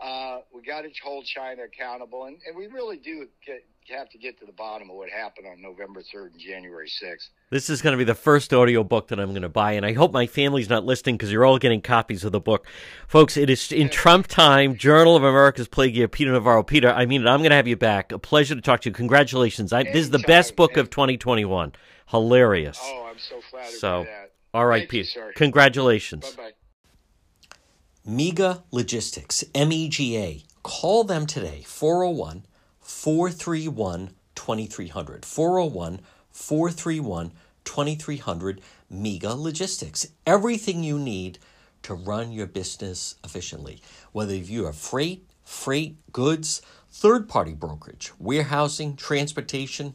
Uh, 0.00 0.38
we 0.54 0.62
got 0.62 0.82
to 0.82 0.90
hold 1.02 1.24
China 1.24 1.62
accountable, 1.64 2.24
and, 2.24 2.38
and 2.46 2.56
we 2.56 2.68
really 2.68 2.98
do 2.98 3.26
get, 3.44 3.64
have 3.90 4.08
to 4.10 4.18
get 4.18 4.38
to 4.38 4.46
the 4.46 4.52
bottom 4.52 4.90
of 4.90 4.96
what 4.96 5.08
happened 5.10 5.46
on 5.48 5.60
November 5.60 6.02
3rd 6.02 6.32
and 6.32 6.40
January 6.40 6.88
6th. 6.88 7.30
This 7.50 7.68
is 7.68 7.82
going 7.82 7.94
to 7.94 7.98
be 7.98 8.04
the 8.04 8.14
first 8.14 8.54
audio 8.54 8.84
book 8.84 9.08
that 9.08 9.18
I'm 9.18 9.30
going 9.30 9.42
to 9.42 9.48
buy, 9.48 9.72
and 9.72 9.84
I 9.84 9.94
hope 9.94 10.12
my 10.12 10.28
family's 10.28 10.68
not 10.68 10.84
listening 10.84 11.16
because 11.16 11.32
you're 11.32 11.44
all 11.44 11.58
getting 11.58 11.80
copies 11.80 12.22
of 12.22 12.30
the 12.30 12.38
book. 12.38 12.64
Folks, 13.08 13.36
it 13.36 13.50
is 13.50 13.72
in 13.72 13.88
Trump 13.88 14.28
time, 14.28 14.76
Journal 14.76 15.16
of 15.16 15.24
America's 15.24 15.66
Plague 15.66 15.96
Year, 15.96 16.06
Peter 16.06 16.30
Navarro. 16.30 16.62
Peter, 16.62 16.90
I 16.90 17.04
mean, 17.04 17.22
it. 17.22 17.28
I'm 17.28 17.40
going 17.40 17.50
to 17.50 17.56
have 17.56 17.66
you 17.66 17.76
back. 17.76 18.12
A 18.12 18.20
pleasure 18.20 18.54
to 18.54 18.60
talk 18.60 18.82
to 18.82 18.90
you. 18.90 18.94
Congratulations. 18.94 19.72
I, 19.72 19.82
this 19.82 19.96
is 19.96 20.10
the 20.10 20.20
best 20.20 20.54
book 20.54 20.76
of 20.76 20.90
2021. 20.90 21.72
Hilarious. 22.10 22.78
Oh, 22.80 23.08
I'm 23.10 23.18
so 23.18 23.40
flattered 23.50 23.78
so, 23.78 24.06
All 24.54 24.64
right, 24.64 24.80
Thank 24.82 24.90
Peter. 24.90 25.26
You, 25.26 25.32
Congratulations. 25.34 26.30
Bye-bye. 26.36 26.52
MEGA 28.08 28.64
Logistics, 28.70 29.44
M 29.54 29.70
E 29.70 29.86
G 29.86 30.16
A. 30.16 30.42
Call 30.62 31.04
them 31.04 31.26
today, 31.26 31.62
401 31.66 32.46
431 32.80 34.14
2300. 34.34 35.26
401 35.26 36.00
431 36.30 37.32
2300. 37.66 38.60
MEGA 38.88 39.34
Logistics. 39.34 40.06
Everything 40.26 40.82
you 40.82 40.98
need 40.98 41.38
to 41.82 41.92
run 41.92 42.32
your 42.32 42.46
business 42.46 43.16
efficiently. 43.22 43.82
Whether 44.12 44.36
you 44.36 44.66
are 44.66 44.72
freight, 44.72 45.28
freight, 45.44 45.98
goods, 46.10 46.62
third 46.90 47.28
party 47.28 47.52
brokerage, 47.52 48.12
warehousing, 48.18 48.96
transportation, 48.96 49.92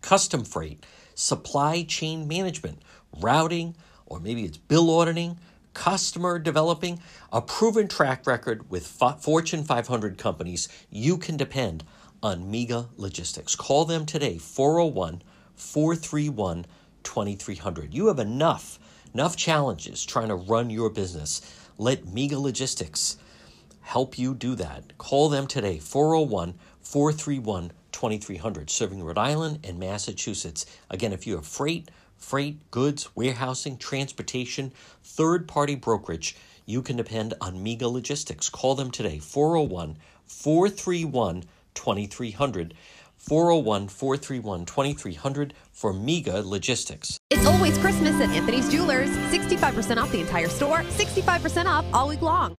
custom 0.00 0.42
freight, 0.42 0.84
supply 1.14 1.84
chain 1.84 2.26
management, 2.26 2.82
routing, 3.20 3.76
or 4.06 4.18
maybe 4.18 4.44
it's 4.44 4.56
bill 4.56 4.90
auditing 4.90 5.38
customer 5.74 6.38
developing 6.38 7.00
a 7.32 7.40
proven 7.40 7.88
track 7.88 8.26
record 8.26 8.70
with 8.70 8.86
Fortune 8.86 9.64
500 9.64 10.18
companies, 10.18 10.68
you 10.90 11.18
can 11.18 11.36
depend 11.36 11.84
on 12.22 12.50
MEGA 12.50 12.88
Logistics. 12.96 13.56
Call 13.56 13.84
them 13.84 14.06
today, 14.06 14.38
401 14.38 15.22
431 15.56 16.66
2300. 17.02 17.94
You 17.94 18.06
have 18.06 18.18
enough, 18.18 18.78
enough 19.12 19.36
challenges 19.36 20.04
trying 20.04 20.28
to 20.28 20.34
run 20.34 20.70
your 20.70 20.90
business. 20.90 21.40
Let 21.78 22.06
MEGA 22.06 22.38
Logistics 22.38 23.16
help 23.80 24.18
you 24.18 24.34
do 24.34 24.54
that. 24.54 24.96
Call 24.98 25.28
them 25.28 25.46
today, 25.46 25.78
401 25.78 26.54
431 26.80 27.72
2300, 27.92 28.70
serving 28.70 29.02
Rhode 29.02 29.18
Island 29.18 29.60
and 29.64 29.78
Massachusetts. 29.78 30.66
Again, 30.90 31.12
if 31.12 31.26
you 31.26 31.36
have 31.36 31.46
freight, 31.46 31.90
freight, 32.22 32.70
goods, 32.70 33.14
warehousing, 33.16 33.76
transportation, 33.76 34.72
third 35.02 35.48
party 35.48 35.74
brokerage, 35.74 36.36
you 36.64 36.80
can 36.80 36.96
depend 36.96 37.34
on 37.40 37.62
MEGA 37.62 37.88
Logistics. 37.88 38.48
Call 38.48 38.74
them 38.74 38.90
today, 38.90 39.18
401 39.18 39.96
431 40.24 41.44
2300. 41.74 42.74
401 43.18 43.88
431 43.88 44.64
2300 44.64 45.54
for 45.70 45.92
MEGA 45.92 46.42
Logistics. 46.42 47.18
It's 47.30 47.46
always 47.46 47.78
Christmas 47.78 48.20
at 48.20 48.30
Anthony's 48.30 48.68
Jewelers. 48.68 49.10
65% 49.10 50.02
off 50.02 50.10
the 50.10 50.20
entire 50.20 50.48
store, 50.48 50.78
65% 50.78 51.66
off 51.66 51.84
all 51.92 52.08
week 52.08 52.22
long. 52.22 52.56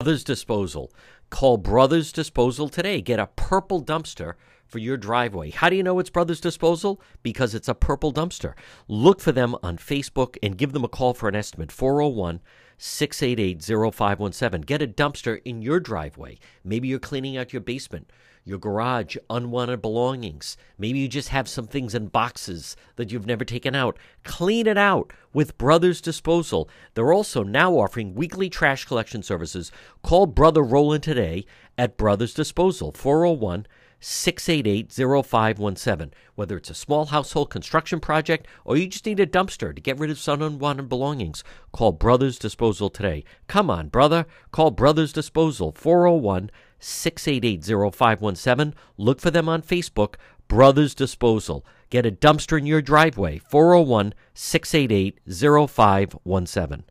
Brothers 0.00 0.24
Disposal. 0.24 0.92
Call 1.30 1.56
Brothers 1.56 2.12
Disposal 2.12 2.68
today. 2.68 3.00
Get 3.00 3.18
a 3.18 3.26
purple 3.26 3.82
dumpster 3.82 4.34
for 4.74 4.80
your 4.80 4.96
driveway. 4.96 5.52
How 5.52 5.68
do 5.68 5.76
you 5.76 5.84
know 5.84 6.00
it's 6.00 6.10
Brothers 6.10 6.40
Disposal? 6.40 7.00
Because 7.22 7.54
it's 7.54 7.68
a 7.68 7.76
purple 7.76 8.12
dumpster. 8.12 8.54
Look 8.88 9.20
for 9.20 9.30
them 9.30 9.54
on 9.62 9.78
Facebook 9.78 10.36
and 10.42 10.58
give 10.58 10.72
them 10.72 10.82
a 10.82 10.88
call 10.88 11.14
for 11.14 11.28
an 11.28 11.36
estimate 11.36 11.70
401 11.70 12.40
688 12.76 13.62
0517. 13.62 14.62
Get 14.62 14.82
a 14.82 14.88
dumpster 14.88 15.40
in 15.44 15.62
your 15.62 15.78
driveway. 15.78 16.40
Maybe 16.64 16.88
you're 16.88 16.98
cleaning 16.98 17.36
out 17.36 17.52
your 17.52 17.62
basement 17.62 18.10
your 18.44 18.58
garage, 18.58 19.16
unwanted 19.30 19.80
belongings. 19.80 20.56
Maybe 20.78 20.98
you 20.98 21.08
just 21.08 21.30
have 21.30 21.48
some 21.48 21.66
things 21.66 21.94
in 21.94 22.08
boxes 22.08 22.76
that 22.96 23.10
you've 23.10 23.26
never 23.26 23.44
taken 23.44 23.74
out. 23.74 23.98
Clean 24.22 24.66
it 24.66 24.76
out 24.76 25.12
with 25.32 25.56
Brothers 25.56 26.00
Disposal. 26.00 26.68
They're 26.92 27.12
also 27.12 27.42
now 27.42 27.72
offering 27.72 28.14
weekly 28.14 28.50
trash 28.50 28.84
collection 28.84 29.22
services. 29.22 29.72
Call 30.02 30.26
Brother 30.26 30.62
Roland 30.62 31.02
today 31.02 31.46
at 31.78 31.96
Brothers 31.96 32.34
Disposal, 32.34 32.92
401 32.92 33.66
688 34.04 34.92
0517. 34.92 36.12
Whether 36.34 36.58
it's 36.58 36.68
a 36.68 36.74
small 36.74 37.06
household 37.06 37.48
construction 37.48 38.00
project 38.00 38.46
or 38.64 38.76
you 38.76 38.86
just 38.86 39.06
need 39.06 39.18
a 39.18 39.26
dumpster 39.26 39.74
to 39.74 39.80
get 39.80 39.98
rid 39.98 40.10
of 40.10 40.18
some 40.18 40.42
unwanted 40.42 40.90
belongings, 40.90 41.42
call 41.72 41.92
Brothers 41.92 42.38
Disposal 42.38 42.90
today. 42.90 43.24
Come 43.46 43.70
on, 43.70 43.88
brother. 43.88 44.26
Call 44.52 44.70
Brothers 44.70 45.12
Disposal, 45.12 45.72
401 45.72 46.50
688 46.78 47.64
0517. 47.94 48.74
Look 48.98 49.20
for 49.20 49.30
them 49.30 49.48
on 49.48 49.62
Facebook, 49.62 50.16
Brothers 50.48 50.94
Disposal. 50.94 51.64
Get 51.88 52.04
a 52.04 52.10
dumpster 52.10 52.58
in 52.58 52.66
your 52.66 52.82
driveway, 52.82 53.38
401 53.38 54.12
688 54.34 55.18
0517. 55.26 56.84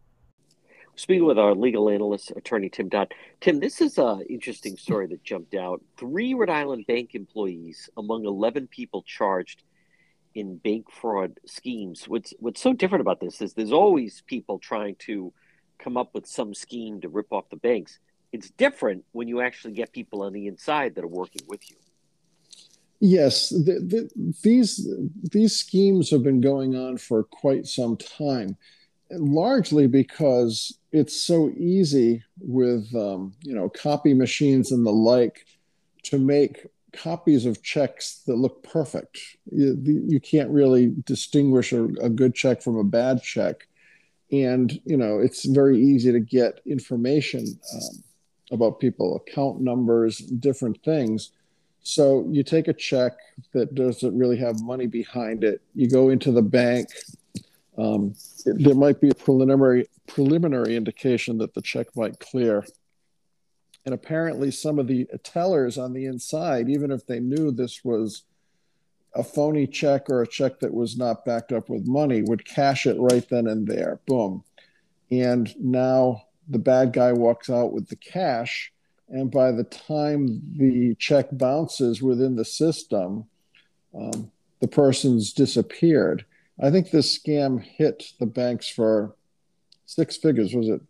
Speaking 0.95 1.25
with 1.25 1.39
our 1.39 1.55
legal 1.55 1.89
analyst, 1.89 2.31
attorney 2.35 2.69
Tim 2.69 2.87
Dodd. 2.87 3.13
Tim, 3.41 3.59
this 3.59 3.81
is 3.81 3.97
an 3.97 4.23
interesting 4.29 4.77
story 4.77 5.07
that 5.07 5.23
jumped 5.23 5.55
out. 5.55 5.81
Three 5.97 6.35
Rhode 6.35 6.51
Island 6.51 6.85
bank 6.87 7.15
employees 7.15 7.89
among 7.97 8.25
11 8.25 8.67
people 8.67 9.01
charged 9.01 9.63
in 10.35 10.57
bank 10.57 10.91
fraud 10.91 11.39
schemes. 11.45 12.07
What's, 12.07 12.33
what's 12.39 12.61
so 12.61 12.73
different 12.73 13.01
about 13.01 13.19
this 13.19 13.41
is 13.41 13.53
there's 13.53 13.71
always 13.71 14.21
people 14.27 14.59
trying 14.59 14.95
to 14.99 15.33
come 15.79 15.97
up 15.97 16.13
with 16.13 16.27
some 16.27 16.53
scheme 16.53 17.01
to 17.01 17.09
rip 17.09 17.31
off 17.31 17.49
the 17.49 17.55
banks. 17.55 17.99
It's 18.31 18.51
different 18.51 19.03
when 19.13 19.27
you 19.27 19.41
actually 19.41 19.73
get 19.73 19.91
people 19.93 20.21
on 20.21 20.33
the 20.33 20.47
inside 20.47 20.95
that 20.95 21.03
are 21.03 21.07
working 21.07 21.41
with 21.47 21.69
you. 21.69 21.77
Yes, 22.99 23.49
the, 23.49 24.09
the, 24.15 24.31
these 24.43 24.87
these 25.23 25.59
schemes 25.59 26.09
have 26.09 26.23
been 26.23 26.39
going 26.39 26.73
on 26.73 26.97
for 26.97 27.23
quite 27.25 27.67
some 27.67 27.97
time 27.97 28.55
largely 29.11 29.87
because 29.87 30.79
it's 30.93 31.19
so 31.19 31.49
easy 31.57 32.23
with 32.39 32.95
um, 32.95 33.33
you 33.41 33.53
know 33.53 33.67
copy 33.67 34.13
machines 34.13 34.71
and 34.71 34.85
the 34.85 34.91
like 34.91 35.45
to 36.03 36.19
make 36.19 36.67
copies 36.93 37.45
of 37.47 37.63
checks 37.63 38.21
that 38.27 38.35
look 38.35 38.63
perfect. 38.63 39.19
You, 39.51 39.75
you 40.07 40.19
can't 40.19 40.51
really 40.51 40.93
distinguish 41.05 41.73
a, 41.73 41.85
a, 42.01 42.09
good 42.09 42.35
check 42.35 42.61
from 42.61 42.77
a 42.77 42.83
bad 42.83 43.23
check, 43.23 43.67
and 44.31 44.71
you 44.85 44.95
know 44.95 45.19
it's 45.19 45.45
very 45.45 45.81
easy 45.81 46.11
to 46.11 46.19
get 46.19 46.61
information 46.65 47.47
um, 47.73 48.03
about 48.51 48.79
people, 48.79 49.15
account 49.15 49.61
numbers, 49.61 50.19
different 50.19 50.83
things. 50.83 51.31
So 51.81 52.25
you 52.29 52.43
take 52.43 52.67
a 52.67 52.73
check 52.73 53.13
that 53.53 53.73
doesn't 53.73 54.17
really 54.17 54.37
have 54.37 54.61
money 54.61 54.85
behind 54.85 55.43
it. 55.43 55.61
You 55.73 55.89
go 55.89 56.09
into 56.09 56.31
the 56.31 56.43
bank 56.43 56.87
um, 57.77 58.13
there 58.45 58.75
might 58.75 59.01
be 59.01 59.09
a 59.09 59.15
preliminary 59.15 59.87
preliminary 60.07 60.75
indication 60.75 61.37
that 61.39 61.53
the 61.53 61.61
check 61.61 61.87
might 61.95 62.19
clear. 62.19 62.65
And 63.85 63.93
apparently, 63.93 64.51
some 64.51 64.79
of 64.79 64.87
the 64.87 65.07
tellers 65.23 65.77
on 65.77 65.93
the 65.93 66.05
inside, 66.05 66.69
even 66.69 66.91
if 66.91 67.05
they 67.05 67.19
knew 67.19 67.51
this 67.51 67.83
was 67.83 68.23
a 69.15 69.23
phony 69.23 69.67
check 69.67 70.09
or 70.09 70.21
a 70.21 70.27
check 70.27 70.59
that 70.59 70.73
was 70.73 70.97
not 70.97 71.25
backed 71.25 71.51
up 71.51 71.69
with 71.69 71.85
money, 71.85 72.21
would 72.21 72.45
cash 72.45 72.85
it 72.85 72.97
right 72.99 73.27
then 73.29 73.47
and 73.47 73.67
there. 73.67 73.99
Boom. 74.07 74.43
And 75.11 75.53
now 75.59 76.23
the 76.47 76.59
bad 76.59 76.93
guy 76.93 77.13
walks 77.13 77.49
out 77.49 77.73
with 77.73 77.89
the 77.89 77.95
cash. 77.95 78.71
And 79.09 79.29
by 79.29 79.51
the 79.51 79.65
time 79.65 80.41
the 80.57 80.95
check 80.95 81.27
bounces 81.31 82.01
within 82.01 82.35
the 82.35 82.45
system, 82.45 83.25
um, 83.93 84.31
the 84.59 84.67
person's 84.67 85.33
disappeared. 85.33 86.25
I 86.61 86.71
think 86.71 86.89
this 86.89 87.17
scam 87.17 87.61
hit 87.61 88.13
the 88.19 88.25
banks 88.25 88.69
for 88.69 89.15
six 89.85 90.17
figures. 90.17 90.53
Was 90.53 90.69
it 90.69 90.81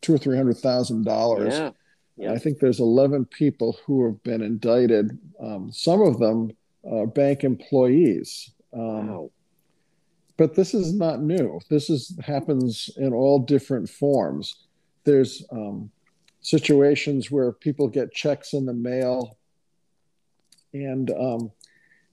two 0.00 0.14
or 0.14 0.18
three 0.18 0.36
hundred 0.36 0.58
thousand 0.58 1.04
dollars? 1.04 1.54
Yeah. 1.54 1.70
yeah. 2.16 2.32
I 2.32 2.38
think 2.38 2.58
there's 2.58 2.80
eleven 2.80 3.24
people 3.24 3.78
who 3.84 4.06
have 4.06 4.22
been 4.22 4.42
indicted. 4.42 5.18
Um, 5.40 5.70
some 5.72 6.02
of 6.02 6.18
them 6.18 6.52
are 6.90 7.06
bank 7.06 7.44
employees. 7.44 8.50
Um, 8.72 9.08
wow. 9.08 9.30
But 10.36 10.54
this 10.54 10.74
is 10.74 10.94
not 10.94 11.20
new. 11.20 11.60
This 11.68 11.90
is 11.90 12.18
happens 12.24 12.90
in 12.96 13.12
all 13.12 13.38
different 13.38 13.88
forms. 13.88 14.56
There's 15.04 15.44
um, 15.52 15.90
situations 16.40 17.30
where 17.30 17.52
people 17.52 17.86
get 17.86 18.12
checks 18.12 18.54
in 18.54 18.66
the 18.66 18.72
mail, 18.72 19.36
and 20.72 21.10
um, 21.10 21.52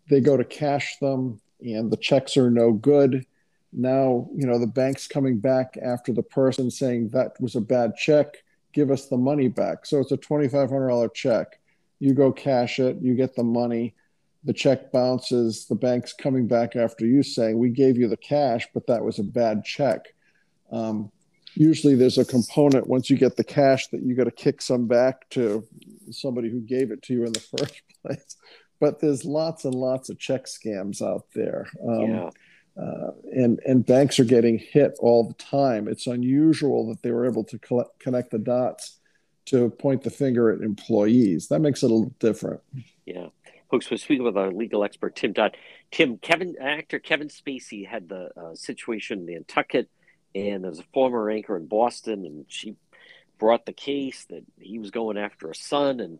they 0.10 0.20
go 0.20 0.36
to 0.38 0.44
cash 0.44 0.98
them 1.00 1.40
and 1.62 1.92
the 1.92 1.98
checks 1.98 2.38
are 2.38 2.50
no 2.50 2.72
good. 2.72 3.26
Now, 3.72 4.28
you 4.36 4.48
know, 4.48 4.58
the 4.58 4.68
bank's 4.68 5.08
coming 5.08 5.40
back 5.40 5.78
after 5.82 6.12
the 6.12 6.24
person 6.24 6.72
saying 6.72 7.10
that 7.10 7.40
was 7.40 7.56
a 7.56 7.62
bad 7.62 7.96
check, 7.96 8.38
give 8.74 8.92
us 8.92 9.08
the 9.08 9.18
money 9.18 9.48
back. 9.48 9.86
So 9.86 10.00
it's 10.00 10.12
a 10.12 10.18
$2,500 10.18 11.14
check. 11.14 11.60
You 12.00 12.14
go 12.14 12.32
cash 12.32 12.80
it, 12.80 12.98
you 13.02 13.14
get 13.14 13.36
the 13.36 13.44
money, 13.44 13.96
the 14.44 14.54
check 14.54 14.92
bounces, 14.92 15.66
the 15.66 15.76
bank's 15.76 16.14
coming 16.14 16.48
back 16.48 16.76
after 16.76 17.06
you 17.06 17.22
saying, 17.22 17.58
we 17.58 17.70
gave 17.70 17.98
you 17.98 18.08
the 18.08 18.18
cash, 18.18 18.68
but 18.74 18.88
that 18.88 19.04
was 19.04 19.20
a 19.20 19.24
bad 19.24 19.64
check. 19.64 20.08
Um, 20.72 21.12
usually 21.56 21.96
there's 21.96 22.18
a 22.18 22.26
component 22.26 22.88
once 22.88 23.10
you 23.10 23.18
get 23.18 23.36
the 23.36 23.44
cash 23.44 23.88
that 23.88 24.02
you 24.02 24.16
got 24.16 24.26
to 24.26 24.32
kick 24.32 24.62
some 24.62 24.88
back 24.88 25.30
to 25.32 25.68
somebody 26.10 26.50
who 26.50 26.62
gave 26.62 26.92
it 26.92 27.02
to 27.04 27.14
you 27.14 27.26
in 27.26 27.34
the 27.34 27.40
first 27.58 27.82
place 28.02 28.38
but 28.80 29.00
there's 29.00 29.26
lots 29.26 29.66
and 29.66 29.76
lots 29.76 30.10
of 30.10 30.18
check 30.18 30.46
scams 30.46 31.02
out 31.02 31.26
there. 31.34 31.68
Um, 31.88 32.10
yeah. 32.10 32.30
Uh, 32.80 33.12
and 33.34 33.60
and 33.66 33.86
banks 33.86 34.20
are 34.20 34.26
getting 34.26 34.58
hit 34.58 34.96
all 35.00 35.28
the 35.28 35.34
time. 35.34 35.88
It's 35.88 36.08
unusual 36.08 36.88
that 36.90 37.02
they 37.02 37.12
were 37.12 37.26
able 37.26 37.44
to 37.46 37.60
collect, 37.60 38.00
connect 38.00 38.32
the 38.32 38.40
dots 38.40 39.00
to 39.48 39.70
point 39.70 40.04
the 40.04 40.10
finger 40.10 40.50
at 40.52 40.62
employees. 40.62 41.48
That 41.48 41.60
makes 41.60 41.84
it 41.84 41.88
a 41.88 41.94
little 41.94 42.14
different. 42.20 42.62
Yeah, 43.06 43.28
folks. 43.70 43.90
We're 43.92 43.98
speaking 43.98 44.24
with 44.24 44.38
our 44.38 44.52
legal 44.52 44.84
expert 44.84 45.16
Tim 45.16 45.34
Dodd. 45.34 45.58
Tim, 45.92 46.18
Kevin, 46.20 46.56
actor 46.62 47.00
Kevin 47.00 47.28
Spacey 47.28 47.86
had 47.86 48.08
the 48.08 48.30
uh, 48.38 48.56
situation 48.56 49.20
in 49.28 49.34
Nantucket, 49.34 49.90
and 50.34 50.64
there's 50.64 50.80
a 50.80 50.86
former 50.94 51.30
anchor 51.30 51.58
in 51.58 51.66
Boston, 51.66 52.26
and 52.26 52.46
she 52.48 52.76
brought 53.40 53.66
the 53.66 53.74
case 53.74 54.26
that 54.30 54.44
he 54.60 54.80
was 54.80 54.92
going 54.92 55.18
after 55.18 55.50
a 55.50 55.56
son 55.56 56.00
and 56.00 56.20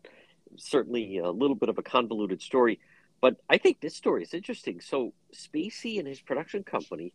certainly 0.58 1.20
a 1.20 1.30
little 1.30 1.56
bit 1.56 1.70
of 1.70 1.78
a 1.78 1.84
convoluted 1.84 2.42
story. 2.42 2.80
But 3.22 3.38
I 3.50 3.58
think 3.58 3.80
this 3.80 3.96
story 3.96 4.24
is 4.24 4.34
interesting. 4.34 4.80
So 4.80 5.14
Spacey 5.34 6.00
and 6.00 6.08
his 6.08 6.22
production 6.22 6.64
company 6.64 7.14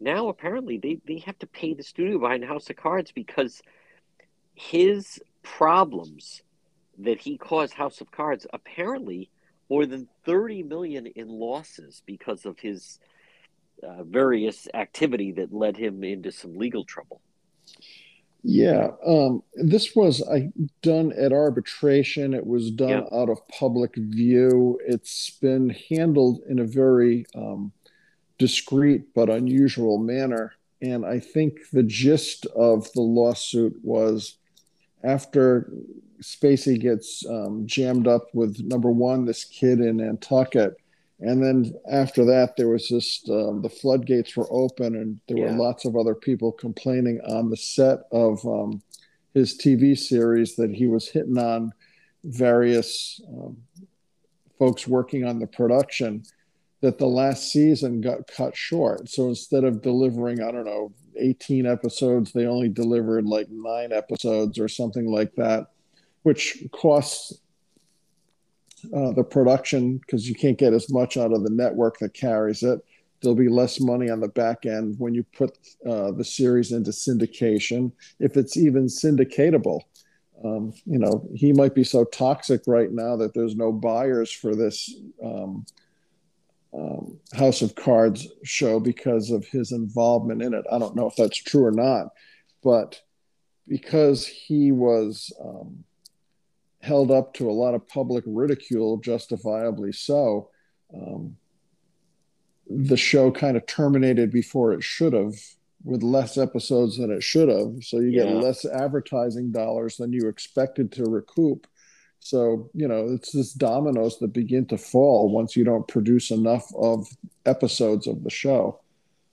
now 0.00 0.28
apparently 0.28 0.78
they, 0.78 0.98
they 1.06 1.18
have 1.20 1.38
to 1.38 1.46
pay 1.46 1.74
the 1.74 1.82
studio 1.82 2.18
behind 2.18 2.44
House 2.44 2.68
of 2.70 2.76
Cards 2.76 3.12
because 3.12 3.62
his 4.54 5.20
problems 5.42 6.42
that 6.98 7.20
he 7.20 7.38
caused 7.38 7.72
House 7.72 8.00
of 8.00 8.10
Cards 8.10 8.46
apparently 8.52 9.30
more 9.70 9.86
than 9.86 10.08
30 10.26 10.64
million 10.64 11.06
in 11.06 11.28
losses 11.28 12.02
because 12.04 12.44
of 12.44 12.58
his 12.58 12.98
uh, 13.82 14.02
various 14.04 14.68
activity 14.74 15.32
that 15.32 15.52
led 15.52 15.76
him 15.76 16.04
into 16.04 16.30
some 16.30 16.56
legal 16.56 16.84
trouble. 16.84 17.20
Yeah, 18.44 18.88
um, 19.06 19.42
this 19.54 19.94
was 19.94 20.20
I, 20.28 20.50
done 20.82 21.12
at 21.12 21.32
arbitration. 21.32 22.34
It 22.34 22.46
was 22.46 22.70
done 22.72 22.88
yep. 22.88 23.08
out 23.12 23.28
of 23.28 23.46
public 23.48 23.94
view. 23.94 24.80
It's 24.84 25.30
been 25.40 25.70
handled 25.88 26.40
in 26.48 26.58
a 26.58 26.64
very 26.64 27.24
um, 27.36 27.72
discreet 28.38 29.14
but 29.14 29.30
unusual 29.30 29.98
manner. 29.98 30.54
And 30.80 31.06
I 31.06 31.20
think 31.20 31.70
the 31.72 31.84
gist 31.84 32.46
of 32.46 32.92
the 32.94 33.02
lawsuit 33.02 33.78
was 33.84 34.38
after 35.04 35.72
Spacey 36.20 36.80
gets 36.80 37.24
um, 37.26 37.66
jammed 37.66 38.08
up 38.08 38.26
with 38.32 38.60
number 38.64 38.90
one, 38.90 39.24
this 39.24 39.44
kid 39.44 39.80
in 39.80 39.98
Nantucket, 39.98 40.76
and 41.22 41.42
then 41.42 41.72
after 41.90 42.24
that, 42.24 42.56
there 42.56 42.68
was 42.68 42.88
just 42.88 43.30
um, 43.30 43.62
the 43.62 43.68
floodgates 43.68 44.36
were 44.36 44.48
open, 44.50 44.96
and 44.96 45.20
there 45.28 45.38
yeah. 45.38 45.52
were 45.52 45.62
lots 45.62 45.84
of 45.84 45.96
other 45.96 46.16
people 46.16 46.50
complaining 46.50 47.20
on 47.28 47.48
the 47.48 47.56
set 47.56 48.00
of 48.10 48.44
um, 48.44 48.82
his 49.32 49.56
TV 49.56 49.96
series 49.96 50.56
that 50.56 50.72
he 50.74 50.88
was 50.88 51.08
hitting 51.08 51.38
on 51.38 51.72
various 52.24 53.20
um, 53.28 53.56
folks 54.58 54.88
working 54.88 55.24
on 55.24 55.38
the 55.38 55.46
production. 55.46 56.24
That 56.80 56.98
the 56.98 57.06
last 57.06 57.52
season 57.52 58.00
got 58.00 58.26
cut 58.26 58.56
short. 58.56 59.08
So 59.08 59.28
instead 59.28 59.62
of 59.62 59.82
delivering, 59.82 60.42
I 60.42 60.50
don't 60.50 60.64
know, 60.64 60.92
18 61.16 61.64
episodes, 61.64 62.32
they 62.32 62.46
only 62.46 62.68
delivered 62.68 63.24
like 63.24 63.46
nine 63.48 63.92
episodes 63.92 64.58
or 64.58 64.66
something 64.66 65.06
like 65.06 65.32
that, 65.36 65.68
which 66.24 66.64
costs 66.72 67.41
uh, 68.94 69.12
the 69.12 69.24
production 69.24 69.98
because 69.98 70.28
you 70.28 70.34
can't 70.34 70.58
get 70.58 70.72
as 70.72 70.90
much 70.90 71.16
out 71.16 71.32
of 71.32 71.42
the 71.42 71.50
network 71.50 71.98
that 71.98 72.14
carries 72.14 72.62
it. 72.62 72.84
There'll 73.20 73.36
be 73.36 73.48
less 73.48 73.80
money 73.80 74.10
on 74.10 74.20
the 74.20 74.28
back 74.28 74.66
end 74.66 74.96
when 74.98 75.14
you 75.14 75.22
put 75.22 75.56
uh, 75.88 76.10
the 76.10 76.24
series 76.24 76.72
into 76.72 76.90
syndication, 76.90 77.92
if 78.18 78.36
it's 78.36 78.56
even 78.56 78.86
syndicatable. 78.86 79.82
Um, 80.44 80.72
you 80.86 80.98
know, 80.98 81.28
he 81.34 81.52
might 81.52 81.74
be 81.74 81.84
so 81.84 82.04
toxic 82.04 82.62
right 82.66 82.90
now 82.90 83.16
that 83.16 83.32
there's 83.32 83.54
no 83.54 83.70
buyers 83.70 84.32
for 84.32 84.56
this 84.56 84.92
um, 85.24 85.64
um, 86.74 87.18
House 87.32 87.62
of 87.62 87.74
Cards 87.74 88.26
show 88.42 88.80
because 88.80 89.30
of 89.30 89.46
his 89.46 89.72
involvement 89.72 90.42
in 90.42 90.54
it. 90.54 90.64
I 90.72 90.78
don't 90.78 90.96
know 90.96 91.06
if 91.06 91.14
that's 91.16 91.38
true 91.38 91.64
or 91.64 91.70
not, 91.70 92.08
but 92.64 93.00
because 93.68 94.26
he 94.26 94.72
was 94.72 95.32
um, 95.40 95.84
held 96.82 97.10
up 97.10 97.32
to 97.34 97.48
a 97.48 97.52
lot 97.52 97.74
of 97.74 97.88
public 97.88 98.24
ridicule, 98.26 98.98
justifiably 98.98 99.92
so, 99.92 100.50
um, 100.94 101.36
the 102.68 102.96
show 102.96 103.30
kind 103.30 103.56
of 103.56 103.66
terminated 103.66 104.30
before 104.30 104.72
it 104.72 104.82
should 104.82 105.12
have 105.12 105.34
with 105.84 106.02
less 106.02 106.38
episodes 106.38 106.98
than 106.98 107.10
it 107.10 107.22
should 107.22 107.48
have. 107.48 107.82
So 107.82 107.98
you 107.98 108.10
yeah. 108.10 108.24
get 108.24 108.36
less 108.36 108.64
advertising 108.64 109.52
dollars 109.52 109.96
than 109.96 110.12
you 110.12 110.28
expected 110.28 110.92
to 110.92 111.04
recoup. 111.04 111.66
So 112.20 112.70
you 112.72 112.86
know 112.86 113.08
it's 113.10 113.32
just 113.32 113.58
dominoes 113.58 114.18
that 114.18 114.28
begin 114.28 114.66
to 114.66 114.78
fall 114.78 115.28
once 115.28 115.56
you 115.56 115.64
don't 115.64 115.88
produce 115.88 116.30
enough 116.30 116.72
of 116.76 117.08
episodes 117.46 118.06
of 118.06 118.22
the 118.22 118.30
show. 118.30 118.80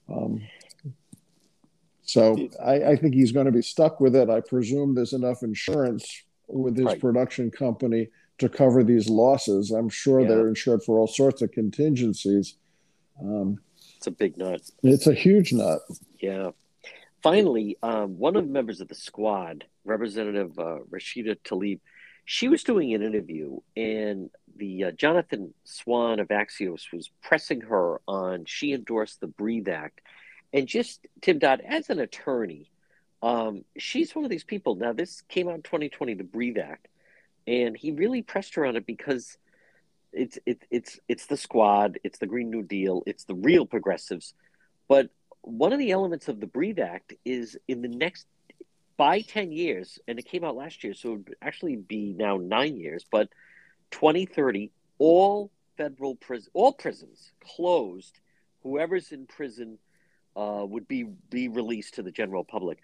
Um, 0.08 0.42
so 2.02 2.48
I, 2.60 2.82
I, 2.82 2.96
think 2.96 3.14
he's 3.14 3.30
going 3.30 3.46
to 3.46 3.52
be 3.52 3.62
stuck 3.62 4.00
with 4.00 4.16
it. 4.16 4.28
I 4.28 4.40
presume 4.40 4.96
there's 4.96 5.12
enough 5.12 5.44
insurance 5.44 6.24
with 6.52 6.76
his 6.76 6.86
right. 6.86 7.00
production 7.00 7.50
company 7.50 8.08
to 8.38 8.48
cover 8.48 8.82
these 8.82 9.08
losses 9.08 9.70
i'm 9.70 9.88
sure 9.88 10.20
yeah. 10.20 10.28
they're 10.28 10.48
insured 10.48 10.82
for 10.82 10.98
all 10.98 11.06
sorts 11.06 11.42
of 11.42 11.50
contingencies 11.52 12.56
um, 13.22 13.58
it's 14.00 14.06
a 14.06 14.10
big 14.10 14.38
nut. 14.38 14.62
It's 14.82 15.06
a 15.06 15.12
huge 15.12 15.52
nut. 15.52 15.80
Yeah. 16.20 16.52
Finally, 17.22 17.76
um, 17.82 18.18
one 18.18 18.34
of 18.34 18.46
the 18.46 18.50
members 18.50 18.80
of 18.80 18.88
the 18.88 18.94
squad, 18.94 19.66
Representative 19.84 20.58
uh, 20.58 20.78
Rashida 20.90 21.36
Tlaib, 21.44 21.80
she 22.24 22.48
was 22.48 22.64
doing 22.64 22.94
an 22.94 23.02
interview, 23.02 23.58
and 23.76 24.30
the 24.56 24.84
uh, 24.84 24.90
Jonathan 24.92 25.52
Swan 25.64 26.18
of 26.18 26.28
Axios 26.28 26.84
was 26.94 27.10
pressing 27.22 27.60
her 27.60 28.00
on. 28.08 28.46
She 28.46 28.72
endorsed 28.72 29.20
the 29.20 29.26
Breathe 29.26 29.68
Act, 29.68 30.00
and 30.54 30.66
just 30.66 31.06
Tim 31.20 31.38
Dodd 31.38 31.60
as 31.60 31.90
an 31.90 31.98
attorney, 31.98 32.69
um, 33.22 33.64
she's 33.76 34.14
one 34.14 34.24
of 34.24 34.30
these 34.30 34.44
people. 34.44 34.74
Now, 34.74 34.92
this 34.92 35.22
came 35.28 35.48
out 35.48 35.56
in 35.56 35.62
2020, 35.62 36.14
the 36.14 36.24
Breathe 36.24 36.58
Act, 36.58 36.88
and 37.46 37.76
he 37.76 37.92
really 37.92 38.22
pressed 38.22 38.54
her 38.54 38.64
on 38.64 38.76
it 38.76 38.86
because 38.86 39.36
it's 40.12 40.38
it's 40.46 40.64
it's 40.70 41.00
it's 41.08 41.26
the 41.26 41.36
squad, 41.36 41.98
it's 42.02 42.18
the 42.18 42.26
Green 42.26 42.50
New 42.50 42.62
Deal, 42.62 43.02
it's 43.06 43.24
the 43.24 43.34
real 43.34 43.66
progressives. 43.66 44.34
But 44.88 45.10
one 45.42 45.72
of 45.72 45.78
the 45.78 45.92
elements 45.92 46.28
of 46.28 46.40
the 46.40 46.46
Breathe 46.46 46.78
Act 46.78 47.14
is 47.24 47.56
in 47.68 47.82
the 47.82 47.88
next 47.88 48.26
by 48.96 49.22
10 49.22 49.50
years, 49.50 49.98
and 50.06 50.18
it 50.18 50.26
came 50.26 50.44
out 50.44 50.56
last 50.56 50.84
year, 50.84 50.92
so 50.92 51.08
it 51.08 51.12
would 51.12 51.36
actually 51.40 51.76
be 51.76 52.14
now 52.18 52.36
nine 52.36 52.76
years, 52.76 53.06
but 53.10 53.30
2030, 53.92 54.70
all 54.98 55.50
federal 55.78 56.16
prison, 56.16 56.50
all 56.52 56.72
prisons 56.74 57.32
closed. 57.42 58.20
Whoever's 58.62 59.12
in 59.12 59.24
prison 59.24 59.78
uh, 60.36 60.66
would 60.68 60.86
be 60.86 61.04
be 61.30 61.48
released 61.48 61.94
to 61.94 62.02
the 62.02 62.10
general 62.10 62.44
public. 62.44 62.80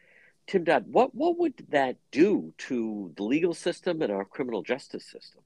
Tim 0.46 0.64
Dodd, 0.64 0.84
what 0.90 1.14
what 1.14 1.38
would 1.38 1.54
that 1.70 1.96
do 2.12 2.52
to 2.58 3.12
the 3.16 3.22
legal 3.22 3.54
system 3.54 4.02
and 4.02 4.12
our 4.12 4.24
criminal 4.24 4.62
justice 4.62 5.04
system? 5.04 5.42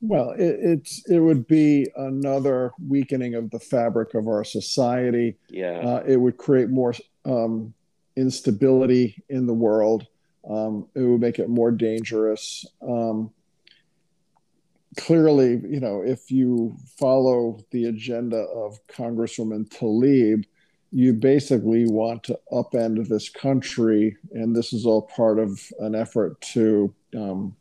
Well, 0.00 0.30
it, 0.30 0.58
it's 0.60 1.08
it 1.08 1.18
would 1.18 1.46
be 1.46 1.88
another 1.96 2.72
weakening 2.86 3.34
of 3.34 3.50
the 3.50 3.58
fabric 3.58 4.14
of 4.14 4.28
our 4.28 4.44
society. 4.44 5.36
Yeah, 5.48 5.78
uh, 5.78 6.02
it 6.06 6.16
would 6.16 6.36
create 6.36 6.70
more 6.70 6.94
um, 7.24 7.74
instability 8.16 9.22
in 9.28 9.46
the 9.46 9.54
world. 9.54 10.06
Um, 10.48 10.88
it 10.94 11.00
would 11.00 11.20
make 11.20 11.38
it 11.38 11.48
more 11.48 11.70
dangerous. 11.70 12.66
Um, 12.86 13.30
clearly, 14.96 15.60
you 15.66 15.80
know, 15.80 16.02
if 16.02 16.30
you 16.30 16.76
follow 16.98 17.58
the 17.70 17.86
agenda 17.86 18.36
of 18.36 18.78
Congresswoman 18.86 19.68
Tlaib, 19.68 20.44
you 20.94 21.12
basically 21.12 21.86
want 21.86 22.22
to 22.22 22.38
upend 22.52 23.08
this 23.08 23.28
country, 23.28 24.16
and 24.30 24.54
this 24.54 24.72
is 24.72 24.86
all 24.86 25.02
part 25.02 25.40
of 25.40 25.60
an 25.80 25.96
effort 25.96 26.40
to 26.40 26.94
um, 27.16 27.56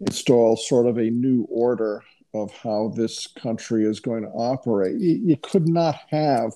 install 0.00 0.58
sort 0.58 0.84
of 0.84 0.98
a 0.98 1.08
new 1.08 1.46
order 1.48 2.04
of 2.34 2.52
how 2.52 2.92
this 2.94 3.26
country 3.26 3.86
is 3.86 3.98
going 3.98 4.24
to 4.24 4.28
operate. 4.28 5.00
You, 5.00 5.20
you 5.24 5.36
could 5.38 5.68
not 5.68 5.96
have. 6.10 6.52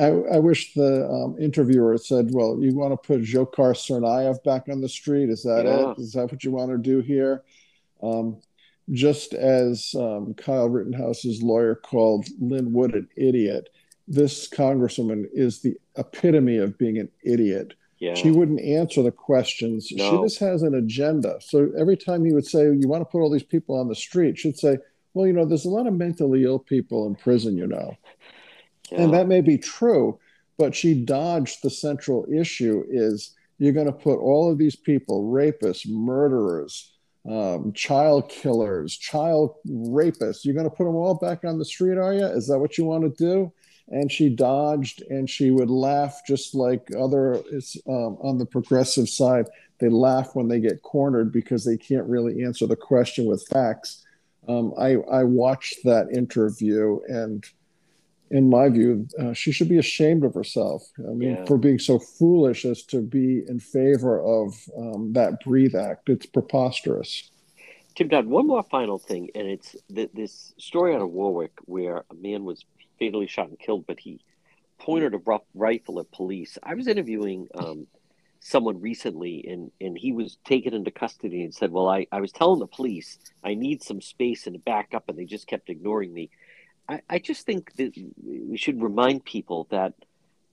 I, 0.00 0.06
I 0.06 0.38
wish 0.38 0.72
the 0.72 1.06
um, 1.06 1.36
interviewer 1.38 1.98
said, 1.98 2.30
"Well, 2.32 2.56
you 2.58 2.74
want 2.74 2.92
to 2.92 3.06
put 3.06 3.20
Dzhokhar 3.20 3.74
Tsarnaev 3.74 4.42
back 4.42 4.70
on 4.70 4.80
the 4.80 4.88
street? 4.88 5.28
Is 5.28 5.42
that 5.42 5.66
yeah. 5.66 5.90
it? 5.90 5.98
Is 5.98 6.14
that 6.14 6.32
what 6.32 6.44
you 6.44 6.50
want 6.50 6.70
to 6.70 6.78
do 6.78 7.00
here?" 7.00 7.42
Um, 8.02 8.38
just 8.90 9.34
as 9.34 9.94
um, 9.98 10.32
Kyle 10.32 10.70
Rittenhouse's 10.70 11.42
lawyer 11.42 11.74
called 11.74 12.26
Lin 12.40 12.72
Wood 12.72 12.94
an 12.94 13.08
idiot, 13.16 13.68
this 14.10 14.48
congresswoman 14.48 15.26
is 15.32 15.60
the 15.60 15.76
epitome 15.96 16.58
of 16.58 16.76
being 16.76 16.98
an 16.98 17.08
idiot. 17.24 17.74
Yeah. 18.00 18.14
She 18.14 18.32
wouldn't 18.32 18.60
answer 18.60 19.02
the 19.02 19.12
questions. 19.12 19.88
No. 19.92 20.10
She 20.10 20.22
just 20.24 20.40
has 20.40 20.62
an 20.62 20.74
agenda. 20.74 21.38
So 21.40 21.70
every 21.78 21.96
time 21.96 22.24
he 22.24 22.32
would 22.32 22.46
say, 22.46 22.64
You 22.64 22.88
want 22.88 23.02
to 23.02 23.04
put 23.04 23.20
all 23.20 23.30
these 23.30 23.44
people 23.44 23.78
on 23.78 23.88
the 23.88 23.94
street, 23.94 24.36
she'd 24.36 24.58
say, 24.58 24.78
Well, 25.14 25.26
you 25.26 25.32
know, 25.32 25.44
there's 25.44 25.64
a 25.64 25.70
lot 25.70 25.86
of 25.86 25.94
mentally 25.94 26.44
ill 26.44 26.58
people 26.58 27.06
in 27.06 27.14
prison, 27.14 27.56
you 27.56 27.68
know. 27.68 27.96
Yeah. 28.90 29.02
And 29.02 29.14
that 29.14 29.28
may 29.28 29.42
be 29.42 29.56
true, 29.56 30.18
but 30.58 30.74
she 30.74 31.04
dodged 31.04 31.62
the 31.62 31.70
central 31.70 32.26
issue 32.32 32.84
is 32.90 33.34
you're 33.58 33.72
going 33.72 33.86
to 33.86 33.92
put 33.92 34.18
all 34.18 34.50
of 34.50 34.58
these 34.58 34.74
people, 34.74 35.30
rapists, 35.30 35.88
murderers, 35.88 36.92
um, 37.30 37.72
child 37.74 38.28
killers, 38.28 38.96
child 38.96 39.54
rapists, 39.68 40.44
you're 40.44 40.54
going 40.54 40.68
to 40.68 40.74
put 40.74 40.84
them 40.84 40.96
all 40.96 41.14
back 41.14 41.44
on 41.44 41.58
the 41.58 41.64
street, 41.64 41.98
are 41.98 42.14
you? 42.14 42.24
Is 42.24 42.48
that 42.48 42.58
what 42.58 42.78
you 42.78 42.84
want 42.84 43.04
to 43.04 43.24
do? 43.24 43.52
And 43.88 44.10
she 44.10 44.28
dodged 44.28 45.02
and 45.10 45.28
she 45.28 45.50
would 45.50 45.70
laugh 45.70 46.20
just 46.26 46.54
like 46.54 46.88
other 46.98 47.34
um, 47.88 48.16
on 48.22 48.38
the 48.38 48.46
progressive 48.46 49.08
side. 49.08 49.46
They 49.78 49.88
laugh 49.88 50.34
when 50.34 50.48
they 50.48 50.60
get 50.60 50.82
cornered 50.82 51.32
because 51.32 51.64
they 51.64 51.76
can't 51.76 52.06
really 52.06 52.44
answer 52.44 52.66
the 52.66 52.76
question 52.76 53.26
with 53.26 53.46
facts. 53.48 54.04
Um, 54.48 54.72
I, 54.78 54.96
I 55.10 55.24
watched 55.24 55.84
that 55.84 56.08
interview 56.14 57.00
and 57.08 57.44
in 58.30 58.48
my 58.48 58.68
view 58.68 59.08
uh, 59.18 59.32
she 59.32 59.50
should 59.50 59.68
be 59.68 59.78
ashamed 59.78 60.24
of 60.24 60.34
herself. 60.34 60.82
I 60.98 61.12
mean 61.12 61.36
yeah. 61.36 61.44
for 61.46 61.58
being 61.58 61.78
so 61.78 61.98
foolish 61.98 62.64
as 62.64 62.82
to 62.84 63.00
be 63.00 63.42
in 63.48 63.58
favor 63.58 64.20
of 64.20 64.54
um, 64.76 65.12
that 65.14 65.40
breathe 65.44 65.74
act. 65.74 66.08
It's 66.08 66.26
preposterous. 66.26 67.30
Tim 67.96 68.08
Dodd, 68.08 68.26
one 68.26 68.46
more 68.46 68.62
final 68.62 68.98
thing, 68.98 69.30
and 69.34 69.48
it's 69.48 69.76
th- 69.92 70.10
this 70.14 70.54
story 70.58 70.94
out 70.94 71.02
of 71.02 71.10
Warwick 71.10 71.52
where 71.64 72.04
a 72.10 72.14
man 72.14 72.44
was 72.44 72.64
fatally 73.00 73.26
shot 73.26 73.48
and 73.48 73.58
killed, 73.58 73.86
but 73.86 73.98
he 73.98 74.20
pointed 74.78 75.14
a 75.14 75.18
rough 75.18 75.42
rifle 75.54 75.98
at 75.98 76.10
police. 76.12 76.58
I 76.62 76.74
was 76.74 76.86
interviewing 76.86 77.48
um, 77.54 77.86
someone 78.40 78.80
recently, 78.80 79.44
and, 79.48 79.72
and 79.80 79.98
he 79.98 80.12
was 80.12 80.38
taken 80.44 80.74
into 80.74 80.90
custody 80.90 81.42
and 81.42 81.54
said, 81.54 81.72
Well, 81.72 81.88
I, 81.88 82.06
I 82.12 82.20
was 82.20 82.32
telling 82.32 82.60
the 82.60 82.66
police 82.66 83.18
I 83.42 83.54
need 83.54 83.82
some 83.82 84.00
space 84.00 84.46
and 84.46 84.64
back 84.64 84.94
up, 84.94 85.08
and 85.08 85.18
they 85.18 85.24
just 85.24 85.46
kept 85.46 85.70
ignoring 85.70 86.12
me. 86.12 86.30
I, 86.88 87.00
I 87.08 87.18
just 87.18 87.46
think 87.46 87.74
that 87.76 87.92
we 88.24 88.56
should 88.56 88.82
remind 88.82 89.24
people 89.24 89.66
that, 89.70 89.94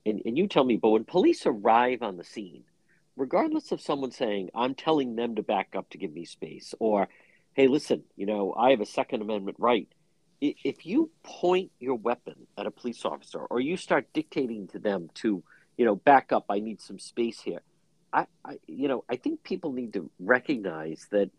and, 0.05 0.21
and 0.25 0.37
you 0.37 0.47
tell 0.47 0.63
me, 0.63 0.77
but 0.77 0.89
when 0.89 1.03
police 1.03 1.45
arrive 1.45 2.01
on 2.01 2.17
the 2.17 2.23
scene, 2.23 2.63
regardless 3.15 3.71
of 3.71 3.81
someone 3.81 4.11
saying, 4.11 4.49
I'm 4.53 4.75
telling 4.75 5.15
them 5.15 5.35
to 5.35 5.43
back 5.43 5.69
up 5.75 5.89
to 5.89 5.97
give 5.97 6.13
me 6.13 6.25
space, 6.25 6.73
or, 6.79 7.07
hey, 7.53 7.67
listen, 7.67 8.03
you 8.15 8.25
know, 8.25 8.53
I 8.57 8.71
have 8.71 8.81
a 8.81 8.85
Second 8.85 9.21
Amendment 9.21 9.57
right 9.59 9.87
if 10.41 10.85
you 10.85 11.09
point 11.23 11.71
your 11.79 11.95
weapon 11.95 12.35
at 12.57 12.67
a 12.67 12.71
police 12.71 13.03
officer 13.05 13.39
or 13.39 13.59
you 13.59 13.77
start 13.77 14.07
dictating 14.13 14.67
to 14.67 14.79
them 14.79 15.09
to 15.15 15.43
you 15.77 15.85
know 15.85 15.95
back 15.95 16.31
up 16.31 16.45
i 16.49 16.59
need 16.59 16.79
some 16.79 16.99
space 16.99 17.39
here 17.39 17.61
i, 18.13 18.25
I 18.45 18.59
you 18.67 18.87
know 18.87 19.03
i 19.09 19.15
think 19.15 19.43
people 19.43 19.71
need 19.71 19.93
to 19.93 20.09
recognize 20.19 21.07
that 21.11 21.31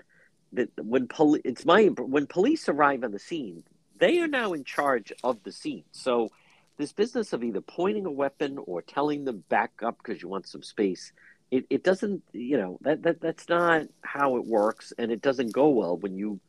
that 0.53 0.71
when 0.83 1.07
police 1.07 1.43
it's 1.45 1.65
my 1.65 1.85
when 1.85 2.27
police 2.27 2.69
arrive 2.69 3.05
on 3.05 3.13
the 3.13 3.19
scene 3.19 3.63
they 3.99 4.21
are 4.21 4.29
now 4.29 4.53
in 4.53 4.65
charge 4.65 5.13
of 5.25 5.43
the 5.43 5.53
scene. 5.53 5.85
So 5.93 6.31
this 6.77 6.93
business 6.93 7.33
of 7.33 7.43
either 7.43 7.61
pointing 7.61 8.07
a 8.07 8.11
weapon 8.11 8.59
or 8.65 8.83
telling 8.83 9.25
them 9.25 9.43
back 9.49 9.73
up 9.83 9.99
because 9.99 10.23
you 10.23 10.29
want 10.29 10.47
some 10.47 10.63
space 10.63 11.13
it, 11.51 11.65
it 11.71 11.83
doesn't 11.83 12.23
you 12.33 12.59
know 12.59 12.79
that, 12.83 13.03
that 13.03 13.21
that's 13.21 13.49
not 13.49 13.87
how 14.03 14.37
it 14.37 14.45
works. 14.45 14.93
And 14.99 15.11
it 15.11 15.23
doesn't 15.23 15.53
go 15.53 15.69
well 15.69 15.97
when 15.97 16.17
you 16.17 16.41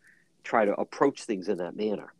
try 0.43 0.65
to 0.65 0.73
approach 0.73 1.23
things 1.23 1.47
in 1.47 1.57
that 1.57 1.75
manner 1.75 2.13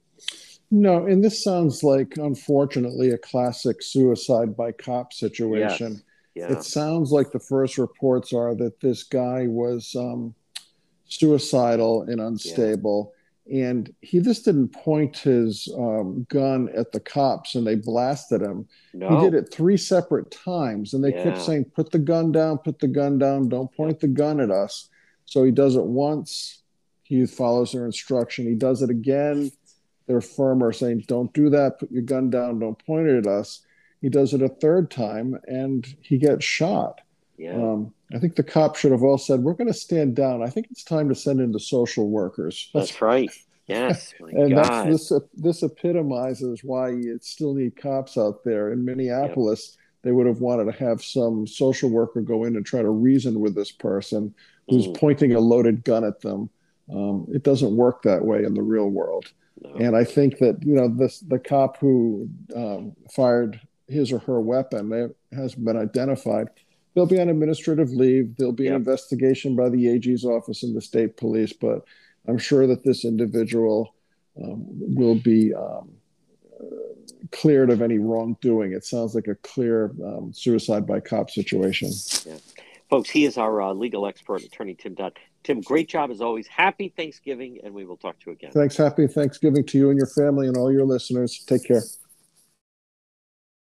no, 0.72 1.06
and 1.08 1.24
this 1.24 1.44
sounds 1.44 1.84
like, 1.84 2.18
unfortunately, 2.18 3.10
a 3.10 3.18
classic 3.18 3.82
suicide 3.82 4.56
by 4.56 4.72
cop 4.72 5.14
situation. 5.14 5.94
Yes. 5.94 6.04
Yeah. 6.36 6.58
It 6.58 6.64
sounds 6.64 7.12
like 7.12 7.32
the 7.32 7.40
first 7.40 7.78
reports 7.78 8.34
are 8.34 8.56
that 8.56 8.80
this 8.80 9.04
guy 9.04 9.48
was 9.48 9.96
um, 9.96 10.36
suicidal 11.08 12.04
and 12.04 12.22
unstable. 12.22 13.14
Yeah. 13.46 13.70
and 13.70 13.96
he 14.02 14.20
just 14.20 14.46
didn't 14.46 14.70
point 14.70 15.18
his 15.18 15.68
um, 15.76 16.28
gun 16.30 16.70
at 16.78 16.92
the 16.92 17.00
cops 17.00 17.56
and 17.56 17.66
they 17.66 17.76
blasted 17.76 18.42
him. 18.42 18.68
No. 18.94 19.10
He 19.10 19.26
did 19.26 19.34
it 19.34 19.52
three 19.52 19.76
separate 19.76 20.30
times, 20.30 20.94
and 20.94 21.04
they 21.04 21.14
yeah. 21.14 21.24
kept 21.24 21.42
saying, 21.42 21.66
"Put 21.76 21.92
the 21.92 22.00
gun 22.00 22.32
down, 22.32 22.60
put 22.60 22.78
the 22.78 22.88
gun 22.88 23.18
down, 23.18 23.50
don't 23.50 23.74
point 23.76 24.00
the 24.00 24.08
gun 24.08 24.40
at 24.40 24.52
us." 24.52 24.90
So 25.26 25.44
he 25.44 25.52
does 25.52 25.76
it 25.76 25.86
once. 25.86 26.62
He 27.04 27.26
follows 27.26 27.72
their 27.72 27.88
instruction. 27.88 28.46
He 28.46 28.54
does 28.54 28.84
it 28.84 28.92
again. 28.92 29.52
They're 30.10 30.22
firmer, 30.22 30.74
saying, 30.74 31.04
"Don't 31.06 31.32
do 31.34 31.52
that. 31.52 31.78
Put 31.78 31.92
your 31.92 32.02
gun 32.02 32.32
down. 32.32 32.58
Don't 32.58 32.84
point 32.84 33.08
it 33.08 33.20
at 33.20 33.28
us." 33.28 33.62
He 34.02 34.10
does 34.10 34.34
it 34.34 34.42
a 34.42 34.50
third 34.50 34.90
time, 34.90 35.40
and 35.48 35.86
he 36.02 36.18
gets 36.18 36.44
shot. 36.44 37.02
Yeah. 37.38 37.54
Um, 37.54 37.94
I 38.12 38.18
think 38.18 38.36
the 38.36 38.42
cops 38.42 38.80
should 38.80 38.92
have 38.92 39.04
all 39.04 39.20
said, 39.20 39.44
"We're 39.44 39.54
going 39.54 39.68
to 39.68 39.74
stand 39.74 40.16
down." 40.16 40.42
I 40.42 40.50
think 40.50 40.66
it's 40.72 40.84
time 40.84 41.10
to 41.10 41.16
send 41.16 41.42
in 41.42 41.52
the 41.52 41.60
social 41.60 42.10
workers. 42.10 42.72
That's, 42.74 42.90
that's 42.90 43.02
right. 43.04 43.30
Yes, 43.68 44.16
and 44.20 44.56
God. 44.56 44.66
that's 44.66 45.10
this. 45.10 45.22
This 45.36 45.62
epitomizes 45.62 46.64
why 46.64 46.90
you 46.90 47.20
still 47.22 47.54
need 47.54 47.76
cops 47.76 48.18
out 48.18 48.44
there 48.44 48.74
in 48.74 48.84
Minneapolis. 48.84 49.78
Yep. 49.78 49.80
They 50.02 50.12
would 50.12 50.26
have 50.26 50.42
wanted 50.42 50.72
to 50.72 50.80
have 50.80 51.04
some 51.04 51.46
social 51.46 51.92
worker 51.92 52.22
go 52.22 52.46
in 52.46 52.56
and 52.56 52.66
try 52.66 52.82
to 52.82 52.90
reason 52.90 53.40
with 53.40 53.54
this 53.54 53.72
person 53.72 54.34
who's 54.70 54.88
mm. 54.88 54.98
pointing 54.98 55.36
a 55.36 55.40
loaded 55.40 55.84
gun 55.84 56.04
at 56.04 56.22
them. 56.22 56.50
Um, 56.92 57.28
it 57.32 57.44
doesn't 57.44 57.76
work 57.76 58.02
that 58.04 58.26
way 58.26 58.44
in 58.44 58.56
the 58.56 58.64
real 58.64 58.90
world. 58.90 59.32
No. 59.62 59.72
And 59.76 59.96
I 59.96 60.04
think 60.04 60.40
that 60.40 60.64
you 60.64 60.76
know 60.76 60.88
this 60.88 61.20
the 61.20 61.40
cop 61.40 61.78
who 61.78 62.30
um, 62.56 62.96
fired 63.12 63.60
his 63.88 64.12
or 64.12 64.20
her 64.20 64.40
weapon 64.40 65.14
has 65.32 65.56
been 65.56 65.78
identified 65.78 66.50
they'll 67.00 67.06
be 67.06 67.20
on 67.20 67.30
administrative 67.30 67.92
leave. 67.92 68.36
There'll 68.36 68.52
be 68.52 68.66
yep. 68.66 68.72
an 68.72 68.78
investigation 68.78 69.56
by 69.56 69.70
the 69.70 69.88
AG's 69.90 70.26
office 70.26 70.64
and 70.64 70.76
the 70.76 70.82
state 70.82 71.18
police, 71.18 71.54
but 71.54 71.86
I'm 72.28 72.38
sure 72.38 72.68
that 72.68 72.84
this 72.84 73.06
individual 73.06 73.96
um, 74.42 74.66
will 74.68 75.16
be 75.16 75.54
um, 75.54 75.92
cleared 77.32 77.70
of 77.70 77.82
any 77.82 77.98
wrongdoing. 77.98 78.74
It 78.74 78.86
sounds 78.86 79.16
like 79.16 79.28
a 79.28 79.36
clear 79.36 79.92
um, 80.04 80.34
suicide 80.34 80.86
by 80.86 81.00
cop 81.00 81.30
situation. 81.30 81.92
Yeah. 82.26 82.38
Folks, 82.90 83.10
he 83.10 83.26
is 83.26 83.38
our 83.38 83.62
uh, 83.62 83.74
legal 83.74 84.06
expert, 84.08 84.44
attorney 84.44 84.74
Tim 84.74 84.96
Dodd. 84.96 85.18
Tim, 85.44 85.62
great 85.62 85.88
job 85.88 86.12
as 86.12 86.22
always. 86.22 86.48
Happy 86.48 86.94
Thanksgiving, 86.96 87.60
and 87.64 87.74
we 87.74 87.86
will 87.86 87.98
talk 87.98 88.20
to 88.20 88.28
you 88.28 88.34
again. 88.34 88.52
Thanks. 88.52 88.78
Happy 88.78 89.08
Thanksgiving 89.08 89.66
to 89.66 89.78
you 89.78 89.90
and 89.90 89.98
your 89.98 90.08
family 90.08 90.48
and 90.48 90.58
all 90.58 90.72
your 90.72 90.86
listeners. 90.86 91.44
Take 91.48 91.66
care. 91.66 91.82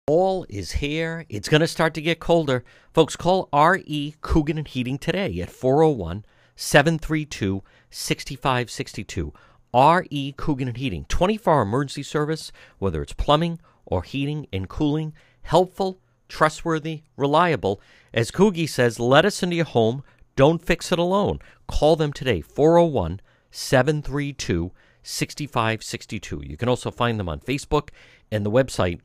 All 0.09 0.47
is 0.49 0.73
here. 0.73 1.27
It's 1.29 1.49
going 1.49 1.63
to 1.63 1.67
start 1.67 1.93
to 1.95 2.01
get 2.01 2.21
colder. 2.21 2.63
Folks, 2.95 3.17
call 3.17 3.49
R.E. 3.53 4.15
Coogan 4.21 4.59
and 4.59 4.69
Heating 4.69 4.99
today 4.99 5.41
at 5.41 5.51
401 5.51 6.25
732 6.55 7.63
6562. 7.91 9.33
R.E. 9.75 10.33
Coogan 10.37 10.69
and 10.69 10.77
Heating, 10.77 11.05
24 11.09 11.53
hour 11.53 11.63
emergency 11.63 12.03
service, 12.03 12.53
whether 12.79 13.03
it's 13.03 13.13
plumbing 13.13 13.59
or 13.85 14.03
heating 14.03 14.47
and 14.53 14.69
cooling, 14.69 15.13
helpful, 15.43 16.01
trustworthy, 16.29 17.03
reliable. 17.17 17.81
As 18.15 18.31
Coogie 18.31 18.69
says, 18.69 18.99
let 18.99 19.25
us 19.25 19.43
into 19.43 19.57
your 19.57 19.65
home. 19.65 20.03
Don't 20.37 20.63
fix 20.63 20.93
it 20.93 20.99
alone. 20.99 21.41
Call 21.67 21.97
them 21.97 22.13
today, 22.13 22.41
401 22.41 23.21
732 23.51 24.71
6562. 25.03 26.43
You 26.45 26.57
can 26.57 26.69
also 26.69 26.91
find 26.91 27.19
them 27.19 27.29
on 27.29 27.41
Facebook 27.41 27.89
and 28.31 28.45
the 28.45 28.51
website 28.51 29.01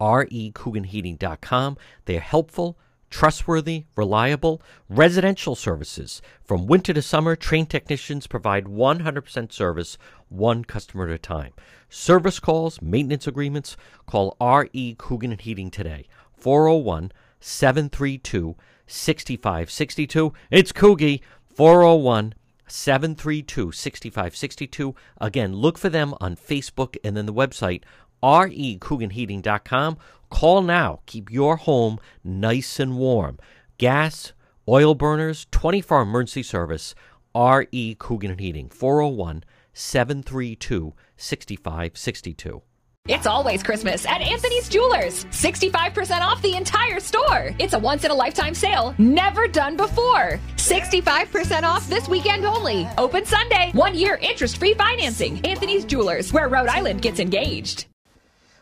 recooganheating.com. 0.00 1.76
They 2.04 2.16
are 2.16 2.20
helpful, 2.20 2.78
trustworthy, 3.10 3.84
reliable 3.96 4.60
residential 4.88 5.54
services. 5.54 6.20
From 6.42 6.66
winter 6.66 6.92
to 6.92 7.02
summer, 7.02 7.36
trained 7.36 7.70
technicians 7.70 8.26
provide 8.26 8.64
100% 8.64 9.52
service, 9.52 9.96
one 10.28 10.64
customer 10.64 11.06
at 11.06 11.14
a 11.14 11.18
time. 11.18 11.52
Service 11.88 12.40
calls, 12.40 12.82
maintenance 12.82 13.26
agreements, 13.26 13.76
call 14.06 14.36
RE 14.40 14.96
Coogan 14.98 15.30
and 15.30 15.40
Heating 15.40 15.70
today. 15.70 16.06
401 16.36 17.12
732 17.40 18.56
6562. 18.86 20.32
It's 20.50 20.72
Coogie 20.72 21.20
401 21.54 22.34
732 22.66 23.72
6562. 23.72 24.94
Again, 25.20 25.54
look 25.54 25.78
for 25.78 25.88
them 25.88 26.14
on 26.20 26.36
Facebook 26.36 26.96
and 27.04 27.16
then 27.16 27.26
the 27.26 27.32
website 27.32 27.82
recooganheating.com. 28.22 29.98
Call 30.30 30.62
now. 30.62 31.00
Keep 31.06 31.30
your 31.30 31.56
home 31.56 31.98
nice 32.24 32.80
and 32.80 32.96
warm. 32.96 33.38
Gas, 33.78 34.32
oil 34.68 34.94
burners, 34.94 35.46
24 35.50 36.02
emergency 36.02 36.42
service. 36.42 36.94
R.E. 37.34 37.96
Coogan 37.98 38.38
Heating, 38.38 38.68
401 38.68 39.44
732 39.72 40.94
6562. 41.16 42.62
It's 43.06 43.26
always 43.26 43.62
Christmas 43.62 44.06
at 44.06 44.22
Anthony's 44.22 44.66
Jewelers. 44.66 45.26
65% 45.26 46.22
off 46.22 46.40
the 46.40 46.56
entire 46.56 46.98
store. 47.00 47.54
It's 47.58 47.74
a 47.74 47.78
once 47.78 48.06
in 48.06 48.10
a 48.10 48.14
lifetime 48.14 48.54
sale, 48.54 48.94
never 48.96 49.46
done 49.46 49.76
before. 49.76 50.40
65% 50.56 51.64
off 51.64 51.86
this 51.90 52.08
weekend 52.08 52.46
only. 52.46 52.88
Open 52.96 53.26
Sunday. 53.26 53.72
One 53.74 53.94
year 53.94 54.18
interest 54.22 54.56
free 54.56 54.72
financing. 54.72 55.38
Anthony's 55.44 55.84
Jewelers, 55.84 56.32
where 56.32 56.48
Rhode 56.48 56.70
Island 56.70 57.02
gets 57.02 57.20
engaged. 57.20 57.84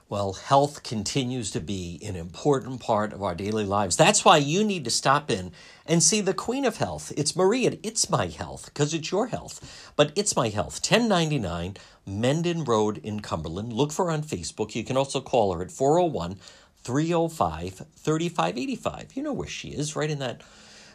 Well, 0.09 0.35
health 0.35 0.83
continues 0.83 1.53
to 1.53 1.61
be 1.61 1.99
an 2.05 2.17
important 2.17 2.81
part 2.81 3.15
of 3.15 3.23
our 3.23 3.35
daily 3.35 3.65
lives. 3.65 3.97
That's 3.97 4.27
why 4.27 4.37
you 4.37 4.63
need 4.63 4.85
to 4.85 4.91
stop 4.91 5.31
in 5.31 5.53
and 5.87 6.03
see 6.03 6.21
the 6.21 6.35
Queen 6.35 6.67
of 6.67 6.77
Health. 6.77 7.13
It's 7.17 7.35
Marie 7.35 7.67
at 7.67 7.79
It's 7.83 8.11
My 8.11 8.27
Health, 8.27 8.67
because 8.67 8.93
it's 8.93 9.11
your 9.11 9.29
health. 9.29 9.93
But 9.97 10.13
It's 10.15 10.37
My 10.37 10.51
Health, 10.51 10.81
1099 10.85 11.77
Mendon 12.07 12.65
Road 12.65 12.99
in 12.99 13.21
Cumberland. 13.21 13.73
Look 13.73 13.93
for 13.93 14.07
her 14.07 14.11
on 14.11 14.23
Facebook. 14.23 14.75
You 14.75 14.85
can 14.85 14.97
also 14.97 15.21
call 15.21 15.55
her 15.55 15.63
at 15.63 15.71
401 15.71 16.37
305 16.83 17.75
3585. 17.97 19.13
You 19.15 19.23
know 19.23 19.33
where 19.33 19.49
she 19.49 19.69
is, 19.69 19.97
right 19.97 20.11
in 20.11 20.19
that 20.19 20.43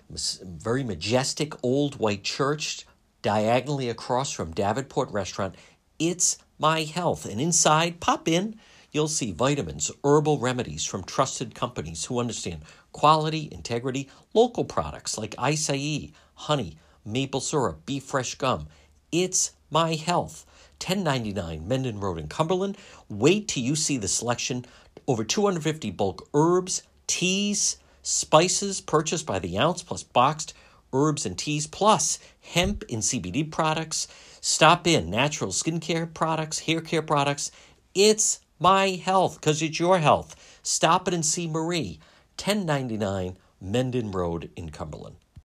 very 0.09 0.83
majestic 0.83 1.53
old 1.63 1.99
white 1.99 2.23
church 2.23 2.85
diagonally 3.21 3.89
across 3.89 4.31
from 4.31 4.53
Davenport 4.53 5.11
Restaurant. 5.11 5.55
It's 5.99 6.37
My 6.59 6.83
Health. 6.83 7.25
And 7.25 7.41
inside, 7.41 7.99
pop 7.99 8.27
in 8.27 8.59
You'll 8.97 9.07
see 9.07 9.31
vitamins, 9.31 9.91
herbal 10.03 10.39
remedies 10.39 10.83
from 10.83 11.03
trusted 11.03 11.53
companies 11.53 12.05
who 12.05 12.19
understand 12.19 12.63
quality, 12.93 13.47
integrity, 13.51 14.09
local 14.33 14.65
products 14.65 15.19
like 15.19 15.35
acai, 15.35 16.13
honey, 16.33 16.77
maple 17.05 17.39
syrup, 17.39 17.85
beef 17.85 18.03
fresh 18.03 18.33
gum. 18.33 18.67
It's 19.11 19.51
my 19.69 19.93
health. 19.93 20.46
1099 20.79 21.67
Mendon 21.67 21.99
Road 21.99 22.19
in 22.19 22.27
Cumberland. 22.27 22.77
Wait 23.09 23.47
till 23.47 23.63
you 23.63 23.75
see 23.75 23.97
the 23.97 24.07
selection. 24.07 24.65
Over 25.07 25.23
250 25.23 25.91
bulk 25.91 26.27
herbs, 26.33 26.83
teas, 27.07 27.77
spices 28.01 28.81
purchased 28.81 29.25
by 29.25 29.39
the 29.39 29.57
ounce, 29.57 29.83
plus 29.83 30.03
boxed 30.03 30.53
herbs 30.93 31.25
and 31.25 31.37
teas, 31.37 31.67
plus 31.67 32.19
hemp 32.41 32.83
and 32.89 33.01
CBD 33.01 33.49
products. 33.51 34.07
Stop 34.39 34.87
in 34.87 35.09
natural 35.09 35.51
skincare 35.51 36.13
products, 36.13 36.59
hair 36.59 36.81
care 36.81 37.01
products. 37.01 37.51
It's 37.93 38.39
my 38.59 38.89
health, 38.91 39.35
because 39.35 39.61
it's 39.61 39.79
your 39.79 39.99
health. 39.99 40.35
Stop 40.63 41.07
it 41.07 41.13
and 41.13 41.25
see 41.25 41.47
Marie, 41.47 41.99
1099 42.37 43.37
Mendon 43.59 44.11
Road 44.11 44.49
in 44.55 44.69
Cumberland. 44.69 45.17